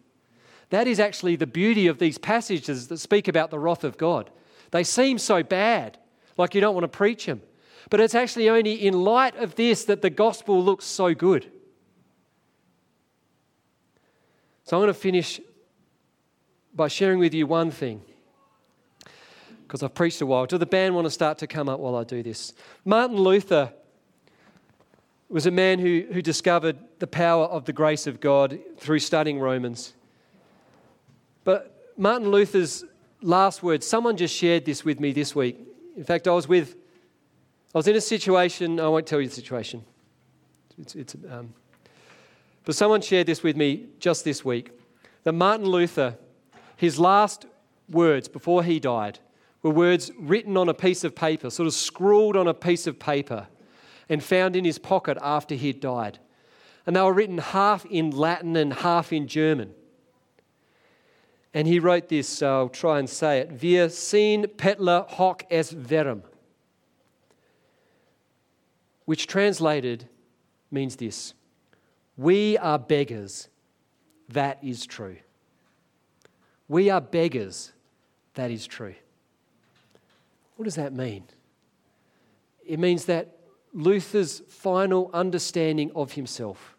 That 0.71 0.87
is 0.87 1.01
actually 1.01 1.37
the 1.37 1.47
beauty 1.47 1.87
of 1.87 1.99
these 1.99 2.19
passages 2.19 2.89
that 2.89 2.99
speak 2.99 3.29
about 3.29 3.51
the 3.51 3.59
wrath 3.59 3.85
of 3.85 3.97
God. 3.97 4.31
They 4.71 4.85
seem 4.85 5.19
so 5.19 5.43
bad, 5.43 5.99
like 6.37 6.55
you 6.55 6.61
don't 6.61 6.75
want 6.75 6.85
to 6.85 6.89
preach 6.89 7.27
them. 7.27 7.43
But 7.91 8.01
it's 8.01 8.15
actually 8.15 8.49
only 8.49 8.87
in 8.87 8.95
light 9.05 9.37
of 9.37 9.55
this 9.55 9.85
that 9.85 10.03
the 10.03 10.11
gospel 10.11 10.63
looks 10.63 10.85
so 10.85 11.15
good. 11.15 11.51
So 14.65 14.77
I'm 14.77 14.83
going 14.83 14.95
to 14.95 14.99
finish 14.99 15.41
by 16.75 16.89
sharing 16.89 17.19
with 17.19 17.35
you 17.35 17.47
one 17.47 17.71
thing. 17.71 18.03
Because 19.63 19.83
I've 19.83 19.95
preached 19.95 20.21
a 20.21 20.27
while. 20.27 20.47
Do 20.47 20.59
the 20.59 20.67
band 20.67 20.95
want 20.95 21.07
to 21.07 21.11
start 21.11 21.39
to 21.39 21.47
come 21.47 21.69
up 21.69 21.81
while 21.81 21.97
I 21.97 22.05
do 22.05 22.23
this? 22.23 22.53
Martin 22.85 23.17
Luther 23.17 23.73
was 25.29 25.47
a 25.47 25.51
man 25.51 25.79
who, 25.79 26.05
who 26.13 26.21
discovered 26.21 26.77
the 26.99 27.07
power 27.07 27.47
of 27.47 27.65
the 27.65 27.73
grace 27.73 28.07
of 28.07 28.21
God 28.21 28.59
through 28.77 28.99
studying 28.99 29.39
Romans. 29.39 29.95
But 31.45 31.93
Martin 31.97 32.31
Luther's 32.31 32.85
last 33.23 33.63
words, 33.63 33.87
someone 33.87 34.17
just 34.17 34.35
shared 34.35 34.65
this 34.65 34.85
with 34.85 35.01
me 35.01 35.13
this 35.13 35.35
week. 35.35 35.59
In 35.97 36.05
fact, 36.05 36.27
I 36.27 36.33
was 36.33 36.49
with, 36.49 36.77
I 37.75 37.79
was 37.79 37.89
in 37.89 37.97
a 37.97 38.01
situation, 38.01 38.81
I 38.81 38.89
won't 38.89 39.07
tell 39.07 39.21
you 39.21 39.29
the 39.29 39.35
situation. 39.35 39.85
It's, 40.79 40.95
it's, 40.95 41.15
um, 41.31 41.53
but 42.65 42.75
someone 42.75 43.03
shared 43.03 43.27
this 43.27 43.43
with 43.43 43.57
me 43.57 43.87
just 43.99 44.25
this 44.25 44.45
week 44.45 44.71
that 45.25 45.33
Martin 45.33 45.67
Luther, 45.67 46.17
his 46.77 46.99
last 46.99 47.47
words 47.91 48.29
before 48.29 48.63
he 48.63 48.81
died, 48.81 49.19
were 49.63 49.71
words 49.71 50.11
written 50.19 50.57
on 50.57 50.69
a 50.69 50.75
piece 50.75 51.05
of 51.05 51.15
paper, 51.15 51.51
sort 51.51 51.67
of 51.67 51.75
scrawled 51.75 52.37
on 52.37 52.49
a 52.49 52.55
piece 52.55 52.87
of 52.87 52.99
paper, 52.99 53.47
and 54.09 54.23
found 54.23 54.57
in 54.57 54.65
his 54.65 54.79
pocket 54.79 55.17
after 55.23 55.55
he'd 55.55 55.81
died. 55.81 56.19
And 56.87 56.97
they 56.97 57.01
were 57.01 57.13
written 57.13 57.39
half 57.39 57.85
in 57.87 58.11
Latin 58.11 58.57
and 58.57 58.73
half 58.73 59.13
in 59.13 59.29
German. 59.29 59.75
And 61.55 61.69
he 61.69 61.79
wrote 61.79 62.09
this, 62.09 62.29
so 62.29 62.61
I'll 62.61 62.69
try 62.69 62.99
and 62.99 63.09
say 63.09 63.41
it. 63.41 63.61
Wir 63.61 63.91
sind 63.91 64.57
Bettler 64.57 65.09
hoc 65.09 65.45
es 65.51 65.71
verum. 65.71 66.23
Which 69.05 69.27
translated 69.27 70.09
means 70.71 70.97
this 70.97 71.35
We 72.17 72.57
are 72.57 72.79
beggars, 72.79 73.49
that 74.31 74.59
is 74.63 74.87
true. 74.87 75.17
We 76.69 76.89
are 76.89 77.03
beggars, 77.03 77.73
that 78.35 78.51
is 78.51 78.67
true. 78.67 78.95
What 80.57 80.65
does 80.65 80.77
that 80.77 80.95
mean? 80.95 81.25
It 82.65 82.79
means 82.79 83.05
that 83.07 83.37
Luther's 83.75 84.41
final 84.49 85.11
understanding 85.13 85.91
of 85.95 86.13
himself 86.13 86.77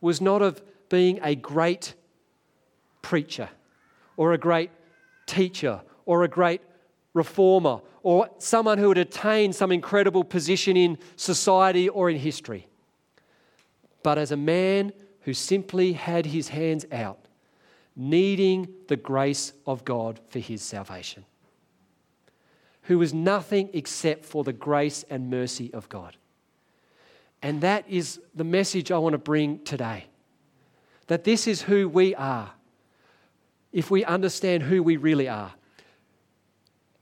was 0.00 0.20
not 0.20 0.40
of 0.40 0.62
being 0.88 1.18
a 1.22 1.34
great 1.34 1.94
preacher 3.02 3.50
or 4.16 4.32
a 4.32 4.38
great 4.38 4.70
teacher 5.26 5.80
or 6.04 6.22
a 6.22 6.28
great 6.28 6.60
reformer 7.14 7.80
or 8.02 8.28
someone 8.38 8.78
who 8.78 8.88
had 8.88 8.98
attained 8.98 9.54
some 9.54 9.72
incredible 9.72 10.22
position 10.22 10.76
in 10.76 10.96
society 11.16 11.88
or 11.88 12.08
in 12.08 12.16
history, 12.16 12.68
but 14.02 14.16
as 14.16 14.30
a 14.30 14.36
man 14.36 14.92
who 15.22 15.34
simply 15.34 15.92
had 15.92 16.26
his 16.26 16.48
hands 16.48 16.86
out, 16.92 17.18
needing 17.96 18.68
the 18.86 18.96
grace 18.96 19.52
of 19.66 19.84
God 19.84 20.20
for 20.28 20.38
his 20.38 20.62
salvation, 20.62 21.24
who 22.82 22.98
was 22.98 23.12
nothing 23.12 23.70
except 23.72 24.24
for 24.24 24.44
the 24.44 24.52
grace 24.52 25.04
and 25.10 25.28
mercy 25.28 25.74
of 25.74 25.88
God. 25.88 26.16
And 27.42 27.60
that 27.62 27.84
is 27.88 28.20
the 28.34 28.44
message 28.44 28.92
I 28.92 28.98
want 28.98 29.14
to 29.14 29.18
bring 29.18 29.64
today. 29.64 30.04
That 31.08 31.24
this 31.24 31.48
is 31.48 31.62
who 31.62 31.88
we 31.88 32.14
are 32.14 32.52
if 33.76 33.90
we 33.90 34.02
understand 34.06 34.62
who 34.62 34.82
we 34.82 34.96
really 34.96 35.28
are. 35.28 35.52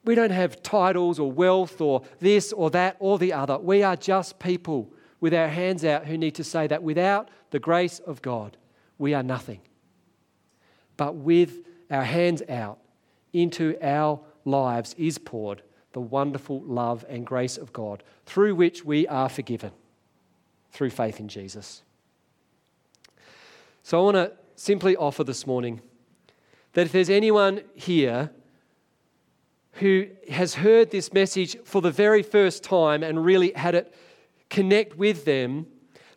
We 0.05 0.16
don't 0.16 0.33
have 0.33 0.61
titles 0.61 1.20
or 1.20 1.31
wealth 1.31 1.81
or 1.81 2.03
this 2.18 2.53
or 2.53 2.68
that 2.70 2.97
or 2.99 3.16
the 3.16 3.33
other. 3.33 3.57
We 3.61 3.85
are 3.85 3.95
just 3.95 4.41
people 4.41 4.93
with 5.20 5.33
our 5.33 5.47
hands 5.47 5.85
out 5.85 6.07
who 6.07 6.18
need 6.18 6.35
to 6.35 6.43
say 6.43 6.66
that 6.66 6.83
without 6.83 7.29
the 7.53 7.61
grace 7.61 8.01
of 8.01 8.22
God, 8.22 8.57
we 8.99 9.14
are 9.14 9.22
nothing. 9.22 9.61
But 10.97 11.14
with 11.14 11.64
our 11.93 12.03
hands 12.03 12.43
out 12.49 12.81
into 13.33 13.77
our 13.81 14.18
lives 14.45 14.97
is 14.99 15.16
poured 15.16 15.62
the 15.93 16.01
wonderful 16.01 16.61
love 16.62 17.05
and 17.09 17.25
grace 17.25 17.57
of 17.57 17.72
God 17.72 18.03
through 18.27 18.57
which 18.57 18.85
we 18.85 19.07
are 19.07 19.29
forgiven 19.29 19.70
through 20.72 20.91
faith 20.91 21.20
in 21.20 21.29
Jesus. 21.29 21.85
So 23.85 24.01
I 24.01 24.03
want 24.03 24.16
to 24.16 24.33
simply 24.57 24.97
offer 24.97 25.22
this 25.22 25.47
morning 25.47 25.81
that 26.75 26.87
if 26.87 26.93
there's 26.93 27.11
anyone 27.11 27.62
here 27.75 28.31
who 29.75 30.07
has 30.31 30.55
heard 30.55 30.91
this 30.91 31.12
message 31.12 31.57
for 31.64 31.81
the 31.81 31.91
very 31.91 32.22
first 32.22 32.62
time 32.62 33.03
and 33.03 33.25
really 33.25 33.53
had 33.53 33.75
it 33.75 33.95
connect 34.51 34.97
with 34.97 35.25
them, 35.25 35.66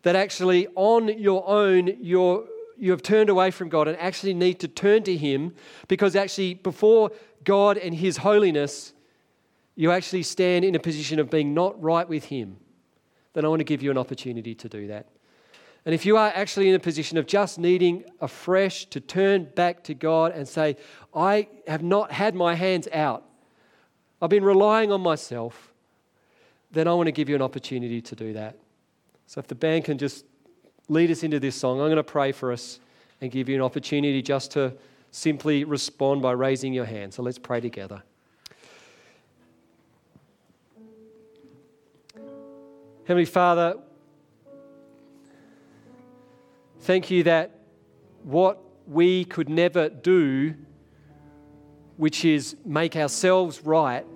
that 0.02 0.14
actually 0.14 0.68
on 0.76 1.08
your 1.18 1.48
own 1.48 1.88
you're, 2.00 2.44
you 2.76 2.90
have 2.92 3.02
turned 3.02 3.30
away 3.30 3.50
from 3.50 3.68
God 3.68 3.88
and 3.88 3.96
actually 3.98 4.34
need 4.34 4.60
to 4.60 4.68
turn 4.68 5.02
to 5.04 5.16
Him 5.16 5.54
because 5.88 6.14
actually 6.14 6.54
before 6.54 7.10
God 7.44 7.78
and 7.78 7.94
His 7.94 8.18
holiness, 8.18 8.92
you 9.74 9.90
actually 9.90 10.22
stand 10.22 10.64
in 10.64 10.74
a 10.74 10.80
position 10.80 11.18
of 11.18 11.30
being 11.30 11.54
not 11.54 11.80
right 11.82 12.08
with 12.08 12.24
Him, 12.24 12.58
then 13.32 13.44
I 13.44 13.48
want 13.48 13.60
to 13.60 13.64
give 13.64 13.82
you 13.82 13.90
an 13.90 13.98
opportunity 13.98 14.54
to 14.54 14.68
do 14.68 14.88
that. 14.88 15.08
And 15.88 15.94
if 15.94 16.04
you 16.04 16.18
are 16.18 16.28
actually 16.34 16.68
in 16.68 16.74
a 16.74 16.78
position 16.78 17.16
of 17.16 17.24
just 17.24 17.58
needing 17.58 18.04
afresh 18.20 18.84
to 18.90 19.00
turn 19.00 19.44
back 19.54 19.82
to 19.84 19.94
God 19.94 20.32
and 20.32 20.46
say, 20.46 20.76
I 21.14 21.48
have 21.66 21.82
not 21.82 22.12
had 22.12 22.34
my 22.34 22.54
hands 22.54 22.88
out 22.92 23.24
I've 24.20 24.30
been 24.30 24.44
relying 24.44 24.90
on 24.90 25.00
myself, 25.00 25.72
then 26.72 26.88
I 26.88 26.94
want 26.94 27.06
to 27.06 27.12
give 27.12 27.28
you 27.28 27.36
an 27.36 27.42
opportunity 27.42 28.00
to 28.00 28.16
do 28.16 28.32
that. 28.32 28.56
So 29.26 29.38
if 29.38 29.46
the 29.46 29.54
band 29.54 29.84
can 29.84 29.98
just 29.98 30.24
lead 30.88 31.10
us 31.10 31.22
into 31.22 31.38
this 31.38 31.54
song, 31.54 31.80
I'm 31.80 31.86
going 31.86 31.96
to 31.96 32.02
pray 32.02 32.32
for 32.32 32.50
us 32.50 32.80
and 33.20 33.30
give 33.30 33.48
you 33.48 33.54
an 33.54 33.62
opportunity 33.62 34.22
just 34.22 34.50
to 34.52 34.74
simply 35.10 35.64
respond 35.64 36.22
by 36.22 36.32
raising 36.32 36.72
your 36.72 36.84
hand. 36.84 37.14
So 37.14 37.22
let's 37.22 37.38
pray 37.38 37.60
together. 37.60 38.02
Heavenly 43.04 43.24
Father, 43.24 43.76
thank 46.80 47.10
you 47.10 47.22
that 47.24 47.58
what 48.22 48.62
we 48.86 49.24
could 49.24 49.48
never 49.48 49.88
do 49.88 50.54
which 51.98 52.24
is 52.24 52.56
make 52.64 52.94
ourselves 52.94 53.64
right, 53.64 54.06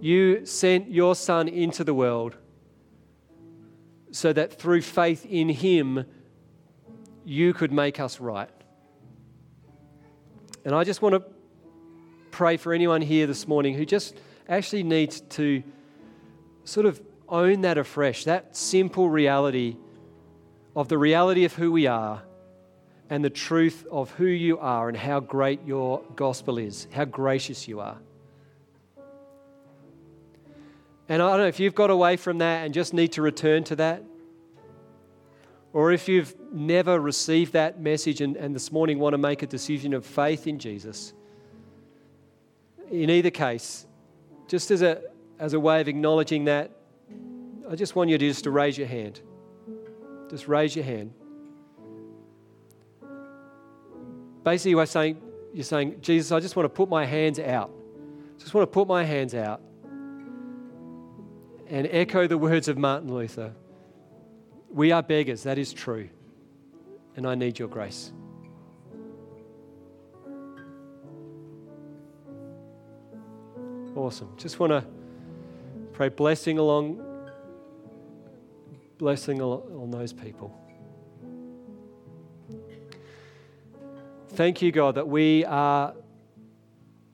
you 0.00 0.44
sent 0.44 0.90
your 0.90 1.14
Son 1.14 1.48
into 1.48 1.82
the 1.82 1.94
world 1.94 2.36
so 4.10 4.32
that 4.34 4.52
through 4.52 4.82
faith 4.82 5.24
in 5.24 5.48
Him, 5.48 6.04
you 7.24 7.54
could 7.54 7.72
make 7.72 7.98
us 7.98 8.20
right. 8.20 8.50
And 10.66 10.74
I 10.74 10.84
just 10.84 11.00
want 11.00 11.14
to 11.14 11.22
pray 12.30 12.58
for 12.58 12.74
anyone 12.74 13.00
here 13.00 13.26
this 13.26 13.48
morning 13.48 13.74
who 13.74 13.86
just 13.86 14.14
actually 14.46 14.82
needs 14.82 15.22
to 15.22 15.62
sort 16.64 16.84
of 16.84 17.00
own 17.30 17.62
that 17.62 17.78
afresh, 17.78 18.24
that 18.24 18.54
simple 18.54 19.08
reality 19.08 19.76
of 20.76 20.88
the 20.88 20.98
reality 20.98 21.46
of 21.46 21.54
who 21.54 21.72
we 21.72 21.86
are 21.86 22.22
and 23.08 23.24
the 23.24 23.30
truth 23.30 23.86
of 23.90 24.10
who 24.12 24.26
you 24.26 24.58
are 24.58 24.88
and 24.88 24.96
how 24.96 25.18
great 25.18 25.64
your 25.64 26.02
gospel 26.14 26.58
is, 26.58 26.86
how 26.92 27.06
gracious 27.06 27.66
you 27.66 27.80
are. 27.80 27.96
And 31.08 31.22
I 31.22 31.30
don't 31.30 31.38
know 31.38 31.46
if 31.46 31.58
you've 31.60 31.74
got 31.74 31.88
away 31.88 32.16
from 32.16 32.38
that 32.38 32.64
and 32.64 32.74
just 32.74 32.92
need 32.92 33.12
to 33.12 33.22
return 33.22 33.64
to 33.64 33.76
that, 33.76 34.02
or 35.72 35.92
if 35.92 36.08
you've 36.08 36.34
never 36.52 37.00
received 37.00 37.54
that 37.54 37.80
message 37.80 38.20
and, 38.20 38.36
and 38.36 38.54
this 38.54 38.70
morning 38.70 38.98
want 38.98 39.14
to 39.14 39.18
make 39.18 39.42
a 39.42 39.46
decision 39.46 39.94
of 39.94 40.04
faith 40.04 40.46
in 40.46 40.58
Jesus. 40.58 41.14
In 42.90 43.08
either 43.08 43.30
case, 43.30 43.86
just 44.48 44.70
as 44.70 44.82
a, 44.82 45.00
as 45.38 45.54
a 45.54 45.60
way 45.60 45.80
of 45.80 45.88
acknowledging 45.88 46.44
that, 46.46 46.70
I 47.70 47.76
just 47.76 47.96
want 47.96 48.10
you 48.10 48.18
to 48.18 48.28
just 48.28 48.44
to 48.44 48.50
raise 48.50 48.76
your 48.76 48.88
hand. 48.88 49.20
Just 50.28 50.48
raise 50.48 50.74
your 50.74 50.84
hand. 50.84 51.12
basically 54.46 54.70
you're 54.70 54.86
saying, 54.86 55.20
you're 55.52 55.64
saying, 55.64 55.96
Jesus, 56.00 56.30
I 56.30 56.38
just 56.38 56.54
want 56.54 56.66
to 56.66 56.68
put 56.68 56.88
my 56.88 57.04
hands 57.04 57.40
out. 57.40 57.72
Just 58.38 58.54
want 58.54 58.62
to 58.62 58.72
put 58.72 58.86
my 58.86 59.02
hands 59.02 59.34
out 59.34 59.60
and 61.68 61.88
echo 61.90 62.28
the 62.28 62.38
words 62.38 62.68
of 62.68 62.78
Martin 62.78 63.12
Luther. 63.12 63.52
We 64.70 64.92
are 64.92 65.02
beggars, 65.02 65.42
that 65.42 65.58
is 65.58 65.72
true. 65.72 66.08
And 67.16 67.26
I 67.26 67.34
need 67.34 67.58
your 67.58 67.66
grace. 67.66 68.12
Awesome. 73.96 74.32
Just 74.36 74.60
want 74.60 74.70
to 74.70 74.84
pray 75.92 76.08
blessing 76.08 76.58
along 76.58 77.02
blessing 78.98 79.40
on 79.42 79.90
those 79.90 80.12
people. 80.12 80.54
Thank 84.30 84.60
you, 84.60 84.72
God, 84.72 84.96
that 84.96 85.08
we 85.08 85.44
are 85.44 85.94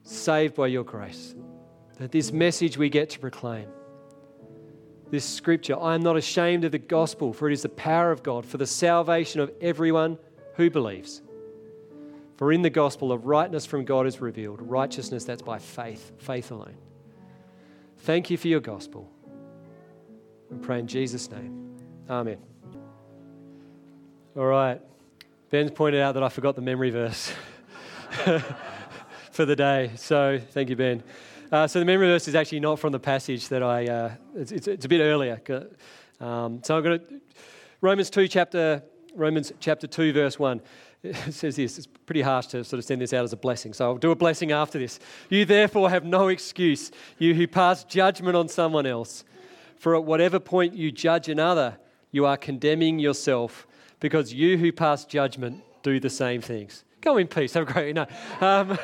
saved 0.02 0.54
by 0.54 0.66
your 0.66 0.84
grace, 0.84 1.34
that 1.98 2.10
this 2.10 2.32
message 2.32 2.76
we 2.76 2.88
get 2.88 3.10
to 3.10 3.18
proclaim, 3.20 3.68
this 5.10 5.24
scripture, 5.24 5.78
I 5.78 5.94
am 5.94 6.02
not 6.02 6.16
ashamed 6.16 6.64
of 6.64 6.72
the 6.72 6.78
gospel, 6.78 7.32
for 7.32 7.48
it 7.48 7.52
is 7.52 7.62
the 7.62 7.68
power 7.68 8.10
of 8.10 8.22
God 8.22 8.46
for 8.46 8.56
the 8.56 8.66
salvation 8.66 9.40
of 9.40 9.52
everyone 9.60 10.18
who 10.54 10.70
believes. 10.70 11.22
For 12.36 12.50
in 12.50 12.62
the 12.62 12.70
gospel, 12.70 13.12
of 13.12 13.26
rightness 13.26 13.66
from 13.66 13.84
God 13.84 14.06
is 14.06 14.20
revealed, 14.20 14.60
righteousness 14.62 15.24
that's 15.24 15.42
by 15.42 15.58
faith, 15.58 16.12
faith 16.18 16.50
alone. 16.50 16.76
Thank 17.98 18.30
you 18.30 18.36
for 18.36 18.48
your 18.48 18.60
gospel. 18.60 19.08
And 20.50 20.60
pray 20.60 20.80
in 20.80 20.88
Jesus' 20.88 21.30
name. 21.30 21.61
Amen. 22.12 22.36
All 24.36 24.44
right. 24.44 24.82
Ben's 25.48 25.70
pointed 25.70 26.02
out 26.02 26.12
that 26.12 26.22
I 26.22 26.28
forgot 26.28 26.54
the 26.54 26.60
memory 26.60 26.90
verse 26.90 27.32
for 29.30 29.46
the 29.46 29.56
day. 29.56 29.92
So 29.96 30.38
thank 30.50 30.68
you, 30.68 30.76
Ben. 30.76 31.02
Uh, 31.50 31.66
so 31.66 31.78
the 31.78 31.86
memory 31.86 32.08
verse 32.08 32.28
is 32.28 32.34
actually 32.34 32.60
not 32.60 32.78
from 32.78 32.92
the 32.92 33.00
passage 33.00 33.48
that 33.48 33.62
I, 33.62 33.86
uh, 33.86 34.14
it's, 34.34 34.52
it's, 34.52 34.68
it's, 34.68 34.84
a 34.84 34.88
bit 34.90 35.00
earlier. 35.00 35.40
Um, 36.20 36.60
so 36.62 36.76
I'm 36.76 36.82
going 36.82 37.00
to, 37.00 37.20
Romans 37.80 38.10
2, 38.10 38.28
chapter, 38.28 38.82
Romans 39.14 39.50
chapter 39.58 39.86
2, 39.86 40.12
verse 40.12 40.38
1. 40.38 40.60
It 41.02 41.16
says 41.32 41.56
this, 41.56 41.78
it's 41.78 41.86
pretty 41.86 42.20
harsh 42.20 42.48
to 42.48 42.62
sort 42.62 42.78
of 42.78 42.84
send 42.84 43.00
this 43.00 43.14
out 43.14 43.24
as 43.24 43.32
a 43.32 43.38
blessing, 43.38 43.72
so 43.72 43.86
I'll 43.86 43.96
do 43.96 44.10
a 44.10 44.16
blessing 44.16 44.52
after 44.52 44.78
this. 44.78 45.00
You 45.30 45.46
therefore 45.46 45.88
have 45.88 46.04
no 46.04 46.28
excuse, 46.28 46.90
you 47.18 47.34
who 47.34 47.46
pass 47.46 47.84
judgment 47.84 48.36
on 48.36 48.48
someone 48.48 48.84
else. 48.84 49.24
For 49.78 49.96
at 49.96 50.04
whatever 50.04 50.38
point 50.38 50.74
you 50.74 50.92
judge 50.92 51.30
another, 51.30 51.78
you 52.12 52.26
are 52.26 52.36
condemning 52.36 52.98
yourself 52.98 53.66
because 53.98 54.32
you 54.32 54.58
who 54.58 54.70
pass 54.70 55.04
judgment 55.04 55.62
do 55.82 55.98
the 55.98 56.10
same 56.10 56.40
things. 56.40 56.84
Go 57.00 57.16
in 57.16 57.26
peace. 57.26 57.54
Have 57.54 57.68
a 57.68 57.72
great 57.72 57.94
night. 57.94 58.10
Um, 58.40 58.78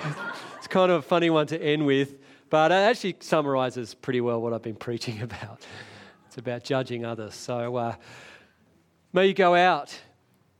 it's 0.56 0.68
kind 0.68 0.90
of 0.90 0.98
a 1.00 1.02
funny 1.02 1.28
one 1.28 1.46
to 1.48 1.62
end 1.62 1.84
with, 1.84 2.14
but 2.48 2.70
it 2.70 2.76
actually 2.76 3.16
summarizes 3.20 3.94
pretty 3.94 4.22
well 4.22 4.40
what 4.40 4.54
I've 4.54 4.62
been 4.62 4.76
preaching 4.76 5.20
about. 5.22 5.66
It's 6.26 6.38
about 6.38 6.64
judging 6.64 7.04
others. 7.04 7.34
So 7.34 7.76
uh, 7.76 7.94
may 9.12 9.26
you 9.26 9.34
go 9.34 9.54
out 9.54 9.98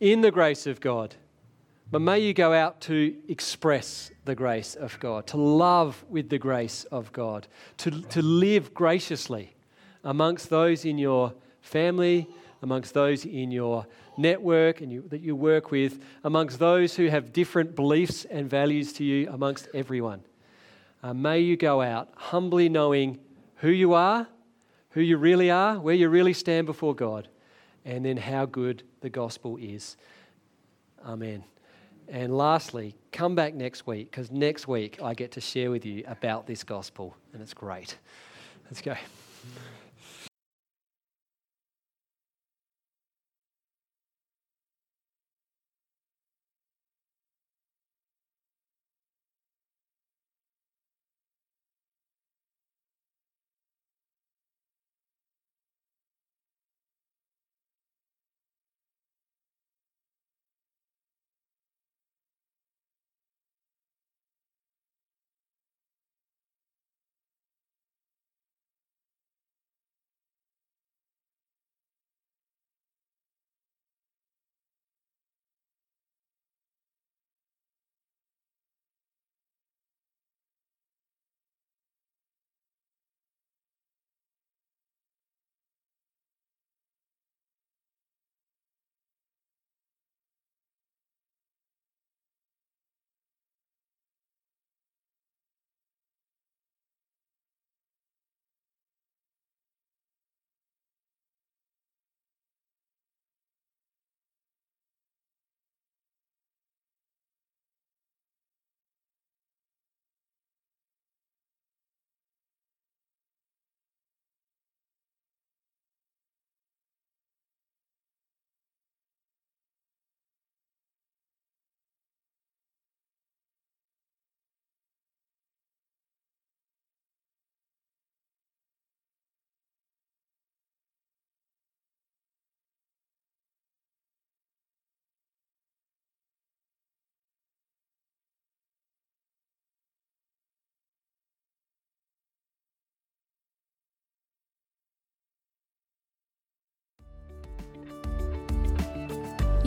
in 0.00 0.20
the 0.20 0.30
grace 0.30 0.66
of 0.66 0.80
God, 0.80 1.14
but 1.90 2.00
may 2.00 2.18
you 2.18 2.34
go 2.34 2.52
out 2.52 2.82
to 2.82 3.16
express 3.28 4.10
the 4.26 4.34
grace 4.34 4.74
of 4.74 4.98
God, 5.00 5.26
to 5.28 5.38
love 5.38 6.04
with 6.10 6.28
the 6.28 6.38
grace 6.38 6.84
of 6.84 7.12
God, 7.12 7.46
to, 7.78 7.90
to 7.90 8.20
live 8.20 8.74
graciously 8.74 9.54
amongst 10.04 10.50
those 10.50 10.84
in 10.84 10.98
your 10.98 11.32
family, 11.68 12.26
amongst 12.62 12.94
those 12.94 13.24
in 13.24 13.50
your 13.50 13.86
network 14.16 14.80
and 14.80 14.92
you, 14.92 15.04
that 15.08 15.20
you 15.20 15.36
work 15.36 15.70
with, 15.70 16.02
amongst 16.24 16.58
those 16.58 16.96
who 16.96 17.06
have 17.06 17.32
different 17.32 17.76
beliefs 17.76 18.24
and 18.24 18.50
values 18.50 18.92
to 18.94 19.04
you, 19.04 19.30
amongst 19.30 19.68
everyone. 19.74 20.22
Uh, 21.02 21.14
may 21.14 21.38
you 21.38 21.56
go 21.56 21.80
out 21.80 22.08
humbly 22.16 22.68
knowing 22.68 23.18
who 23.56 23.70
you 23.70 23.94
are, 23.94 24.26
who 24.90 25.00
you 25.00 25.16
really 25.16 25.50
are, 25.50 25.78
where 25.78 25.94
you 25.94 26.08
really 26.08 26.32
stand 26.32 26.66
before 26.66 26.94
God, 26.94 27.28
and 27.84 28.04
then 28.04 28.16
how 28.16 28.46
good 28.46 28.82
the 29.00 29.10
gospel 29.10 29.56
is. 29.56 29.96
Amen. 31.04 31.44
And 32.08 32.36
lastly, 32.36 32.96
come 33.12 33.34
back 33.34 33.54
next 33.54 33.86
week 33.86 34.10
because 34.10 34.30
next 34.30 34.66
week 34.66 34.98
I 35.02 35.14
get 35.14 35.32
to 35.32 35.40
share 35.40 35.70
with 35.70 35.84
you 35.84 36.02
about 36.06 36.46
this 36.46 36.64
gospel, 36.64 37.16
and 37.32 37.42
it's 37.42 37.54
great. 37.54 37.96
Let's 38.64 38.80
go. 38.80 38.96